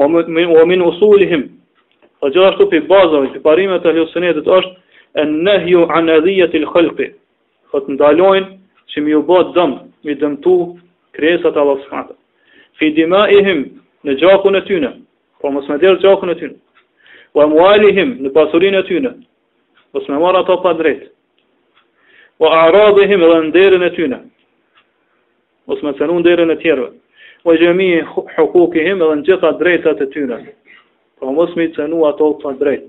O, 0.00 0.06
o 0.06 0.64
min 0.72 0.86
usulihim, 0.88 1.44
të 2.22 2.32
gjithashtu 2.32 2.68
për 2.72 2.86
bazëm, 2.94 3.28
për 3.34 3.42
parimet 3.44 3.84
e 3.84 3.96
është 4.06 4.62
e 5.20 5.24
nëhju 5.24 5.82
anë 5.98 6.12
edhijet 6.22 6.54
i 6.58 6.64
ndalojnë 7.92 8.52
që 8.92 9.00
mi 9.04 9.14
u 9.14 9.22
botë 9.28 9.54
dëmë, 9.60 9.78
mi 10.06 10.14
dëmtu 10.22 10.56
kresat 11.16 11.56
e 11.64 11.72
fidima 12.78 13.26
i 13.34 13.42
him 13.44 13.62
në 14.06 14.14
gjakun 14.20 14.56
e 14.56 14.62
tyne, 14.68 14.90
po 15.40 15.50
mos 15.50 15.66
me 15.68 15.78
delë 15.82 15.98
gjakun 16.02 16.30
e 16.32 16.36
tyne, 16.38 16.56
wa 17.36 17.46
muali 17.50 17.92
him 17.96 18.14
në 18.24 18.30
pasurin 18.36 18.76
e 18.78 18.82
tyne, 18.88 19.10
mos 19.94 20.06
me 20.08 20.20
marë 20.22 20.42
ato 20.44 20.58
pa 20.62 20.74
drejt, 20.78 21.08
wa 22.40 22.52
aradhe 22.66 23.06
him 23.10 23.24
edhe 23.26 23.40
në 23.46 23.52
derën 23.56 23.86
e 23.88 23.94
tyne, 23.96 24.18
mos 25.66 25.82
me 25.82 25.94
cenu 25.98 26.20
në 26.20 26.26
derën 26.28 26.52
e 26.54 26.58
tjerëve, 26.62 26.92
wa 27.46 27.56
gjemi 27.58 27.90
hukuki 28.36 28.84
him 28.86 29.00
edhe 29.02 29.18
në 29.22 29.26
gjitha 29.30 29.50
drejtët 29.62 30.04
e 30.06 30.10
tyne, 30.14 30.38
po 31.18 31.32
mos 31.34 31.56
me 31.58 31.66
cenu 31.78 32.04
ato 32.12 32.34
pa 32.44 32.52
drejt, 32.60 32.86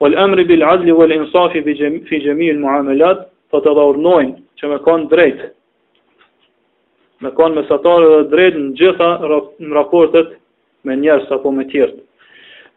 wa 0.00 0.08
lë 0.10 0.18
emri 0.24 0.48
bil 0.50 0.64
adli 0.66 0.96
wal 0.98 1.12
lë 1.12 1.20
insafi 1.22 1.62
fi 2.08 2.22
gjemi 2.24 2.50
al 2.56 2.60
muamelat, 2.66 3.28
po 3.50 3.58
të 3.60 3.72
dhaurnojnë 3.76 4.36
që 4.60 4.68
me 4.70 4.76
kanë 4.86 5.08
drejtë, 5.10 5.48
me 7.24 7.30
kanë 7.38 7.56
mesatarë 7.60 8.10
dhe 8.12 8.20
drejt 8.32 8.54
në 8.60 8.68
gjitha 8.80 9.08
në 9.64 9.74
raportet 9.78 10.30
me 10.88 10.94
njerës 11.00 11.30
apo 11.36 11.50
me 11.52 11.66
tjertë. 11.72 12.00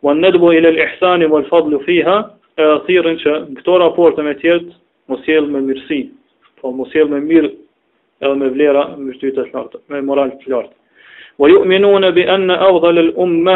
Wa 0.03 0.15
nëdëbo 0.19 0.49
i 0.57 0.61
lel 0.63 0.79
ihsani 0.83 1.29
më 1.31 1.41
lëfadlu 1.45 1.79
fiha, 1.85 2.15
e 2.59 2.65
dhe 3.05 3.13
që 3.23 3.35
në 3.39 3.59
këto 3.61 3.77
raportet 3.83 4.25
me 4.27 4.33
tjertë, 4.41 4.71
mos 5.09 5.23
jelë 5.29 5.49
me 5.53 5.61
mirësi, 5.69 6.01
po 6.59 6.73
mos 6.75 6.91
jelë 6.95 7.11
me 7.15 7.21
mirë 7.29 7.53
edhe 8.23 8.35
me 8.41 8.49
vlera 8.55 8.83
me 9.05 9.13
shtyjtë 9.17 9.39
të 9.39 9.45
shlartë, 9.53 9.79
me 9.93 10.01
moral 10.09 10.31
të 10.43 10.51
lartë. 10.51 10.75
Wa 11.39 11.49
ju 11.49 11.63
minu 11.67 11.93
në 12.03 12.11
bi 12.15 12.27
anë 12.29 12.59
avdhe 12.67 12.91
lë 12.99 13.07
umme, 13.23 13.55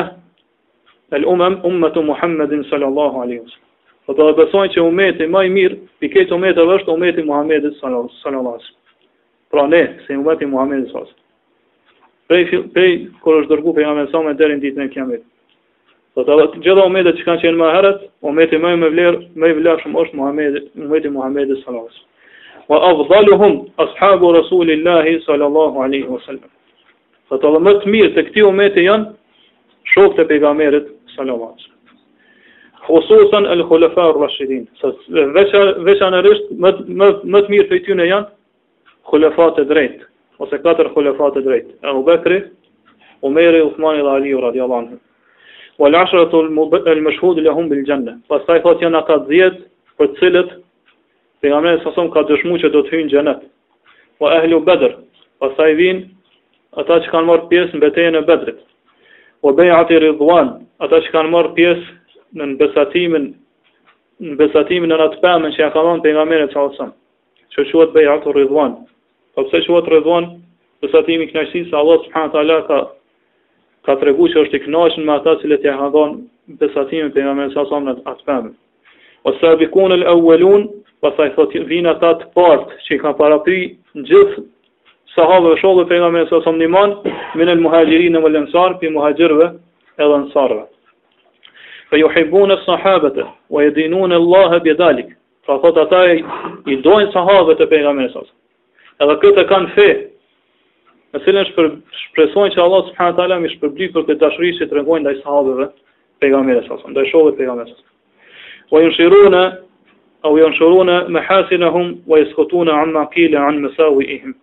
el 1.16 1.28
umem, 1.32 1.60
umme 1.68 1.92
Muhammedin 1.96 2.64
sallallahu 2.72 3.22
alaihi 3.26 3.40
wasallam. 3.40 3.64
sallam. 3.64 4.08
Po 4.08 4.14
të 4.16 4.24
dhe 4.28 4.34
besojnë 4.40 4.74
që 4.76 4.82
umeti 4.88 5.28
maj 5.36 5.46
mirë, 5.50 5.78
i 6.04 6.10
ketë 6.16 6.36
umetëve 6.40 6.80
është 6.80 6.94
umeti 6.96 7.24
Muhammedin 7.32 7.72
sallallahu 7.72 8.12
alaihi 8.12 8.46
wasallam. 8.46 8.76
Pra 9.52 9.68
ne, 9.68 10.00
se 10.08 10.14
i 10.14 10.18
mbeti 10.20 10.45
Muhammed 10.52 10.84
i 10.84 10.89
sasë. 10.91 11.14
Prej, 12.28 12.43
prej 12.76 12.89
kër 13.24 13.38
është 13.41 13.54
dërgu 13.54 13.74
për 13.78 13.86
jamë 13.86 14.04
e 14.04 14.10
sasë, 14.12 14.34
dhe 14.39 14.50
rinë 14.52 14.64
ditë 14.66 14.82
në 14.82 14.88
kjamit. 14.95 15.24
Dhe 16.18 16.24
të 16.28 16.64
gjitha 16.66 16.84
omedet 16.89 17.16
që 17.20 17.26
kanë 17.28 17.43
qenë 17.43 17.60
më 17.62 17.70
herët, 17.76 18.02
omedet 18.28 18.58
më 18.64 18.72
me 18.82 18.89
vlerë, 18.95 19.22
më 19.39 19.52
i 19.54 19.58
vlerë 19.62 19.84
shumë 19.86 20.04
është 20.04 20.20
Muhammed, 20.20 20.58
omedet 20.84 21.14
Muhammed 21.16 21.54
i 21.56 21.60
sasë. 21.62 22.04
Wa 22.68 22.82
afdhaluhum 22.89 23.56
ashabu 23.86 24.34
Rasulillahi 24.36 25.16
sallallahu 25.28 25.84
alaihi 25.86 26.10
wasallam. 26.12 26.52
Sa 27.30 27.39
të 27.39 27.54
dhe 27.56 27.64
më 27.68 27.76
të 27.84 27.93
mirë 27.93 28.12
të 28.18 28.24
këti 28.30 28.43
umeti 28.50 28.84
janë, 28.89 29.08
shokë 29.95 30.18
të 30.20 30.28
pegamerit 30.34 30.91
salavat. 31.16 31.64
Khususën 32.88 33.48
el 33.54 33.64
khulefar 33.68 34.14
rrashidin. 34.16 34.68
Sa 34.82 34.91
veçanërisht 35.88 36.52
më, 36.66 36.74
më, 37.02 37.08
më 37.36 37.39
të 37.39 37.54
mirë 37.56 37.70
të 37.72 37.80
i 37.80 37.82
tjune 37.88 38.06
janë, 38.08 38.30
e 39.58 39.62
drejt, 39.66 40.01
ose 40.38 40.58
katër 40.60 40.91
e 41.36 41.39
drejt. 41.41 41.68
E 41.84 41.89
u 41.93 42.03
Bekri, 42.03 42.51
u 43.22 43.30
Meri, 43.30 43.62
Uthmani 43.64 44.01
dhe 44.03 44.10
Aliju, 44.10 44.41
radi 44.41 44.62
Allah 44.62 44.82
në. 44.84 44.97
U 45.78 45.86
al 45.86 45.95
ashrat 45.95 46.34
u 46.34 46.38
al 46.38 47.03
mëshhud, 47.08 47.39
le 47.41 47.49
humbil 47.53 47.84
gjenne. 47.86 48.20
Pas 48.28 48.41
taj 48.45 48.62
thot 48.62 48.82
janë 48.82 48.97
atat 48.97 49.28
dhjet, 49.30 49.58
për 49.97 50.08
cilët, 50.20 50.49
për 51.41 51.49
nga 51.49 51.60
mërë, 51.62 51.84
sësëm 51.86 52.10
ka 52.14 52.24
dëshmu 52.30 52.58
që 52.62 52.70
do 52.74 52.82
të 52.84 52.91
hynë 52.97 53.10
gjenet. 53.12 53.43
U 54.20 54.26
ahli 54.26 54.60
bedr, 54.66 54.97
pas 55.39 55.51
taj 55.58 55.74
vin, 55.78 56.03
ata 56.82 56.99
që 57.03 57.12
kanë 57.14 57.28
marë 57.30 57.47
pjesë 57.49 57.76
në 57.76 57.80
beteje 57.86 58.12
në 58.16 58.24
bedrit. 58.28 58.60
U 59.45 59.53
Bejati 59.53 59.99
rizuan, 60.01 60.51
ata 60.82 60.99
që 61.05 61.14
kanë 61.14 61.32
marë 61.36 61.53
pjesë 61.55 61.88
në 62.38 62.45
në 62.49 62.58
besatimin, 62.60 63.26
në 64.20 64.36
besatimin 64.36 64.89
në 64.89 64.97
natë 65.03 65.22
përmen 65.22 65.53
që 65.53 65.62
janë 65.62 65.74
kamon 65.78 66.01
për 66.01 66.18
nga 66.18 66.26
mërë, 66.26 66.51
që 66.51 66.91
që 67.55 67.64
që 67.72 68.95
Po 69.38 69.44
pse 69.46 69.60
shuat 69.68 69.86
rrezon 69.92 70.26
për 70.82 70.90
sa 70.90 71.00
timi 71.06 71.28
kënaqësi 71.30 71.60
se 71.70 71.76
Allah 71.78 71.98
subhanahu 72.08 72.34
taala 72.36 72.56
ka 72.70 72.78
ka 73.88 73.96
treguar 74.04 74.32
se 74.34 74.40
është 74.48 74.58
i 74.58 74.62
kënaqur 74.64 75.04
me 75.06 75.12
ata 75.16 75.34
që 75.44 75.52
i 75.52 75.58
kanë 75.66 75.90
dhënë 75.98 76.62
besatimin 76.64 77.12
te 77.18 77.26
Muhamedi 77.28 77.54
sa 77.58 77.68
sa 77.70 77.78
në 77.84 77.94
atë 78.14 78.26
pemë. 78.30 78.50
O 79.30 79.34
sa 79.42 79.52
bikun 79.60 79.94
el 79.98 80.08
awwalun, 80.14 80.64
pastaj 81.06 81.30
thotë 81.36 81.62
vin 81.70 81.86
ata 81.92 82.12
të 82.24 82.30
parë 82.40 82.80
që 82.88 82.96
i 82.96 83.00
kanë 83.04 83.20
parapri 83.22 83.60
gjithë 84.10 84.42
sahabëve 85.14 85.62
shollë 85.62 85.86
të 85.86 85.90
pejgamberit 85.94 86.34
sa 86.34 86.42
sa 86.48 86.56
ndihmon 86.58 86.98
min 87.38 87.54
el 87.54 87.62
muhajirin 87.68 88.18
wal 88.26 88.40
ansar 88.42 88.80
fi 88.82 88.90
muhajirve 88.98 89.52
el 90.02 90.16
ansar. 90.18 90.58
Fe 91.94 92.02
yuhibun 92.02 92.58
es 92.58 92.66
sahabete 92.66 93.30
wa 93.54 93.68
yadinun 93.70 94.18
Allah 94.20 94.58
bi 94.66 94.74
dhalik. 94.82 95.14
Pra 95.46 95.62
thotë 95.64 95.86
ata 95.86 96.04
i, 96.10 96.20
i 96.74 96.82
dojnë 96.88 97.14
sahabët 97.14 97.62
e 97.62 97.70
pejgamberit 97.76 98.18
edhe 99.04 99.16
këtë 99.22 99.43
kanë 99.50 99.74
fe, 99.76 99.86
në 101.14 101.20
cilën 101.26 101.45
shpër, 101.52 101.68
shpresojnë 102.08 102.56
që 102.56 102.62
Allah 102.64 102.88
subhanahu 102.88 103.18
taala 103.20 103.38
më 103.43 103.52
shpërblyj 103.56 103.91
për 103.98 104.06
këtë 104.08 104.22
dashuri 104.24 104.50
që 104.58 104.68
tregojnë 104.72 105.06
ndaj 105.06 105.16
sahabëve 105.22 105.68
pejgamberit 106.24 106.66
sallallahu 106.66 106.89
alajhi 106.89 106.89
wasallam, 106.89 106.98
ndaj 106.98 107.10
shokëve 107.14 107.38
pejgamberit 107.38 107.74
sallallahu 107.74 108.74
alajhi 108.74 108.74
wasallam. 108.74 108.74
Wa 108.74 108.82
yushiruna 108.86 109.43
aw 110.26 110.38
yunshiruna 110.41 110.95
mahasinahum 111.18 111.88
wa 112.12 112.22
yaskutuna 112.24 112.78
amma 112.82 113.04
qila 113.14 113.45
an 113.50 113.62
masawihim. 113.68 114.34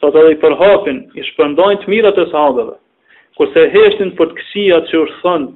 Sot 0.00 0.16
ai 0.16 0.36
përhapin, 0.44 1.02
i 1.20 1.24
shpërndajnë 1.30 1.84
të 1.84 1.92
mirat 1.92 2.18
e 2.18 2.26
sahabëve. 2.32 2.74
Kurse 3.36 3.66
heshtin 3.74 4.14
për 4.16 4.30
të 4.32 4.38
kësia 4.40 4.80
që 4.90 5.00
u 5.04 5.08
thon 5.20 5.46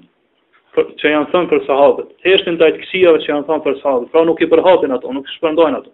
për, 0.77 0.89
që 1.01 1.11
janë 1.13 1.27
thënë 1.33 1.51
për 1.55 1.61
sahabët, 1.67 2.09
heshtin 2.29 2.57
të 2.61 2.65
ajtë 2.69 2.81
kësiave 2.85 3.19
që 3.25 3.29
janë 3.33 3.47
thënë 3.49 3.63
për 3.67 3.77
sahabët, 3.81 4.09
pra 4.13 4.23
nuk 4.29 4.41
i 4.45 4.49
përhapin 4.53 4.95
ato, 4.97 5.13
nuk 5.17 5.29
i 5.31 5.35
shpërndajnë 5.39 5.79
ato. 5.81 5.93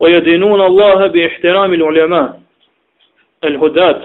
ويدينون 0.00 0.60
الله 0.60 1.06
باحترام 1.06 1.74
العلماء 1.74 2.40
الهداة 3.44 3.98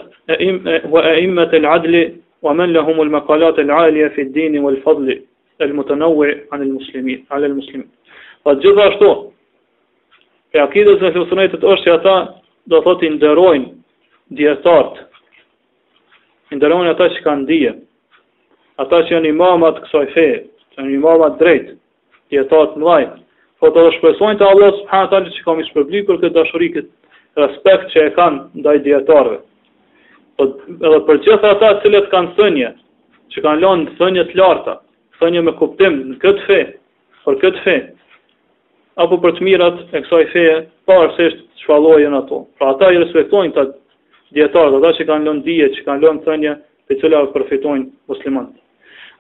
وأئمة 0.90 1.50
العدل 1.54 2.14
ومن 2.42 2.74
لهم 2.74 3.02
المقالات 3.02 3.60
العالية 3.60 4.08
في 4.08 4.22
الدين 4.22 4.60
والفضل 4.60 5.22
المتنوع 5.62 6.36
عن 6.52 6.62
المسلمين 6.62 7.26
على 7.32 7.46
المسلمين 7.46 7.88
Pra 8.44 8.58
gjithashtu, 8.60 9.08
e 10.52 10.60
akidës 10.60 10.98
në 11.00 11.14
filosonetit 11.16 11.62
është 11.64 11.86
që 11.88 11.92
ata 11.96 12.16
do 12.68 12.82
thot 12.84 13.06
i 13.08 13.12
nderojnë 13.14 13.70
djetartë, 14.36 15.06
i 16.52 16.60
nderojnë 16.60 16.92
ata 16.92 17.08
që 17.14 17.24
kanë 17.24 17.48
dije, 17.54 17.72
ata 18.84 19.00
që 19.08 19.16
janë 19.16 19.32
imamat 19.32 19.80
kësaj 19.86 20.04
feje, 20.12 20.42
që 20.76 20.82
janë 20.84 20.92
imamat 20.98 21.40
drejtë, 21.40 21.78
djetartë 22.36 22.84
mlajtë, 22.84 23.16
po 23.64 23.70
të 23.72 23.84
shpresojnë 23.96 24.40
të 24.42 24.44
Allahu 24.46 24.78
subhanahu 24.82 25.10
teala 25.14 25.32
që 25.36 25.44
kam 25.46 25.60
shpërblyer 25.72 26.06
për 26.10 26.18
këtë 26.22 26.32
dashuri 26.38 26.68
këtë 26.74 26.90
respekt 27.42 27.86
që 27.94 28.02
e 28.04 28.10
kanë 28.18 28.42
ndaj 28.60 28.74
dietarëve. 28.86 29.38
Po 30.38 30.48
edhe 30.88 31.00
për 31.08 31.20
gjithë 31.24 31.52
ata 31.54 31.70
të 31.76 31.80
cilët 31.86 32.10
kanë 32.12 32.34
thënie, 32.40 32.72
që 33.32 33.44
kanë 33.46 33.64
lënë 33.64 33.94
thënie 34.00 34.26
të 34.32 34.38
larta, 34.42 34.74
thënie 35.22 35.44
me 35.48 35.54
kuptim 35.62 35.96
në 36.10 36.18
këtë 36.26 36.44
fe, 36.50 36.58
për 37.24 37.38
këtë 37.44 37.64
fe, 37.68 37.76
apo 39.04 39.18
për 39.24 39.38
të 39.38 39.48
mirat 39.48 39.80
e 39.96 40.02
kësaj 40.04 40.26
feje, 40.34 40.58
pa 40.88 40.98
arsye 41.06 41.30
të 41.32 41.64
shfallojnë 41.64 42.20
ato. 42.20 42.42
Pra 42.60 42.74
ata 42.76 42.90
i 42.92 43.00
respektojnë 43.00 43.54
ta 43.56 43.64
dietarët, 44.36 44.76
ata 44.82 44.92
që 45.00 45.08
kanë 45.10 45.30
lënë 45.30 45.46
dije, 45.48 45.70
që 45.78 45.86
kanë 45.88 46.04
lënë 46.08 46.26
thënie 46.28 46.58
të 46.90 47.00
cilat 47.00 47.32
përfitojnë 47.38 47.88
muslimanët. 48.12 48.60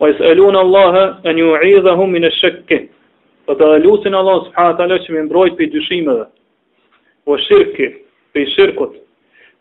Wa 0.03 0.11
es'alun 0.11 0.55
Allahu 0.65 1.01
an 1.31 1.39
yu'idhahum 1.41 2.11
min 2.11 2.27
ash-shakk. 2.27 2.89
Për 3.47 3.55
të 3.59 3.67
lusin 3.83 4.13
Allah 4.15 4.37
subhanahu 4.45 4.77
taala 4.79 4.97
që 5.05 5.13
më 5.15 5.21
mbrojt 5.27 5.57
prej 5.57 5.67
dyshimeve. 5.73 6.25
O 7.31 7.35
shirki, 7.47 7.87
prej 8.33 8.45
shirkut, 8.53 8.93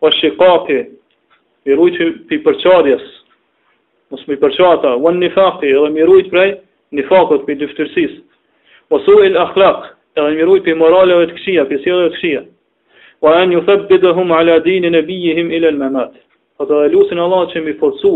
o 0.03 0.11
shikati, 0.19 0.79
më 1.67 1.79
rujt 1.79 1.99
prej 2.29 2.39
përçarjes. 2.45 3.03
Mos 4.13 4.23
më 4.29 4.37
përçata, 4.43 4.95
o 5.03 5.13
nifaqi, 5.17 5.67
edhe 5.73 5.91
më 5.97 6.07
rujt 6.11 6.31
prej 6.35 6.55
nifakut, 6.99 7.43
prej 7.49 7.59
dyftërsisë. 7.65 8.21
O 8.93 9.01
suhi 9.07 9.31
el 9.33 9.39
akhlaq, 9.43 9.87
edhe 10.21 10.31
më 10.39 10.49
rujt 10.51 10.67
prej 10.69 10.79
moraleve 10.83 11.27
të 11.31 11.39
këqija, 11.41 11.65
prej 11.71 11.83
sjelljeve 11.85 12.13
të 12.15 12.19
këqija. 12.21 12.45
O 13.23 13.31
an 13.35 13.51
yuthabbidhum 13.55 14.31
ala 14.35 14.61
dini 14.67 14.91
nabihim 14.95 15.51
ila 15.59 15.71
al 15.75 15.79
mamat. 15.85 16.15
Për 16.59 16.71
të 16.71 16.81
lusin 16.95 17.19
Allah 17.25 17.47
që 17.53 17.63
më 17.67 17.77
forcu 17.83 18.15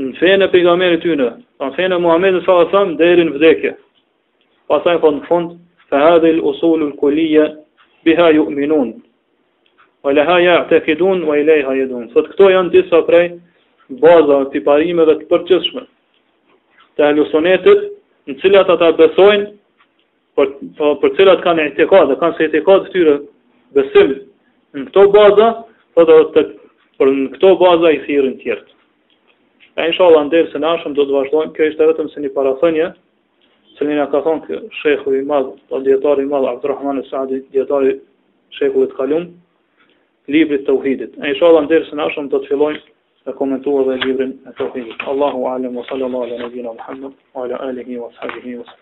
në 0.00 0.14
fenë 0.18 0.46
e 0.48 0.52
pejgamerit 0.52 1.02
tyre, 1.02 1.24
në 1.62 1.72
fenë 1.76 1.96
e 1.98 2.00
Muhamedit 2.04 2.44
sallallahu 2.44 2.70
alaihi 2.70 2.72
wasallam 2.72 2.92
deri 3.00 3.24
në 3.28 3.32
vdekje 3.34 3.72
pasaj 4.70 4.98
thonë 5.02 5.18
në 5.18 5.26
fund, 5.28 5.54
fa 5.90 6.00
hadhe 6.04 6.30
lë 6.36 6.42
usullu 6.52 6.92
lë 6.94 7.52
biha 8.06 8.26
ju 8.32 8.46
minun, 8.54 8.94
o 10.06 10.10
leha 10.16 10.36
ja 10.40 10.54
te 10.70 10.78
kidun, 10.86 11.26
o 11.28 11.34
i 11.36 11.42
leha 11.44 11.74
jedun. 11.76 12.06
Thot, 12.14 12.30
këto 12.32 12.46
janë 12.54 12.70
disa 12.72 13.02
prej 13.04 13.26
baza 14.00 14.38
të 14.54 14.62
parimeve 14.64 15.18
të 15.18 15.26
përqeshme, 15.28 15.82
të 16.96 17.04
halusonetit, 17.04 17.82
në 18.30 18.36
cilat 18.40 18.70
ata 18.72 18.88
besojnë, 18.96 19.50
për, 20.38 20.48
për 21.02 21.12
cilat 21.18 21.44
kanë 21.44 21.66
etikad, 21.72 22.06
dhe 22.12 22.16
kanë 22.22 22.36
se 22.38 22.48
etikad 22.48 22.86
të 22.86 22.92
tyre 22.94 23.18
besim, 23.76 24.14
në 24.72 24.86
këto 24.86 25.04
baza, 25.18 25.50
thot, 25.98 26.32
të, 26.38 26.46
për 27.00 27.12
në 27.18 27.28
këto 27.34 27.52
baza 27.60 27.92
i 27.92 28.00
thirin 28.06 28.38
tjertë. 28.40 28.72
Ai 29.76 29.90
në 29.90 29.98
shalla 29.98 30.24
në 30.24 30.32
derë 30.38 30.52
se 30.54 30.64
nashëm 30.64 30.96
do 30.96 31.04
të 31.04 31.18
vazhdojmë, 31.18 31.52
kjo 31.56 31.68
ishte 31.68 31.90
vetëm 31.92 32.08
se 32.14 32.24
një 32.24 32.32
parathënje, 32.36 32.88
cilin 33.80 33.96
ja 33.96 34.06
ka 34.12 34.20
thonë 34.24 34.44
kë 34.46 34.58
shekhu 34.82 35.14
i 35.16 35.22
madh, 35.30 35.48
të 35.56 35.68
po 35.72 35.80
djetari 35.86 36.24
i 36.26 36.30
madh, 36.30 36.46
Abdurrahman 36.52 37.00
e 37.00 37.04
Saadi, 37.08 37.38
djetari 37.56 37.94
shekhu 38.58 38.84
i 38.84 38.90
të 38.90 38.98
kalun, 39.00 39.26
librit 40.34 40.66
të 40.66 40.76
uhidit. 40.76 41.16
E 41.24 41.32
isha 41.32 41.48
Allah 41.48 41.64
në 41.64 41.72
derë 41.72 41.98
nashëm 42.02 42.28
të 42.30 42.42
të 42.44 42.52
fillojnë 42.52 42.82
të 43.24 43.36
komentuar 43.40 43.88
dhe 43.88 43.98
librin 44.04 44.36
e 44.50 44.54
të 44.58 44.68
uhidit. 44.68 45.06
Allahu 45.14 45.48
alem 45.54 45.80
wa 45.80 45.86
sallallahu 45.88 46.28
ala 46.28 46.42
nabina 46.44 46.76
Muhammad, 46.76 47.16
wa 47.34 47.46
ala 47.48 47.64
alihi 47.70 47.98
wa 48.04 48.12
sahabihi 48.20 48.60
wa 48.60 48.68
sallam. 48.68 48.79